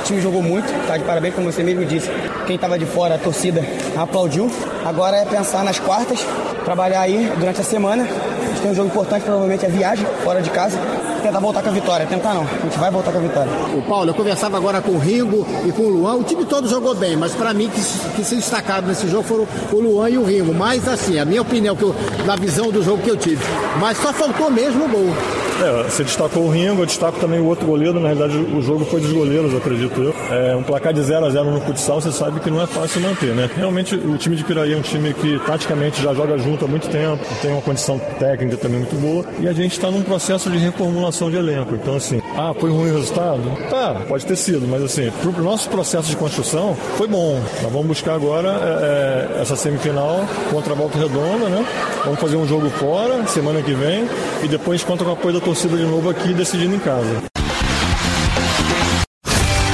o 0.00 0.04
time 0.04 0.20
jogou 0.20 0.40
muito, 0.40 0.66
tá 0.86 0.96
de 0.96 1.02
parabéns, 1.02 1.34
como 1.34 1.50
você 1.50 1.64
mesmo 1.64 1.84
disse. 1.84 2.08
Quem 2.46 2.54
estava 2.54 2.78
de 2.78 2.86
fora, 2.86 3.16
a 3.16 3.18
torcida 3.18 3.60
aplaudiu. 3.96 4.48
Agora 4.84 5.16
é 5.16 5.24
pensar 5.24 5.64
nas 5.64 5.80
quartas, 5.80 6.24
trabalhar 6.64 7.00
aí 7.00 7.28
durante 7.38 7.60
a 7.60 7.64
semana. 7.64 8.04
A 8.04 8.48
gente 8.50 8.60
tem 8.62 8.70
um 8.70 8.74
jogo 8.74 8.88
importante, 8.88 9.24
provavelmente 9.24 9.66
é 9.66 9.68
viagem, 9.68 10.06
fora 10.22 10.40
de 10.40 10.50
casa. 10.50 10.78
Tentar 11.22 11.38
voltar 11.38 11.62
com 11.62 11.68
a 11.68 11.72
vitória. 11.72 12.06
Tentar 12.06 12.34
não, 12.34 12.42
a 12.42 12.64
gente 12.64 12.78
vai 12.78 12.90
voltar 12.90 13.12
com 13.12 13.18
a 13.18 13.20
vitória. 13.20 13.52
O 13.76 13.82
Paulo, 13.82 14.10
eu 14.10 14.14
conversava 14.14 14.56
agora 14.56 14.80
com 14.80 14.92
o 14.92 14.98
Ringo 14.98 15.46
e 15.66 15.72
com 15.72 15.82
o 15.82 15.88
Luan. 15.88 16.16
O 16.16 16.24
time 16.24 16.44
todo 16.44 16.68
jogou 16.68 16.94
bem, 16.94 17.16
mas 17.16 17.34
para 17.34 17.54
mim 17.54 17.68
que, 17.68 17.80
que 18.16 18.24
se 18.24 18.36
destacaram 18.36 18.88
nesse 18.88 19.08
jogo 19.08 19.22
foram 19.22 19.46
o 19.72 19.80
Luan 19.80 20.10
e 20.10 20.18
o 20.18 20.24
Ringo. 20.24 20.52
Mas 20.52 20.88
assim, 20.88 21.18
a 21.18 21.24
minha 21.24 21.42
opinião, 21.42 21.76
que 21.76 21.82
eu, 21.82 21.94
na 22.26 22.36
visão 22.36 22.70
do 22.70 22.82
jogo 22.82 23.02
que 23.02 23.10
eu 23.10 23.16
tive. 23.16 23.42
Mas 23.78 23.98
só 23.98 24.12
faltou 24.12 24.50
mesmo 24.50 24.84
o 24.84 24.88
gol. 24.88 25.41
É, 25.62 25.84
você 25.84 26.02
destacou 26.02 26.46
o 26.46 26.50
Ringo, 26.50 26.82
eu 26.82 26.86
destaco 26.86 27.20
também 27.20 27.38
o 27.38 27.46
outro 27.46 27.64
goleiro. 27.64 28.00
Na 28.00 28.08
realidade, 28.08 28.36
o 28.36 28.60
jogo 28.60 28.84
foi 28.84 29.00
dos 29.00 29.12
goleiros, 29.12 29.54
acredito 29.54 30.02
eu. 30.02 30.14
É, 30.28 30.56
um 30.56 30.62
placar 30.64 30.92
de 30.92 31.00
0 31.00 31.24
a 31.24 31.30
0 31.30 31.52
no 31.52 31.60
futsal, 31.60 32.00
você 32.00 32.10
sabe 32.10 32.40
que 32.40 32.50
não 32.50 32.60
é 32.60 32.66
fácil 32.66 33.00
manter, 33.00 33.32
né? 33.32 33.48
Realmente, 33.56 33.94
o 33.94 34.18
time 34.18 34.34
de 34.34 34.42
Piraí 34.42 34.72
é 34.72 34.76
um 34.76 34.82
time 34.82 35.14
que 35.14 35.38
taticamente 35.46 36.02
já 36.02 36.12
joga 36.12 36.36
junto 36.36 36.64
há 36.64 36.68
muito 36.68 36.88
tempo, 36.88 37.24
tem 37.40 37.52
uma 37.52 37.62
condição 37.62 37.96
técnica 38.18 38.56
também 38.56 38.80
muito 38.80 38.96
boa, 38.96 39.24
e 39.38 39.46
a 39.46 39.52
gente 39.52 39.72
está 39.72 39.88
num 39.88 40.02
processo 40.02 40.50
de 40.50 40.58
reformulação 40.58 41.30
de 41.30 41.36
elenco. 41.36 41.76
Então, 41.76 41.94
assim, 41.94 42.20
ah, 42.36 42.52
foi 42.58 42.70
ruim 42.70 42.90
o 42.90 42.94
resultado? 42.94 43.42
Tá, 43.70 44.02
pode 44.08 44.26
ter 44.26 44.36
sido, 44.36 44.66
mas 44.66 44.82
assim, 44.82 45.12
para 45.12 45.28
o 45.28 45.44
nosso 45.44 45.68
processo 45.68 46.08
de 46.08 46.16
construção, 46.16 46.74
foi 46.96 47.06
bom. 47.06 47.40
Nós 47.62 47.72
vamos 47.72 47.86
buscar 47.86 48.14
agora 48.14 48.48
é, 48.48 49.40
essa 49.42 49.54
semifinal 49.54 50.24
contra 50.50 50.72
a 50.72 50.76
Volta 50.76 50.98
Redonda, 50.98 51.48
né? 51.48 51.64
Vamos 52.04 52.18
fazer 52.18 52.34
um 52.34 52.48
jogo 52.48 52.68
fora, 52.70 53.24
semana 53.28 53.62
que 53.62 53.74
vem, 53.74 54.08
e 54.42 54.48
depois 54.48 54.82
conta 54.82 55.04
com 55.04 55.10
o 55.10 55.12
apoio 55.12 55.34
da 55.34 55.40
torcida 55.40 55.51
de 55.54 55.84
novo 55.84 56.08
aqui, 56.08 56.32
decidindo 56.32 56.74
em 56.74 56.78
casa. 56.78 57.22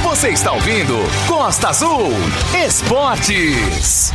Você 0.03 0.29
está 0.29 0.51
ouvindo 0.51 0.95
Costa 1.27 1.69
Azul 1.69 2.11
Esportes. 2.65 4.11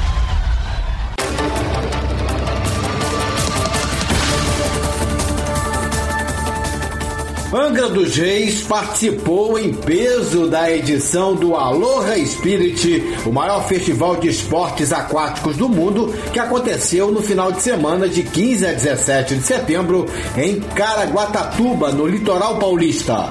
Angra 7.55 7.89
dos 7.89 8.17
Reis 8.17 8.63
participou 8.63 9.57
em 9.57 9.73
peso 9.73 10.49
da 10.49 10.69
edição 10.69 11.37
do 11.37 11.55
Aloha 11.55 12.19
Spirit, 12.27 13.01
o 13.25 13.31
maior 13.31 13.69
festival 13.69 14.17
de 14.17 14.27
esportes 14.27 14.93
aquáticos 14.93 15.57
do 15.57 15.69
mundo, 15.69 16.13
que 16.33 16.41
aconteceu 16.41 17.13
no 17.13 17.23
final 17.23 17.53
de 17.53 17.63
semana 17.63 18.09
de 18.09 18.25
15 18.25 18.67
a 18.67 18.73
17 18.73 19.37
de 19.37 19.43
setembro 19.45 20.05
em 20.37 20.59
Caraguatatuba, 20.59 21.93
no 21.93 22.09
litoral 22.09 22.59
paulista. 22.59 23.31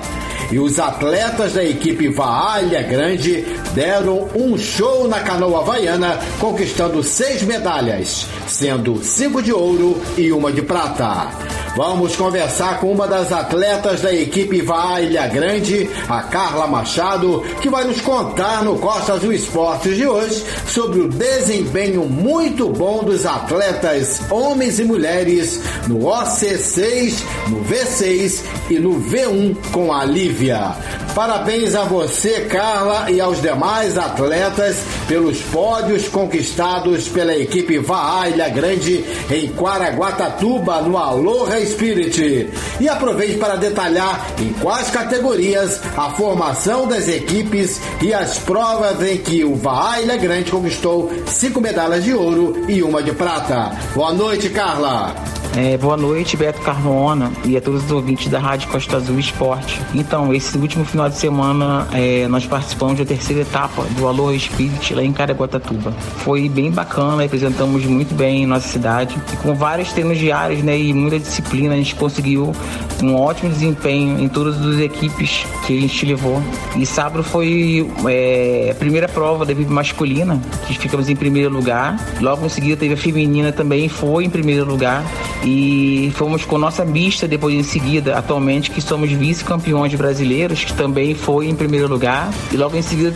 E 0.52 0.60
os 0.60 0.80
atletas 0.80 1.54
da 1.54 1.64
equipe 1.64 2.10
Vaalha 2.10 2.84
Grande 2.84 3.46
deram 3.74 4.28
um 4.36 4.58
show 4.58 5.08
na 5.08 5.20
canoa 5.20 5.62
havaiana, 5.62 6.20
conquistando 6.40 7.02
seis 7.04 7.42
medalhas, 7.44 8.28
sendo 8.48 9.04
cinco 9.04 9.42
de 9.42 9.52
ouro 9.52 10.00
e 10.18 10.32
uma 10.32 10.52
de 10.52 10.62
prata. 10.62 11.30
Vamos 11.76 12.16
conversar 12.16 12.80
com 12.80 12.92
uma 12.92 13.08
das 13.08 13.32
atletas 13.32 14.02
da 14.02 14.14
equipe 14.14 14.62
Vaalha 14.62 15.26
Grande, 15.28 15.90
a 16.08 16.22
Carla 16.22 16.68
Machado, 16.68 17.42
que 17.62 17.70
vai 17.70 17.84
nos 17.84 18.00
contar 18.00 18.64
no 18.64 18.78
Costa 18.78 19.14
Azul 19.14 19.34
Esportes 19.34 19.98
de 19.98 20.06
hoje 20.06 20.44
sobre 20.68 21.00
o 21.02 21.08
desempenho 21.08 22.06
muito 22.06 22.70
bom 22.70 23.04
dos 23.04 23.26
atletas 23.26 24.22
homens 24.30 24.78
e 24.80 24.84
mulheres 24.84 25.62
no 25.88 26.00
OC6, 26.02 27.24
no 27.50 27.64
V6 27.66 28.44
e 28.70 28.80
no 28.80 29.02
V1 29.02 29.56
com 29.72 29.92
a 29.92 30.06
Lívia. 30.44 30.76
Parabéns 31.16 31.76
a 31.76 31.84
você, 31.84 32.42
Carla, 32.42 33.10
e 33.10 33.22
aos 33.22 33.42
demais 33.42 33.98
atletas 33.98 34.78
pelos 35.08 35.42
pódios 35.42 36.08
conquistados 36.08 37.08
pela 37.08 37.36
equipe 37.36 37.78
Vaalha 37.80 38.50
Grande 38.50 39.06
em 39.32 39.48
Quaraguatatuba, 39.50 40.82
no 40.82 40.98
Aloha 40.98 41.64
Spirit. 41.66 42.50
E 42.80 42.90
aproveite 42.90 43.38
para 43.38 43.56
detalhar 43.56 44.28
em 44.40 44.52
quais 44.54 44.90
categorias 44.90 45.80
a 45.96 46.10
formação 46.12 46.88
das 46.88 47.08
equipes 47.08 47.80
e 48.02 48.14
as 48.14 48.40
provas 48.40 49.02
em 49.02 49.18
que 49.18 49.46
o 49.46 49.56
Vaalha 49.56 50.18
Grande 50.18 50.52
conquistou 50.52 51.12
cinco 51.28 51.62
medalhas 51.62 52.04
de 52.04 52.14
ouro 52.14 52.66
e 52.68 52.84
uma 52.84 53.02
de 53.02 53.14
prata. 53.14 53.72
Boa 53.96 54.12
noite, 54.12 54.50
Carla. 54.50 55.43
É, 55.56 55.78
boa 55.78 55.96
noite, 55.96 56.36
Beto 56.36 56.60
Carmona 56.62 57.32
e 57.46 57.56
a 57.56 57.62
todos 57.62 57.86
os 57.86 57.92
ouvintes 57.92 58.28
da 58.28 58.40
Rádio 58.40 58.68
Costa 58.70 58.98
Azul 58.98 59.20
Esporte. 59.20 59.80
Então, 59.94 60.34
esse 60.34 60.58
último 60.58 60.84
final 60.84 61.08
de 61.08 61.16
semana 61.16 61.88
é, 61.94 62.28
nós 62.28 62.44
participamos 62.44 62.98
da 62.98 63.06
terceira 63.06 63.44
etapa 63.44 63.84
do 63.92 64.08
Aloha 64.08 64.38
Spirit 64.38 64.96
lá 64.96 65.04
em 65.04 65.14
Caraguatatuba. 65.14 65.92
Foi 65.92 66.50
bem 66.50 66.72
bacana, 66.72 67.22
representamos 67.22 67.86
muito 67.86 68.16
bem 68.16 68.48
nossa 68.48 68.68
cidade 68.68 69.16
e 69.32 69.38
com 69.38 69.54
vários 69.54 69.94
treinos 69.94 70.18
diários 70.18 70.64
né, 70.64 70.76
e 70.76 70.92
muita 70.92 71.20
disciplina 71.20 71.76
a 71.76 71.78
gente 71.78 71.94
conseguiu 71.94 72.52
um 73.04 73.16
ótimo 73.16 73.52
desempenho 73.52 74.20
em 74.20 74.28
todas 74.28 74.60
as 74.60 74.80
equipes 74.80 75.46
que 75.68 75.78
a 75.78 75.82
gente 75.82 76.04
levou. 76.04 76.42
E 76.76 76.84
sábado 76.84 77.24
foi 77.24 77.88
é, 78.08 78.70
a 78.72 78.76
primeira 78.76 79.08
prova 79.08 79.46
da 79.46 79.52
equipe 79.52 79.72
masculina, 79.72 80.42
que 80.66 80.80
ficamos 80.80 81.10
em 81.10 81.16
primeiro 81.16 81.54
lugar. 81.54 81.96
Logo 82.20 82.44
em 82.44 82.50
seguida 82.50 82.76
teve 82.76 82.96
a 82.96 82.98
feminina 82.98 83.52
também, 83.52 83.88
foi 83.88 84.26
em 84.26 84.30
primeiro 84.32 84.66
lugar 84.66 85.04
e 85.44 86.12
fomos 86.16 86.46
com 86.46 86.58
nossa 86.58 86.86
mista 86.86 87.28
depois 87.28 87.54
em 87.54 87.64
seguida, 87.64 88.18
atualmente 88.18 88.72
que 88.72 88.82
somos 88.82 89.12
vice-campeões 89.12 89.94
brasileiros, 89.96 90.64
que 90.64 90.74
também 90.74 91.14
foi 91.14 91.48
em 91.48 91.56
primeiro 91.56 91.88
lugar. 91.88 92.32
E 92.52 92.58
logo 92.58 92.78
em 92.78 92.82
seguida 92.82 93.14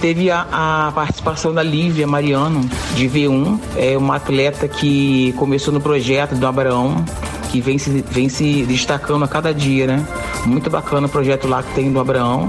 teve 0.00 0.30
a, 0.30 0.46
a 0.88 0.92
participação 0.92 1.54
da 1.54 1.62
Lívia 1.62 2.06
Mariano, 2.06 2.60
de 2.94 3.08
V1, 3.08 3.58
é 3.76 3.96
uma 3.96 4.16
atleta 4.16 4.68
que 4.68 5.32
começou 5.36 5.72
no 5.72 5.80
projeto 5.80 6.34
do 6.34 6.46
Abraão, 6.46 7.04
que 7.50 7.60
vem 7.60 7.78
se, 7.78 8.04
vem 8.10 8.28
se 8.28 8.64
destacando 8.64 9.24
a 9.24 9.28
cada 9.28 9.52
dia, 9.52 9.86
né? 9.86 10.06
Muito 10.46 10.70
bacana 10.70 11.06
o 11.06 11.10
projeto 11.10 11.48
lá 11.48 11.62
que 11.62 11.74
tem 11.74 11.90
do 11.90 11.98
Abraão. 11.98 12.48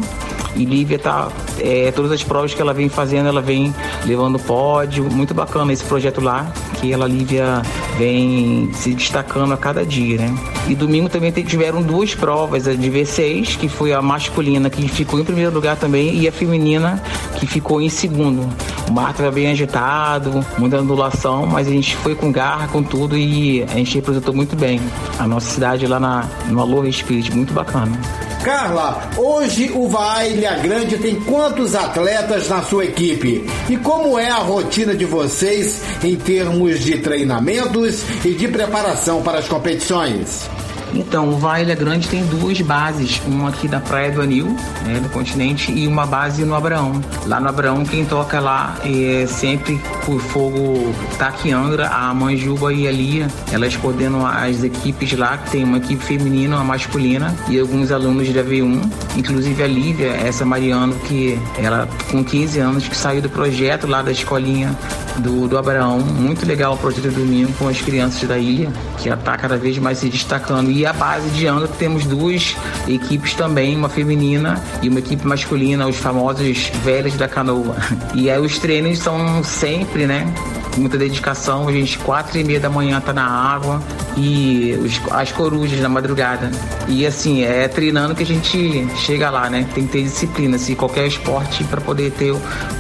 E 0.56 0.66
Lívia 0.66 1.00
tá. 1.00 1.30
É, 1.60 1.92
todas 1.92 2.12
as 2.12 2.24
provas 2.24 2.54
que 2.54 2.62
ela 2.62 2.74
vem 2.74 2.90
fazendo, 2.90 3.28
ela 3.28 3.42
vem 3.42 3.74
levando 4.06 4.38
pódio. 4.40 5.10
Muito 5.10 5.34
bacana 5.34 5.72
esse 5.72 5.84
projeto 5.84 6.20
lá, 6.20 6.52
que 6.80 6.92
ela, 6.92 7.08
Lívia, 7.08 7.62
vem 7.98 8.70
se 8.74 8.94
destacando 8.94 9.54
a 9.54 9.58
cada 9.58 9.86
dia, 9.86 10.18
né? 10.18 10.36
E 10.68 10.76
domingo 10.76 11.10
também 11.10 11.32
tiveram 11.32 11.82
duas 11.82 12.16
provas, 12.16 12.68
a 12.68 12.74
de 12.74 12.90
V6, 12.90 13.58
que 13.58 13.68
foi 13.68 13.94
a 13.94 14.02
masculina, 14.02 14.70
que 14.70 14.88
ficou 14.88 15.20
em 15.20 15.24
primeiro 15.24 15.54
lugar 15.54 15.76
também, 15.76 16.18
e 16.20 16.28
a 16.28 16.32
feminina, 16.32 17.02
que 17.40 17.46
ficou 17.46 17.82
em 17.82 17.90
segundo. 17.90 18.48
O 18.88 18.92
mar 18.92 19.12
estava 19.12 19.32
bem 19.32 19.48
agitado, 19.48 20.46
muita 20.58 20.80
ondulação, 20.82 21.46
mas 21.46 21.68
a 21.68 21.72
gente 21.72 21.96
foi 21.98 22.16
com 22.16 22.32
garra, 22.32 22.68
com 22.68 22.84
tudo, 22.84 23.18
e 23.18 23.64
a 23.64 23.76
gente 23.76 23.96
representou 23.96 24.34
muito 24.34 24.56
bem 24.56 24.80
a 25.20 25.28
nossa 25.28 25.50
cidade 25.50 25.88
lá 25.88 26.00
na, 26.00 26.28
no 26.50 26.60
Aloha 26.60 26.92
Spirit, 26.92 27.34
muito 27.36 27.54
bacana. 27.54 28.00
Carla, 28.44 29.12
hoje 29.18 29.72
o 29.72 29.88
Vailha 29.88 30.56
Grande 30.56 30.98
tem 30.98 31.14
quantos 31.14 31.76
atletas 31.76 32.50
na 32.50 32.64
sua 32.64 32.86
equipe? 32.86 33.48
E 33.70 33.78
como 33.78 34.18
é 34.18 34.32
a 34.32 34.38
rotina 34.38 34.96
de 34.96 35.06
vocês 35.06 35.84
em 36.04 36.16
termos 36.16 36.80
de 36.80 36.98
treinamentos 36.98 38.04
e 38.26 38.34
de 38.34 38.48
preparação 38.48 39.22
para 39.22 39.38
as 39.38 39.48
competições? 39.48 40.50
Então, 40.94 41.30
o 41.30 41.38
Vale 41.38 41.64
Ilha 41.64 41.76
Grande 41.76 42.08
tem 42.08 42.26
duas 42.26 42.60
bases, 42.62 43.22
uma 43.26 43.50
aqui 43.50 43.68
da 43.68 43.80
Praia 43.80 44.12
do 44.12 44.22
Anil, 44.22 44.56
né, 44.86 45.00
do 45.00 45.10
continente, 45.10 45.72
e 45.72 45.88
uma 45.88 46.06
base 46.06 46.44
no 46.44 46.56
Abraão. 46.56 47.02
Lá 47.26 47.40
no 47.40 47.48
Abraão, 47.48 47.84
quem 47.86 48.06
toca 48.06 48.40
lá 48.40 48.76
é 48.84 49.26
sempre 49.28 49.80
por 50.06 50.20
fogo 50.20 50.94
Taki 51.18 51.52
Angra, 51.52 51.88
a 51.88 52.14
Manjuba 52.14 52.74
e 52.74 52.88
a 52.88 52.92
Lia. 52.92 53.28
Elas 53.52 53.76
coordenam 53.76 54.26
as 54.26 54.64
equipes 54.64 55.14
lá, 55.14 55.38
que 55.38 55.52
tem 55.52 55.64
uma 55.64 55.78
equipe 55.78 56.04
feminina, 56.04 56.56
uma 56.56 56.66
masculina, 56.66 57.36
e 57.48 57.60
alguns 57.60 57.92
alunos 57.92 58.28
da 58.34 58.44
V1, 58.44 58.82
inclusive 59.16 59.64
a 59.64 59.68
Lívia, 59.68 60.08
essa 60.08 60.46
Mariano, 60.46 60.96
que 61.08 61.40
ela 61.58 61.88
com 62.10 62.24
15 62.24 62.60
anos, 62.60 62.88
que 62.88 62.96
saiu 62.96 63.22
do 63.22 63.30
projeto 63.30 63.88
lá 63.88 64.02
da 64.02 64.12
escolinha 64.12 64.76
do, 65.18 65.48
do 65.48 65.58
Abraão. 65.58 66.00
Muito 66.00 66.46
legal 66.46 66.74
o 66.74 66.78
projeto 66.78 67.10
de 67.10 67.16
domingo 67.16 67.52
com 67.54 67.68
as 67.68 67.82
crianças 67.82 68.28
da 68.28 68.38
ilha, 68.38 68.72
que 68.98 69.10
está 69.10 69.38
cada 69.38 69.58
vez 69.58 69.78
mais 69.78 70.00
se 70.00 70.10
destacando. 70.10 70.72
E 70.72 70.81
a 70.86 70.94
base 70.94 71.30
de 71.30 71.48
Angra 71.48 71.68
temos 71.68 72.06
duas 72.06 72.56
equipes 72.88 73.34
também, 73.34 73.76
uma 73.76 73.90
feminina 73.90 74.62
e 74.82 74.90
uma 74.90 75.00
equipe 75.00 75.26
masculina, 75.26 75.88
os 75.88 75.98
famosos 75.98 76.72
velhos 76.84 77.16
da 77.16 77.28
canoa. 77.28 77.76
E 78.14 78.30
aí 78.30 78.40
os 78.40 78.60
treinos 78.60 79.00
são 79.00 79.44
sempre, 79.44 80.06
né? 80.06 80.32
muita 80.78 80.98
dedicação. 80.98 81.68
A 81.68 81.72
gente, 81.72 81.98
quatro 82.00 82.38
e 82.38 82.44
meia 82.44 82.60
da 82.60 82.70
manhã, 82.70 83.00
tá 83.02 83.14
na 83.14 83.26
água 83.26 83.82
e 84.18 84.78
os, 84.82 85.00
as 85.12 85.32
corujas 85.32 85.80
na 85.80 85.90
madrugada. 85.90 86.52
E 86.88 87.06
assim, 87.06 87.44
é 87.44 87.68
treinando 87.68 88.16
que 88.16 88.24
a 88.24 88.26
gente 88.26 88.88
chega 88.98 89.30
lá, 89.30 89.50
né? 89.50 89.68
Tem 89.74 89.86
que 89.86 89.92
ter 89.92 90.04
disciplina, 90.04 90.56
assim, 90.56 90.76
qualquer 90.76 91.08
esporte 91.08 91.64
para 91.66 91.82
poder 91.82 92.12
ter 92.12 92.34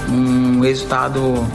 um 0.09 0.59
resultado 0.61 1.45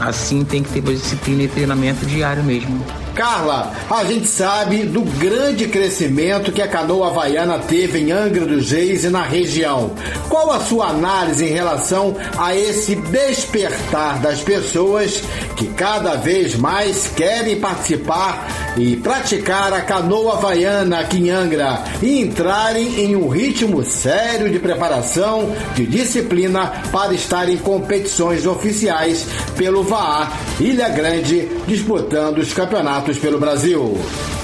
assim 0.00 0.44
tem 0.44 0.62
que 0.62 0.70
ter 0.70 0.82
disciplina 0.82 1.44
e 1.44 1.48
treinamento 1.48 2.04
diário 2.06 2.44
mesmo. 2.44 2.84
Carla, 3.16 3.72
a 3.88 4.04
gente 4.04 4.28
sabe 4.28 4.82
do 4.82 5.00
grande 5.00 5.66
crescimento 5.68 6.52
que 6.52 6.60
a 6.60 6.68
canoa 6.68 7.06
havaiana 7.06 7.58
teve 7.58 7.98
em 7.98 8.12
Angra 8.12 8.44
dos 8.44 8.70
Reis 8.70 9.04
e 9.04 9.08
na 9.08 9.22
região. 9.22 9.92
Qual 10.28 10.52
a 10.52 10.60
sua 10.60 10.88
análise 10.88 11.42
em 11.46 11.50
relação 11.50 12.14
a 12.36 12.54
esse 12.54 12.94
despertar 12.94 14.20
das 14.20 14.42
pessoas 14.42 15.22
que 15.56 15.66
cada 15.68 16.16
vez 16.16 16.56
mais 16.56 17.08
querem 17.16 17.58
participar 17.58 18.46
e 18.76 18.96
praticar 18.96 19.72
a 19.72 19.80
canoa 19.80 20.34
havaiana 20.34 21.00
aqui 21.00 21.16
em 21.16 21.30
Angra 21.30 21.82
e 22.02 22.20
entrarem 22.20 23.00
em 23.00 23.16
um 23.16 23.28
ritmo 23.28 23.82
sério 23.82 24.50
de 24.50 24.58
preparação, 24.58 25.56
de 25.74 25.86
disciplina 25.86 26.82
para 26.92 27.14
estar 27.14 27.48
em 27.48 27.56
competições 27.56 28.44
oficiais 28.44 29.24
pelo 29.56 29.82
VAA 29.82 30.30
Ilha 30.60 30.90
Grande, 30.90 31.48
disputando 31.66 32.38
os 32.38 32.52
campeonatos 32.52 33.05
pelo 33.14 33.38
Brasil. 33.38 33.96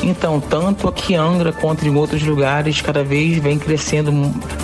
Então, 0.03 0.41
tanto 0.41 0.89
aqui 0.89 1.15
em 1.15 1.17
Angra 1.17 1.53
quanto 1.53 1.87
em 1.87 1.95
outros 1.95 2.23
lugares, 2.23 2.81
cada 2.81 3.05
vez 3.05 3.39
vem 3.39 3.59
crescendo 3.59 4.13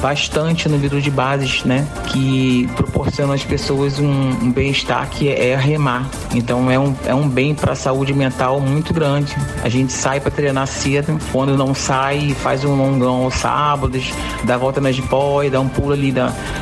bastante 0.00 0.66
o 0.66 0.70
número 0.70 1.00
de 1.00 1.10
bases, 1.10 1.64
né? 1.64 1.86
Que 2.08 2.68
proporcionam 2.76 3.34
às 3.34 3.44
pessoas 3.44 3.98
um, 3.98 4.30
um 4.30 4.52
bem-estar 4.52 5.08
que 5.08 5.28
é, 5.28 5.50
é 5.50 5.56
remar. 5.56 6.08
Então, 6.34 6.70
é 6.70 6.78
um, 6.78 6.94
é 7.06 7.14
um 7.14 7.28
bem 7.28 7.54
para 7.54 7.72
a 7.72 7.76
saúde 7.76 8.12
mental 8.12 8.60
muito 8.60 8.92
grande. 8.92 9.34
A 9.62 9.68
gente 9.68 9.92
sai 9.92 10.20
para 10.20 10.30
treinar 10.30 10.66
cedo, 10.66 11.18
quando 11.32 11.56
não 11.56 11.74
sai, 11.74 12.34
faz 12.40 12.64
um 12.64 12.74
longão 12.74 13.24
aos 13.24 13.34
sábados, 13.34 14.12
dá 14.44 14.56
volta 14.56 14.80
na 14.80 14.90
jiboia, 14.92 15.50
dá 15.50 15.60
um 15.60 15.68
pulo 15.68 15.92
ali 15.92 16.12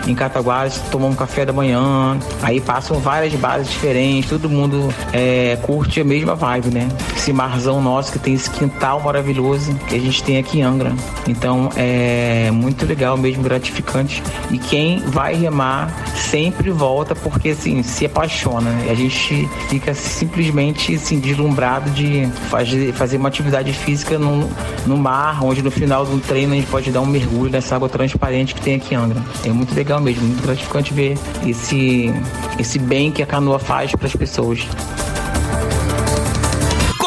em 0.06 0.14
Cataguases, 0.14 0.80
toma 0.90 1.06
um 1.06 1.14
café 1.14 1.44
da 1.44 1.52
manhã. 1.52 2.18
Aí 2.42 2.60
passam 2.60 2.98
várias 2.98 3.34
bases 3.34 3.70
diferentes, 3.70 4.28
todo 4.28 4.48
mundo 4.48 4.92
é, 5.12 5.58
curte 5.62 6.00
a 6.00 6.04
mesma 6.04 6.34
vibe, 6.34 6.68
né? 6.68 6.88
Esse 7.26 7.32
marzão 7.32 7.82
nosso 7.82 8.12
que 8.12 8.20
tem 8.20 8.34
esse 8.34 8.48
quintal 8.48 9.00
maravilhoso 9.00 9.74
que 9.88 9.96
a 9.96 9.98
gente 9.98 10.22
tem 10.22 10.38
aqui 10.38 10.60
em 10.60 10.62
Angra. 10.62 10.94
Então 11.26 11.70
é 11.74 12.52
muito 12.52 12.86
legal 12.86 13.16
mesmo, 13.16 13.42
gratificante. 13.42 14.22
E 14.48 14.58
quem 14.58 15.00
vai 15.00 15.34
remar 15.34 15.92
sempre 16.14 16.70
volta 16.70 17.16
porque 17.16 17.48
assim, 17.48 17.82
se 17.82 18.06
apaixona. 18.06 18.70
A 18.88 18.94
gente 18.94 19.44
fica 19.68 19.92
simplesmente 19.92 20.94
assim, 20.94 21.18
deslumbrado 21.18 21.90
de 21.90 22.28
fazer, 22.48 22.92
fazer 22.92 23.16
uma 23.16 23.26
atividade 23.26 23.72
física 23.72 24.16
no, 24.20 24.48
no 24.86 24.96
mar, 24.96 25.42
onde 25.42 25.62
no 25.62 25.70
final 25.72 26.06
do 26.06 26.20
treino 26.20 26.52
a 26.52 26.56
gente 26.56 26.68
pode 26.68 26.92
dar 26.92 27.00
um 27.00 27.06
mergulho 27.06 27.50
nessa 27.50 27.74
água 27.74 27.88
transparente 27.88 28.54
que 28.54 28.60
tem 28.60 28.76
aqui 28.76 28.94
em 28.94 28.98
Angra. 28.98 29.20
É 29.44 29.48
muito 29.48 29.74
legal 29.74 30.00
mesmo, 30.00 30.28
muito 30.28 30.44
gratificante 30.44 30.94
ver 30.94 31.18
esse, 31.44 32.14
esse 32.56 32.78
bem 32.78 33.10
que 33.10 33.20
a 33.20 33.26
canoa 33.26 33.58
faz 33.58 33.90
para 33.90 34.06
as 34.06 34.14
pessoas. 34.14 34.64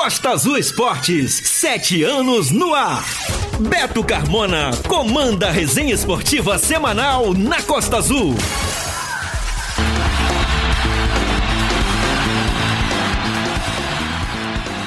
Costa 0.10 0.32
Azul 0.32 0.58
Esportes, 0.58 1.40
sete 1.46 2.04
anos 2.04 2.50
no 2.50 2.74
ar. 2.74 3.06
Beto 3.60 4.04
Carmona 4.04 4.72
comanda 4.88 5.50
a 5.50 5.52
resenha 5.52 5.94
esportiva 5.94 6.58
semanal 6.58 7.36
na 7.36 7.62
Costa 7.62 7.98
Azul. 7.98 8.36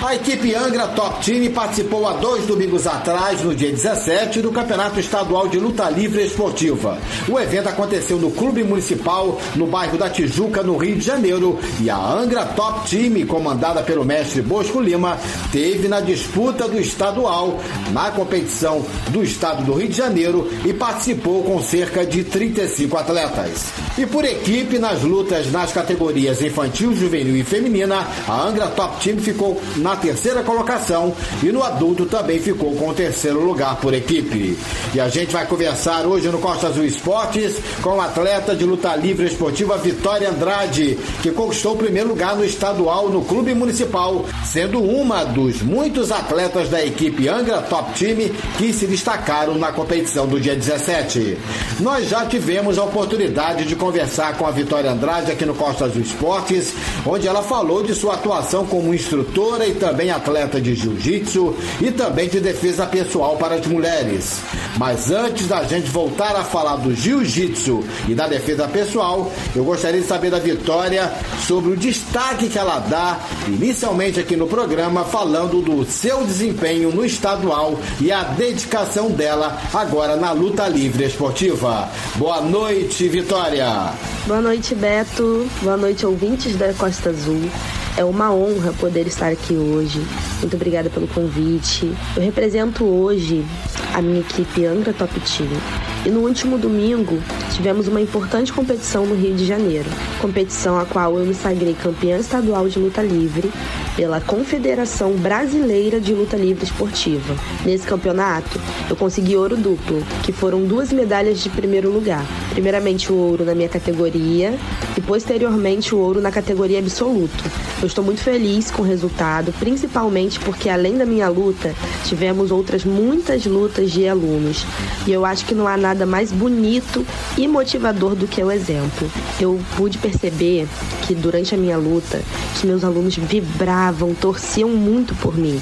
A 0.05 0.17
equipe 0.17 0.53
Angra 0.53 0.89
Top 0.89 1.25
Team 1.25 1.53
participou 1.53 2.09
há 2.09 2.15
dois 2.15 2.45
domingos 2.45 2.89
atrás, 2.89 3.41
no 3.43 3.55
dia 3.55 3.71
17, 3.71 4.43
do 4.43 4.51
Campeonato 4.51 4.99
Estadual 4.99 5.47
de 5.47 5.61
Luta 5.61 5.89
Livre 5.89 6.25
Esportiva. 6.25 6.99
O 7.29 7.39
evento 7.39 7.69
aconteceu 7.69 8.19
no 8.19 8.33
Clube 8.33 8.65
Municipal, 8.65 9.41
no 9.55 9.69
bairro 9.69 9.97
da 9.97 10.11
Tijuca, 10.11 10.61
no 10.61 10.77
Rio 10.77 10.97
de 10.97 11.05
Janeiro, 11.05 11.57
e 11.81 11.89
a 11.89 11.97
Angra 11.97 12.45
Top 12.47 12.91
Team, 12.91 13.25
comandada 13.27 13.81
pelo 13.85 14.05
mestre 14.05 14.43
Bosco 14.43 14.81
Lima, 14.81 15.17
teve 15.53 15.87
na 15.87 16.01
disputa 16.01 16.67
do 16.67 16.81
estadual, 16.81 17.61
na 17.93 18.11
competição 18.11 18.85
do 19.11 19.23
estado 19.23 19.63
do 19.63 19.75
Rio 19.75 19.89
de 19.89 19.97
Janeiro, 19.97 20.51
e 20.65 20.75
participou 20.75 21.45
com 21.45 21.63
cerca 21.63 22.05
de 22.05 22.25
35 22.25 22.99
atletas. 22.99 23.73
E 23.97 24.05
por 24.05 24.25
equipe, 24.25 24.81
nas 24.81 25.03
lutas 25.03 25.53
nas 25.53 25.73
categorias 25.73 26.43
infantil, 26.43 26.93
juvenil 26.93 27.37
e 27.37 27.45
feminina, 27.45 28.05
a 28.27 28.43
Angra 28.43 28.67
Top 28.67 29.01
Team 29.01 29.19
ficou 29.19 29.63
na 29.77 29.92
terceira 29.97 30.43
colocação 30.43 31.15
e 31.43 31.53
no 31.53 31.63
adulto 31.63 32.07
também 32.07 32.39
ficou 32.39 32.75
com 32.75 32.89
o 32.89 32.95
terceiro 32.95 33.45
lugar 33.45 33.77
por 33.77 33.95
equipe. 33.95 34.57
E 34.95 35.01
a 35.01 35.09
gente 35.09 35.33
vai 35.33 35.47
conversar 35.47 36.07
hoje 36.07 36.29
no 36.29 36.39
Costa 36.39 36.69
Azul 36.69 36.85
Esportes 36.85 37.57
com 37.83 38.01
a 38.01 38.07
atleta 38.07 38.55
de 38.55 38.65
luta 38.65 38.95
livre 38.97 39.27
esportiva 39.27 39.77
Vitória 39.79 40.31
Andrade, 40.31 40.99
que 41.23 41.31
conquistou 41.31 41.75
o 41.75 41.79
primeiro 41.79 42.09
lugar 42.09 42.37
no 42.37 42.45
estadual 42.45 43.09
no 43.09 43.25
Clube 43.25 43.55
Municipal, 43.55 44.25
sendo 44.45 44.83
uma 44.83 45.25
dos 45.25 45.63
muitos 45.63 46.13
atletas 46.13 46.69
da 46.69 46.85
equipe 46.85 47.29
Angra 47.29 47.63
Top 47.63 47.93
Team 47.99 48.31
que 48.59 48.73
se 48.73 48.87
destacaram 48.87 49.55
na 49.55 49.73
competição 49.73 50.27
do 50.27 50.41
dia 50.41 50.55
17. 50.55 51.39
Nós 51.81 52.09
já 52.09 52.27
tivemos 52.27 52.79
a 52.79 52.85
oportunidade 52.85 53.65
de 53.65 53.75
conversar 53.75 54.37
com 54.37 54.47
a 54.47 54.51
Vitória 54.51 54.91
Andrade 54.91 55.33
aqui 55.33 55.45
no 55.45 55.55
Costa 55.55 55.87
Azul 55.87 56.03
Esportes, 56.03 56.75
onde 57.07 57.27
ela 57.27 57.43
falou 57.43 57.83
de 57.83 57.95
sua 57.95 58.15
atuação 58.15 58.67
como 58.67 58.95
instrutora 58.95 59.67
e 59.67 59.75
também 59.83 60.13
atleta 60.13 60.61
de 60.61 60.77
jiu-jitsu 60.77 61.57
e 61.81 61.91
também 61.91 62.29
de 62.29 62.39
defesa 62.39 62.87
pessoal 62.87 63.37
para 63.37 63.57
as 63.57 63.67
mulheres. 63.67 64.39
Mas 64.79 65.11
antes 65.11 65.49
da 65.49 65.65
gente 65.65 65.91
voltar 65.91 66.37
a 66.37 66.45
falar 66.45 66.77
do 66.77 66.95
jiu-jitsu 66.95 67.83
e 68.09 68.15
da 68.15 68.29
defesa 68.29 68.69
pessoal, 68.69 69.33
eu 69.57 69.65
gostaria 69.65 70.01
de 70.01 70.07
saber 70.07 70.31
da 70.31 70.39
Vitória 70.39 71.13
sobre 71.49 71.73
o 71.73 71.77
destaque 71.77 72.49
que 72.49 72.57
ela 72.57 72.79
dá 72.79 73.19
inicialmente 73.49 74.21
aqui 74.21 74.37
no 74.37 74.47
programa, 74.47 75.05
falando 75.05 75.61
do 75.61 75.85
seu 75.85 76.25
desempenho 76.25 76.93
no 76.93 77.05
estadual 77.05 77.77
e 78.01 78.13
a 78.13 78.23
dedicação 78.23 79.11
dela 79.11 79.61
agora 79.75 80.15
na 80.15 80.31
luta 80.31 80.69
livre 80.69 81.07
esportiva. 81.07 81.91
Boa 82.15 82.41
noite, 82.41 83.09
Vitória. 83.09 83.93
Boa 84.29 84.41
noite, 84.41 84.77
Beto. 84.77 85.51
Boa 85.61 85.77
noite, 85.77 86.07
ouvintes 86.07 86.55
da 86.55 86.73
Costa 86.73 87.11
Azul. 87.11 87.51
É 87.97 88.05
uma 88.05 88.33
honra 88.33 88.73
poder 88.73 89.07
estar 89.07 89.31
aqui 89.31 89.55
hoje. 89.55 90.01
Muito 90.41 90.57
obrigada 90.57 90.89
pelo 90.89 91.07
convite. 91.07 91.93
Eu 92.17 92.23
represento 92.23 92.85
hoje 92.85 93.45
a 93.93 94.01
minha 94.01 94.21
equipe 94.21 94.65
Angra 94.65 94.95
Top 94.95 95.13
Team. 95.21 95.92
E 96.05 96.09
no 96.09 96.21
último 96.21 96.59
domingo 96.59 97.17
tivemos 97.55 97.87
uma 97.87 98.01
importante 98.01 98.53
competição 98.53 99.07
no 99.07 99.15
Rio 99.15 99.37
de 99.37 99.47
Janeiro. 99.47 99.89
Competição 100.21 100.77
a 100.77 100.85
qual 100.85 101.17
eu 101.17 101.25
me 101.25 101.33
sagrei 101.33 101.75
campeã 101.75 102.19
estadual 102.19 102.69
de 102.69 102.77
luta 102.77 103.01
livre 103.01 103.49
pela 103.95 104.21
Confederação 104.21 105.13
Brasileira 105.13 106.01
de 106.01 106.13
Luta 106.13 106.37
Livre 106.37 106.65
Esportiva. 106.65 107.37
Nesse 107.65 107.87
campeonato, 107.87 108.61
eu 108.91 108.97
consegui 108.97 109.37
ouro 109.37 109.57
duplo, 109.57 110.03
que 110.25 110.33
foram 110.33 110.65
duas 110.65 110.93
medalhas 110.93 111.39
de 111.39 111.49
primeiro 111.51 111.91
lugar. 111.91 112.25
Primeiramente 112.51 113.13
o 113.13 113.17
ouro 113.17 113.45
na 113.45 113.55
minha 113.55 113.69
categoria 113.69 114.59
e 114.97 115.01
posteriormente 115.01 115.95
o 115.95 115.99
ouro 115.99 116.21
na 116.21 116.33
categoria 116.33 116.81
absoluto. 116.81 117.45
Eu 117.81 117.87
estou 117.87 118.05
muito 118.05 118.23
feliz 118.23 118.71
com 118.71 118.83
o 118.83 118.85
resultado, 118.85 119.53
principalmente 119.59 120.39
porque 120.41 120.69
além 120.69 120.97
da 120.97 121.05
minha 121.05 121.29
luta, 121.29 121.75
tivemos 122.05 122.51
outras 122.51 122.85
muitas 122.85 123.45
lutas 123.45 123.91
de 123.91 124.09
alunos. 124.09 124.65
E 125.07 125.13
eu 125.13 125.25
acho 125.25 125.45
que 125.45 125.55
não 125.55 125.67
há 125.67 125.77
nada 125.77 125.92
mais 126.07 126.33
bonito 126.33 127.07
e 127.37 127.47
motivador 127.47 128.15
do 128.15 128.27
que 128.27 128.43
o 128.43 128.51
exemplo. 128.51 129.11
Eu 129.41 129.61
pude 129.77 129.99
perceber 129.99 130.67
que 131.07 131.15
durante 131.15 131.55
a 131.55 131.59
minha 131.59 131.77
luta, 131.77 132.23
que 132.59 132.67
meus 132.67 132.85
alunos 132.85 133.17
vibravam, 133.17 134.15
torciam 134.15 134.69
muito 134.69 135.15
por 135.17 135.37
mim. 135.37 135.61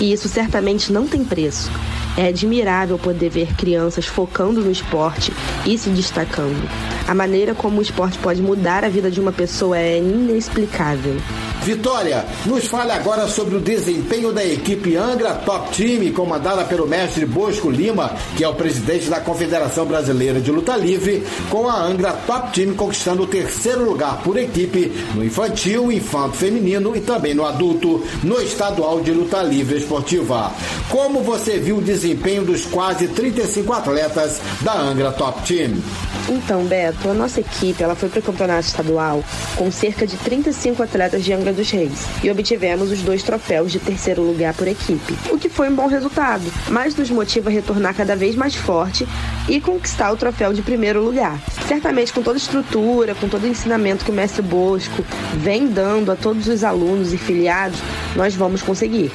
E 0.00 0.12
isso 0.12 0.28
certamente 0.28 0.92
não 0.92 1.06
tem 1.06 1.24
preço. 1.24 1.70
É 2.16 2.28
admirável 2.28 2.96
poder 2.96 3.28
ver 3.28 3.54
crianças 3.54 4.06
focando 4.06 4.60
no 4.60 4.70
esporte 4.70 5.32
e 5.66 5.76
se 5.76 5.90
destacando. 5.90 6.68
A 7.08 7.14
maneira 7.14 7.54
como 7.54 7.80
o 7.80 7.82
esporte 7.82 8.18
pode 8.18 8.40
mudar 8.40 8.84
a 8.84 8.88
vida 8.88 9.10
de 9.10 9.20
uma 9.20 9.32
pessoa 9.32 9.76
é 9.76 9.98
inexplicável. 9.98 11.16
Vitória, 11.64 12.26
nos 12.44 12.66
fale 12.66 12.92
agora 12.92 13.26
sobre 13.26 13.56
o 13.56 13.60
desempenho 13.60 14.30
da 14.34 14.44
equipe 14.44 14.96
Angra 14.96 15.32
Top 15.32 15.74
Team, 15.74 16.12
comandada 16.12 16.62
pelo 16.64 16.86
mestre 16.86 17.24
Bosco 17.24 17.70
Lima, 17.70 18.12
que 18.36 18.44
é 18.44 18.48
o 18.48 18.54
presidente 18.54 19.08
da 19.08 19.18
Confederação 19.18 19.86
Brasileira 19.86 20.42
de 20.42 20.50
Luta 20.50 20.76
Livre, 20.76 21.26
com 21.48 21.66
a 21.66 21.80
Angra 21.80 22.12
Top 22.26 22.52
Team 22.52 22.74
conquistando 22.74 23.22
o 23.22 23.26
terceiro 23.26 23.82
lugar 23.82 24.20
por 24.22 24.36
equipe 24.36 24.92
no 25.14 25.24
infantil, 25.24 25.90
infanto 25.90 26.36
feminino 26.36 26.94
e 26.94 27.00
também 27.00 27.32
no 27.32 27.46
adulto, 27.46 28.04
no 28.22 28.42
estadual 28.42 29.00
de 29.00 29.12
luta 29.12 29.42
livre 29.42 29.78
esportiva. 29.78 30.52
Como 30.90 31.22
você 31.22 31.56
viu 31.58 31.78
o 31.78 31.82
desempenho 31.82 32.44
dos 32.44 32.66
quase 32.66 33.08
35 33.08 33.72
atletas 33.72 34.38
da 34.60 34.74
Angra 34.74 35.12
Top 35.12 35.40
Team? 35.48 35.82
Então, 36.28 36.64
Beto, 36.64 37.08
a 37.08 37.14
nossa 37.14 37.40
equipe 37.40 37.82
ela 37.82 37.94
foi 37.94 38.10
para 38.10 38.20
o 38.20 38.22
campeonato 38.22 38.66
estadual 38.66 39.24
com 39.56 39.70
cerca 39.70 40.06
de 40.06 40.16
35 40.18 40.82
atletas 40.82 41.24
de 41.24 41.32
Angra 41.32 41.53
dos 41.54 41.70
Reis 41.70 42.06
e 42.22 42.30
obtivemos 42.30 42.90
os 42.90 43.00
dois 43.00 43.22
troféus 43.22 43.72
de 43.72 43.78
terceiro 43.78 44.22
lugar 44.22 44.52
por 44.54 44.68
equipe, 44.68 45.14
o 45.30 45.38
que 45.38 45.48
foi 45.48 45.68
um 45.68 45.74
bom 45.74 45.86
resultado, 45.86 46.44
mas 46.68 46.94
nos 46.94 47.10
motiva 47.10 47.48
a 47.48 47.52
retornar 47.52 47.94
cada 47.94 48.14
vez 48.14 48.36
mais 48.36 48.54
forte 48.54 49.06
e 49.48 49.60
conquistar 49.60 50.12
o 50.12 50.16
troféu 50.16 50.52
de 50.52 50.62
primeiro 50.62 51.02
lugar. 51.02 51.40
Certamente 51.66 52.12
com 52.12 52.22
toda 52.22 52.36
a 52.36 52.38
estrutura, 52.38 53.14
com 53.14 53.28
todo 53.28 53.44
o 53.44 53.48
ensinamento 53.48 54.04
que 54.04 54.10
o 54.10 54.14
mestre 54.14 54.42
Bosco 54.42 55.04
vem 55.34 55.66
dando 55.66 56.12
a 56.12 56.16
todos 56.16 56.46
os 56.48 56.62
alunos 56.62 57.12
e 57.12 57.16
filiados, 57.16 57.80
nós 58.14 58.34
vamos 58.34 58.60
conseguir 58.60 59.10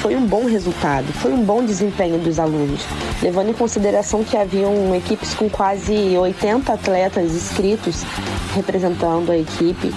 foi 0.00 0.14
um 0.14 0.24
bom 0.24 0.46
resultado, 0.46 1.12
foi 1.14 1.32
um 1.32 1.42
bom 1.42 1.64
desempenho 1.64 2.18
dos 2.18 2.38
alunos, 2.38 2.82
levando 3.20 3.50
em 3.50 3.52
consideração 3.52 4.22
que 4.22 4.36
haviam 4.36 4.94
equipes 4.94 5.34
com 5.34 5.50
quase 5.50 5.92
80 6.16 6.72
atletas 6.72 7.32
inscritos 7.32 8.04
representando 8.54 9.30
a 9.30 9.36
equipe. 9.36 9.92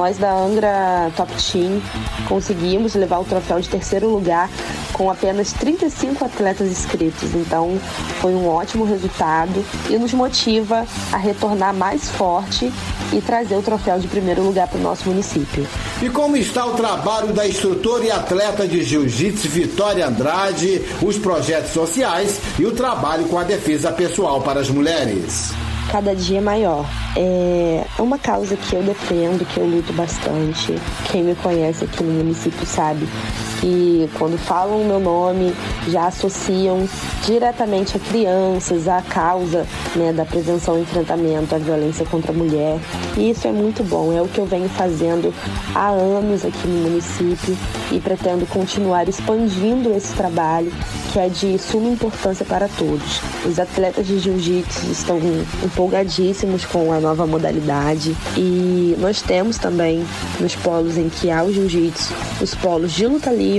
Nós 0.00 0.16
da 0.16 0.32
Angra 0.32 1.12
Top 1.14 1.30
Team 1.34 1.78
conseguimos 2.26 2.94
levar 2.94 3.18
o 3.18 3.24
troféu 3.24 3.60
de 3.60 3.68
terceiro 3.68 4.08
lugar 4.08 4.48
com 4.94 5.10
apenas 5.10 5.52
35 5.52 6.24
atletas 6.24 6.68
inscritos. 6.70 7.34
Então, 7.34 7.78
foi 8.18 8.34
um 8.34 8.48
ótimo 8.48 8.86
resultado 8.86 9.62
e 9.90 9.98
nos 9.98 10.14
motiva 10.14 10.86
a 11.12 11.18
retornar 11.18 11.74
mais 11.74 12.08
forte 12.08 12.72
e 13.12 13.20
trazer 13.20 13.56
o 13.56 13.62
troféu 13.62 13.98
de 13.98 14.08
primeiro 14.08 14.42
lugar 14.42 14.68
para 14.68 14.78
o 14.78 14.82
nosso 14.82 15.06
município. 15.06 15.68
E 16.00 16.08
como 16.08 16.34
está 16.34 16.64
o 16.64 16.72
trabalho 16.72 17.34
da 17.34 17.46
instrutora 17.46 18.02
e 18.02 18.10
atleta 18.10 18.66
de 18.66 18.82
jiu-jitsu 18.82 19.50
Vitória 19.50 20.06
Andrade, 20.06 20.80
os 21.02 21.18
projetos 21.18 21.72
sociais 21.72 22.40
e 22.58 22.64
o 22.64 22.72
trabalho 22.72 23.24
com 23.24 23.38
a 23.38 23.44
defesa 23.44 23.92
pessoal 23.92 24.40
para 24.40 24.60
as 24.60 24.70
mulheres? 24.70 25.52
Cada 25.90 26.14
dia 26.14 26.40
maior. 26.40 26.86
É 27.16 27.84
uma 27.98 28.18
causa 28.18 28.56
que 28.56 28.74
eu 28.74 28.82
defendo, 28.82 29.46
que 29.46 29.58
eu 29.58 29.66
luto 29.66 29.92
bastante. 29.92 30.74
Quem 31.10 31.24
me 31.24 31.34
conhece 31.34 31.84
aqui 31.84 32.02
no 32.02 32.12
município 32.12 32.64
sabe 32.66 33.06
que 33.60 34.08
quando 34.18 34.38
falam 34.38 34.80
o 34.80 34.84
meu 34.84 34.98
nome 34.98 35.54
já 35.88 36.06
associam 36.06 36.88
diretamente 37.24 37.96
a 37.96 38.00
crianças, 38.00 38.88
à 38.88 39.02
causa 39.02 39.66
né, 39.94 40.12
da 40.12 40.24
prevenção 40.24 40.78
e 40.78 40.82
enfrentamento 40.82 41.54
à 41.54 41.58
violência 41.58 42.06
contra 42.06 42.32
a 42.32 42.34
mulher. 42.34 42.78
E 43.16 43.30
isso 43.30 43.46
é 43.46 43.52
muito 43.52 43.82
bom, 43.84 44.12
é 44.12 44.22
o 44.22 44.28
que 44.28 44.38
eu 44.38 44.46
venho 44.46 44.68
fazendo 44.70 45.32
há 45.74 45.88
anos 45.88 46.44
aqui 46.44 46.66
no 46.66 46.90
município 46.90 47.56
e 47.92 48.00
pretendo 48.00 48.46
continuar 48.46 49.08
expandindo 49.08 49.92
esse 49.92 50.14
trabalho 50.14 50.72
que 51.12 51.18
é 51.18 51.28
de 51.28 51.58
suma 51.58 51.88
importância 51.88 52.46
para 52.46 52.68
todos. 52.68 53.20
Os 53.44 53.58
atletas 53.58 54.06
de 54.06 54.18
jiu-jitsu 54.18 54.90
estão 54.90 55.18
empolgadíssimos 55.64 56.64
com 56.64 56.92
a 56.92 57.00
nova 57.00 57.26
modalidade 57.26 58.16
e 58.36 58.94
nós 58.98 59.20
temos 59.20 59.58
também 59.58 60.04
nos 60.38 60.54
polos 60.56 60.96
em 60.96 61.08
que 61.08 61.30
há 61.30 61.42
o 61.42 61.52
jiu-jitsu 61.52 62.14
os 62.40 62.54
polos 62.54 62.92
de 62.92 63.06
luta 63.06 63.30
livre 63.30 63.49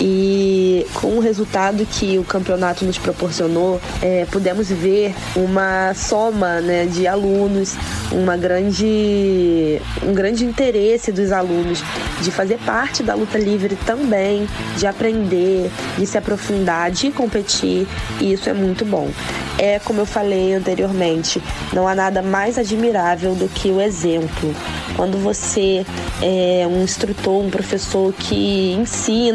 e 0.00 0.86
com 0.94 1.16
o 1.16 1.20
resultado 1.20 1.84
que 1.86 2.18
o 2.18 2.24
campeonato 2.24 2.84
nos 2.84 2.98
proporcionou, 2.98 3.80
é, 4.00 4.26
pudemos 4.30 4.68
ver 4.68 5.14
uma 5.36 5.92
soma 5.94 6.60
né, 6.60 6.86
de 6.86 7.06
alunos, 7.06 7.74
uma 8.10 8.36
grande, 8.36 9.80
um 10.02 10.14
grande 10.14 10.44
interesse 10.44 11.12
dos 11.12 11.32
alunos 11.32 11.82
de 12.20 12.30
fazer 12.30 12.58
parte 12.58 13.02
da 13.02 13.14
luta 13.14 13.38
livre 13.38 13.76
também, 13.84 14.48
de 14.78 14.86
aprender, 14.86 15.70
de 15.98 16.06
se 16.06 16.16
aprofundar, 16.16 16.90
de 16.90 17.10
competir, 17.10 17.86
e 18.20 18.32
isso 18.32 18.48
é 18.48 18.52
muito 18.52 18.84
bom. 18.84 19.10
É 19.58 19.78
como 19.78 20.00
eu 20.00 20.06
falei 20.06 20.54
anteriormente, 20.54 21.40
não 21.72 21.86
há 21.86 21.94
nada 21.94 22.22
mais 22.22 22.58
admirável 22.58 23.34
do 23.34 23.48
que 23.48 23.68
o 23.68 23.80
exemplo. 23.80 24.54
Quando 24.96 25.18
você 25.18 25.84
é 26.22 26.66
um 26.66 26.82
instrutor, 26.82 27.44
um 27.44 27.50
professor 27.50 28.12
que 28.12 28.72
ensina, 28.72 29.33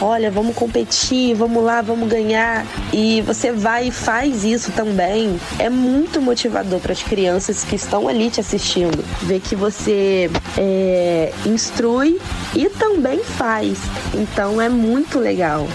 olha, 0.00 0.30
vamos 0.30 0.54
competir, 0.54 1.34
vamos 1.34 1.62
lá, 1.62 1.82
vamos 1.82 2.08
ganhar, 2.08 2.66
e 2.92 3.22
você 3.22 3.52
vai 3.52 3.88
e 3.88 3.90
faz 3.90 4.44
isso 4.44 4.72
também, 4.72 5.38
é 5.58 5.68
muito 5.68 6.20
motivador 6.20 6.80
para 6.80 6.92
as 6.92 7.02
crianças 7.02 7.64
que 7.64 7.76
estão 7.76 8.08
ali 8.08 8.30
te 8.30 8.40
assistindo. 8.40 9.04
Ver 9.22 9.40
que 9.40 9.54
você 9.54 10.30
é, 10.56 11.32
instrui 11.44 12.20
e 12.54 12.68
também 12.68 13.22
faz. 13.22 13.78
Então 14.14 14.60
é 14.60 14.68
muito 14.68 15.18
legal. 15.18 15.66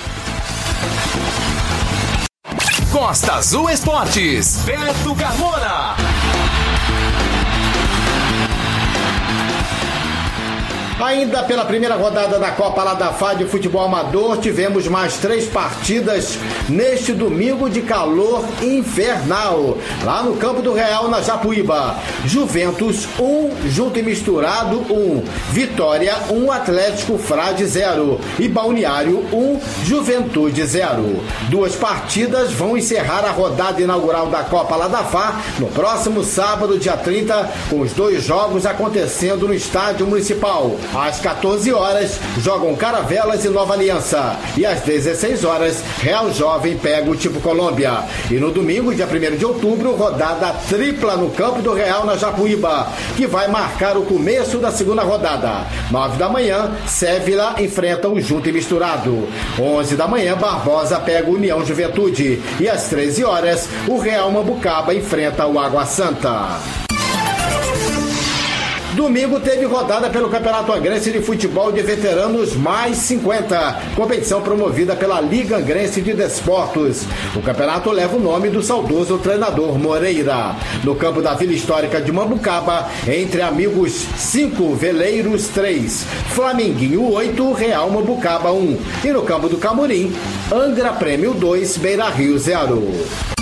Costa 2.92 3.36
Azul 3.36 3.70
Esportes, 3.70 4.58
Beto 4.66 5.16
Carmona. 5.16 5.96
Ainda 11.02 11.42
pela 11.42 11.66
primeira 11.66 11.96
rodada 11.96 12.38
da 12.38 12.52
Copa 12.52 12.84
lá 12.84 12.94
da 12.94 13.08
FA 13.08 13.34
de 13.34 13.46
futebol 13.46 13.86
amador, 13.86 14.38
tivemos 14.38 14.88
mais 14.88 15.18
três 15.18 15.48
partidas 15.48 16.38
neste 16.70 17.12
domingo 17.12 17.68
de 17.68 17.82
calor 17.82 18.46
infernal, 18.62 19.80
lá 20.04 20.22
no 20.22 20.38
Campo 20.38 20.62
do 20.62 20.74
Real, 20.74 21.08
na 21.10 21.20
Japuíba. 21.20 21.98
Juventus 22.24 23.08
1, 23.20 23.24
um, 23.24 23.52
junto 23.68 23.98
e 23.98 24.04
misturado 24.04 24.86
1. 24.90 24.94
Um. 24.94 25.24
Vitória 25.50 26.16
1, 26.30 26.36
um, 26.36 26.52
Atlético 26.52 27.18
Frade 27.18 27.66
0. 27.66 28.20
E 28.38 28.48
Balneário 28.48 29.26
1, 29.34 29.38
um, 29.38 29.60
Juventude 29.84 30.64
0. 30.64 31.20
Duas 31.50 31.76
partidas 31.76 32.52
vão 32.54 32.78
encerrar 32.78 33.26
a 33.26 33.32
rodada 33.32 33.82
inaugural 33.82 34.28
da 34.28 34.44
Copa 34.44 34.76
lá 34.76 34.88
da 34.88 35.04
FA 35.04 35.34
no 35.58 35.66
próximo 35.68 36.24
sábado, 36.24 36.78
dia 36.78 36.96
30, 36.96 37.50
com 37.72 37.80
os 37.82 37.92
dois 37.94 38.24
jogos 38.24 38.68
acontecendo 38.68 39.48
no 39.48 39.54
Estádio 39.54 40.06
Municipal. 40.06 40.76
Às 40.94 41.20
14 41.20 41.72
horas, 41.72 42.20
jogam 42.40 42.76
Caravelas 42.76 43.46
e 43.46 43.50
Nova 43.50 43.74
Aliança. 43.74 44.38
E 44.58 44.66
às 44.66 44.82
16 44.82 45.46
horas, 45.46 45.82
Real 46.00 46.32
Jovem 46.34 46.78
pega 46.78 47.10
o 47.10 47.16
Tipo 47.16 47.40
Colômbia. 47.40 48.04
E 48.30 48.36
no 48.36 48.52
domingo, 48.52 48.94
dia 48.94 49.08
1 49.08 49.38
de 49.38 49.46
outubro, 49.46 49.96
rodada 49.96 50.54
tripla 50.68 51.16
no 51.16 51.30
Campo 51.30 51.62
do 51.62 51.74
Real, 51.74 52.06
na 52.06 52.18
Japuíba, 52.18 52.90
que 53.16 53.26
vai 53.26 53.48
marcar 53.48 53.98
o 53.98 54.04
começo 54.04 54.58
da 54.58 54.72
segunda 54.72 55.04
rodada. 55.04 55.66
9 55.90 56.18
da 56.18 56.28
manhã, 56.28 56.72
Sévila 56.86 57.56
enfrenta 57.60 58.10
o 58.10 58.20
Junto 58.20 58.50
e 58.50 58.52
Misturado. 58.52 59.28
11 59.58 59.96
da 59.96 60.08
manhã, 60.08 60.36
Barbosa 60.36 61.00
pega 61.00 61.30
o 61.30 61.36
União 61.36 61.66
Juventude. 61.66 62.42
E 62.60 62.68
às 62.68 62.90
13 62.90 63.24
horas, 63.24 63.70
o 63.88 63.98
Real 63.98 64.30
Mambucaba 64.30 64.94
enfrenta 64.94 65.48
o 65.48 65.58
Água 65.58 65.86
Santa. 65.86 66.60
Domingo 68.96 69.40
teve 69.40 69.66
rodada 69.66 70.10
pelo 70.10 70.30
Campeonato 70.30 70.74
Angrense 70.74 71.12
de 71.12 71.22
Futebol 71.22 71.72
de 71.72 71.82
Veteranos 71.82 72.56
Mais 72.58 72.98
50, 72.98 73.84
competição 73.96 74.42
promovida 74.42 74.98
pela 74.98 75.22
Liga 75.22 75.58
Angrense 75.58 76.02
de 76.02 76.14
Desportos. 76.14 77.04
O 77.34 77.42
campeonato 77.42 77.90
leva 77.90 78.18
o 78.18 78.20
nome 78.20 78.50
do 78.50 78.62
saudoso 78.62 79.18
treinador 79.18 79.80
Moreira. 79.80 80.58
No 80.84 80.94
campo 80.94 81.22
da 81.22 81.34
Vila 81.34 81.54
Histórica 81.54 82.02
de 82.02 82.12
Mambucaba, 82.12 82.90
entre 83.08 83.42
amigos 83.42 83.94
5, 84.18 84.76
Veleiros 84.76 85.48
3, 85.48 86.06
Flamenguinho 86.34 87.14
8, 87.14 87.54
Real 87.54 87.90
Mambucaba 87.90 88.52
1. 88.52 88.78
E 89.06 89.08
no 89.12 89.22
campo 89.22 89.48
do 89.48 89.58
Camurim, 89.58 90.14
Angra 90.52 90.92
Prêmio 90.92 91.34
2, 91.34 91.78
Beira 91.78 92.10
Rio 92.10 92.38
0. 92.38 93.41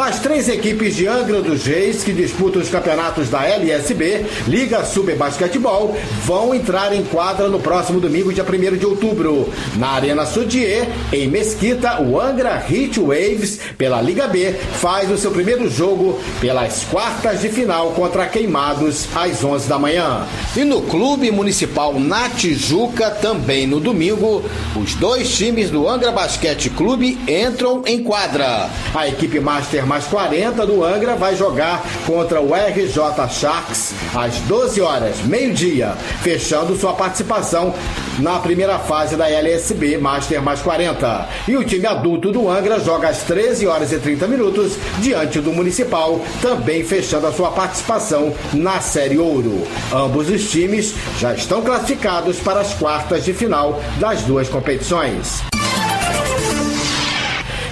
As 0.00 0.20
três 0.20 0.48
equipes 0.48 0.94
de 0.94 1.08
Angra 1.08 1.42
dos 1.42 1.66
Reis 1.66 2.04
que 2.04 2.12
disputam 2.12 2.62
os 2.62 2.68
campeonatos 2.68 3.28
da 3.28 3.44
LSB, 3.44 4.24
Liga 4.46 4.84
Super 4.84 5.16
Basquetebol, 5.16 5.96
vão 6.24 6.54
entrar 6.54 6.94
em 6.94 7.02
quadra 7.02 7.48
no 7.48 7.58
próximo 7.58 7.98
domingo, 7.98 8.32
dia 8.32 8.44
1 8.44 8.76
de 8.76 8.86
outubro. 8.86 9.52
Na 9.74 9.88
Arena 9.88 10.24
Sudier, 10.24 10.88
em 11.12 11.26
Mesquita, 11.26 12.00
o 12.00 12.18
Angra 12.20 12.64
Heat 12.70 13.00
Waves, 13.00 13.58
pela 13.76 14.00
Liga 14.00 14.28
B, 14.28 14.52
faz 14.52 15.10
o 15.10 15.18
seu 15.18 15.32
primeiro 15.32 15.68
jogo 15.68 16.20
pelas 16.40 16.84
quartas 16.84 17.40
de 17.40 17.48
final 17.48 17.90
contra 17.90 18.28
Queimados, 18.28 19.08
às 19.16 19.42
11 19.42 19.68
da 19.68 19.80
manhã. 19.80 20.24
E 20.56 20.62
no 20.62 20.80
Clube 20.82 21.32
Municipal 21.32 21.98
na 21.98 22.28
Tijuca, 22.28 23.10
também 23.10 23.66
no 23.66 23.80
domingo, 23.80 24.44
os 24.76 24.94
dois 24.94 25.36
times 25.36 25.70
do 25.70 25.88
Angra 25.88 26.12
Basquete 26.12 26.70
Clube 26.70 27.18
entram 27.26 27.82
em 27.84 28.00
quadra. 28.00 28.70
A 28.94 29.08
equipe 29.08 29.40
Master 29.40 29.87
mais 29.88 30.04
40 30.04 30.66
do 30.66 30.84
Angra 30.84 31.16
vai 31.16 31.34
jogar 31.34 31.82
contra 32.06 32.42
o 32.42 32.52
RJ 32.54 33.26
Sharks 33.30 33.94
às 34.14 34.38
12 34.40 34.82
horas, 34.82 35.22
meio-dia, 35.22 35.94
fechando 36.22 36.76
sua 36.76 36.92
participação 36.92 37.74
na 38.18 38.38
primeira 38.38 38.78
fase 38.78 39.16
da 39.16 39.30
LSB 39.30 39.96
Master 39.96 40.42
mais 40.42 40.60
40. 40.60 41.28
E 41.48 41.56
o 41.56 41.64
time 41.64 41.86
adulto 41.86 42.30
do 42.30 42.50
Angra 42.50 42.78
joga 42.78 43.08
às 43.08 43.22
13 43.22 43.66
horas 43.66 43.90
e 43.90 43.98
30 43.98 44.26
minutos 44.28 44.76
diante 44.98 45.40
do 45.40 45.52
Municipal, 45.52 46.20
também 46.42 46.84
fechando 46.84 47.26
a 47.26 47.32
sua 47.32 47.50
participação 47.50 48.34
na 48.52 48.80
Série 48.82 49.18
Ouro. 49.18 49.66
Ambos 49.90 50.28
os 50.28 50.50
times 50.50 50.94
já 51.18 51.32
estão 51.32 51.62
classificados 51.62 52.38
para 52.40 52.60
as 52.60 52.74
quartas 52.74 53.24
de 53.24 53.32
final 53.32 53.80
das 53.98 54.20
duas 54.22 54.50
competições. 54.50 55.42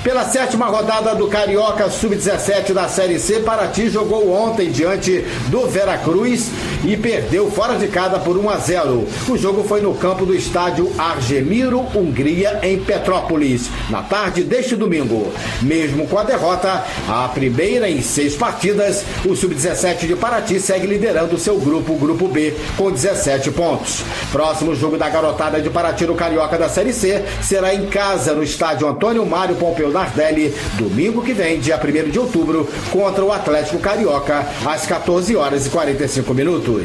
Pela 0.06 0.24
sétima 0.24 0.66
rodada 0.66 1.16
do 1.16 1.26
Carioca 1.26 1.90
Sub-17 1.90 2.72
da 2.72 2.88
Série 2.88 3.18
C, 3.18 3.40
Paraty 3.40 3.88
jogou 3.88 4.30
ontem 4.30 4.70
diante 4.70 5.24
do 5.48 5.66
Veracruz 5.66 6.48
e 6.84 6.96
perdeu 6.96 7.50
fora 7.50 7.76
de 7.76 7.88
casa 7.88 8.20
por 8.20 8.36
1 8.36 8.48
a 8.48 8.56
0. 8.56 9.08
O 9.28 9.36
jogo 9.36 9.64
foi 9.64 9.80
no 9.80 9.94
campo 9.94 10.24
do 10.24 10.32
estádio 10.32 10.92
Argemiro, 10.96 11.80
Hungria, 11.92 12.60
em 12.62 12.78
Petrópolis, 12.78 13.68
na 13.90 14.00
tarde 14.00 14.44
deste 14.44 14.76
domingo. 14.76 15.32
Mesmo 15.60 16.06
com 16.06 16.16
a 16.16 16.22
derrota, 16.22 16.84
a 17.08 17.26
primeira 17.26 17.90
em 17.90 18.00
seis 18.00 18.36
partidas, 18.36 19.04
o 19.24 19.34
Sub-17 19.34 20.06
de 20.06 20.14
Paraty 20.14 20.60
segue 20.60 20.86
liderando 20.86 21.36
seu 21.36 21.58
grupo, 21.58 21.94
o 21.94 21.98
Grupo 21.98 22.28
B, 22.28 22.54
com 22.76 22.92
17 22.92 23.50
pontos. 23.50 24.04
Próximo 24.30 24.72
jogo 24.72 24.96
da 24.96 25.08
garotada 25.08 25.60
de 25.60 25.68
Paraty 25.68 26.06
no 26.06 26.14
Carioca 26.14 26.56
da 26.56 26.68
Série 26.68 26.92
C 26.92 27.24
será 27.42 27.74
em 27.74 27.86
casa, 27.86 28.34
no 28.34 28.44
estádio 28.44 28.86
Antônio 28.86 29.26
Mário 29.26 29.56
Pompeu 29.56 29.95
Nardelli, 29.96 30.54
domingo 30.74 31.22
que 31.22 31.32
vem, 31.32 31.58
dia 31.58 31.80
1 31.82 32.10
de 32.10 32.18
outubro, 32.18 32.68
contra 32.90 33.24
o 33.24 33.32
Atlético 33.32 33.78
Carioca, 33.78 34.46
às 34.66 34.84
14 34.84 35.34
horas 35.34 35.66
e 35.66 35.70
45 35.70 36.34
minutos. 36.34 36.84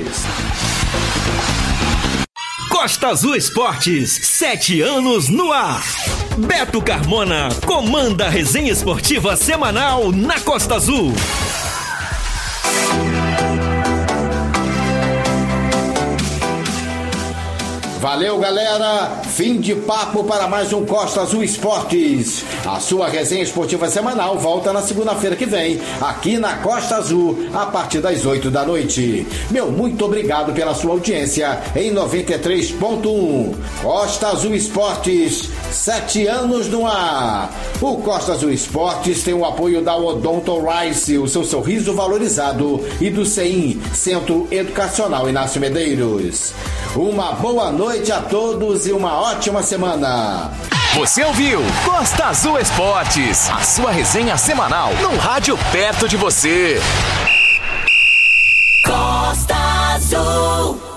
Costa 2.70 3.10
Azul 3.10 3.36
Esportes, 3.36 4.12
sete 4.24 4.82
anos 4.82 5.28
no 5.28 5.52
ar. 5.52 5.84
Beto 6.38 6.82
Carmona 6.82 7.50
comanda 7.68 8.28
a 8.28 8.30
resenha 8.30 8.72
esportiva 8.72 9.36
semanal 9.36 10.12
na 10.14 10.40
Costa 10.40 10.76
Azul. 10.76 11.14
Valeu, 18.00 18.40
galera! 18.40 19.22
Fim 19.42 19.60
de 19.60 19.74
papo 19.74 20.24
para 20.24 20.48
mais 20.48 20.72
um 20.72 20.86
Costa 20.86 21.22
Azul 21.22 21.44
Esportes. 21.44 22.46
A 22.64 22.80
sua 22.80 23.10
resenha 23.10 23.42
esportiva 23.42 23.90
semanal 23.90 24.38
volta 24.38 24.72
na 24.72 24.84
segunda-feira 24.84 25.36
que 25.36 25.48
vem, 25.48 25.82
aqui 26.00 26.38
na 26.38 26.58
Costa 26.58 26.98
Azul, 26.98 27.50
a 27.52 27.66
partir 27.66 28.02
das 28.02 28.24
8 28.24 28.52
da 28.52 28.64
noite. 28.64 29.26
Meu 29.50 29.72
muito 29.72 30.06
obrigado 30.06 30.54
pela 30.54 30.76
sua 30.76 30.92
audiência 30.92 31.60
em 31.76 31.92
93.1. 31.92 33.56
Costa 33.82 34.28
Azul 34.28 34.54
Esportes, 34.54 35.50
sete 35.72 36.28
anos 36.28 36.68
no 36.68 36.86
ar. 36.86 37.52
O 37.82 37.98
Costa 37.98 38.34
Azul 38.34 38.52
Esportes 38.52 39.24
tem 39.24 39.34
o 39.34 39.44
apoio 39.44 39.82
da 39.82 39.98
Odonto 39.98 40.62
Rice, 40.62 41.18
o 41.18 41.28
seu 41.28 41.44
sorriso 41.44 41.96
valorizado, 41.96 42.86
e 43.02 43.10
do 43.10 43.26
CEIM, 43.26 43.82
Centro 43.92 44.48
Educacional 44.52 45.28
Inácio 45.28 45.60
Medeiros. 45.60 46.54
Uma 46.96 47.32
boa 47.32 47.72
noite 47.72 48.12
a 48.12 48.22
todos 48.22 48.86
e 48.86 48.92
uma 48.92 49.20
ótima 49.20 49.31
semana. 49.64 50.52
Você 50.96 51.24
ouviu 51.24 51.62
Costa 51.86 52.26
Azul 52.26 52.60
Esportes, 52.60 53.50
a 53.50 53.62
sua 53.62 53.92
resenha 53.92 54.36
semanal 54.38 54.94
no 54.96 55.16
rádio 55.18 55.58
perto 55.72 56.08
de 56.08 56.18
você. 56.18 56.82
Costa 58.86 59.56
Azul. 59.96 60.91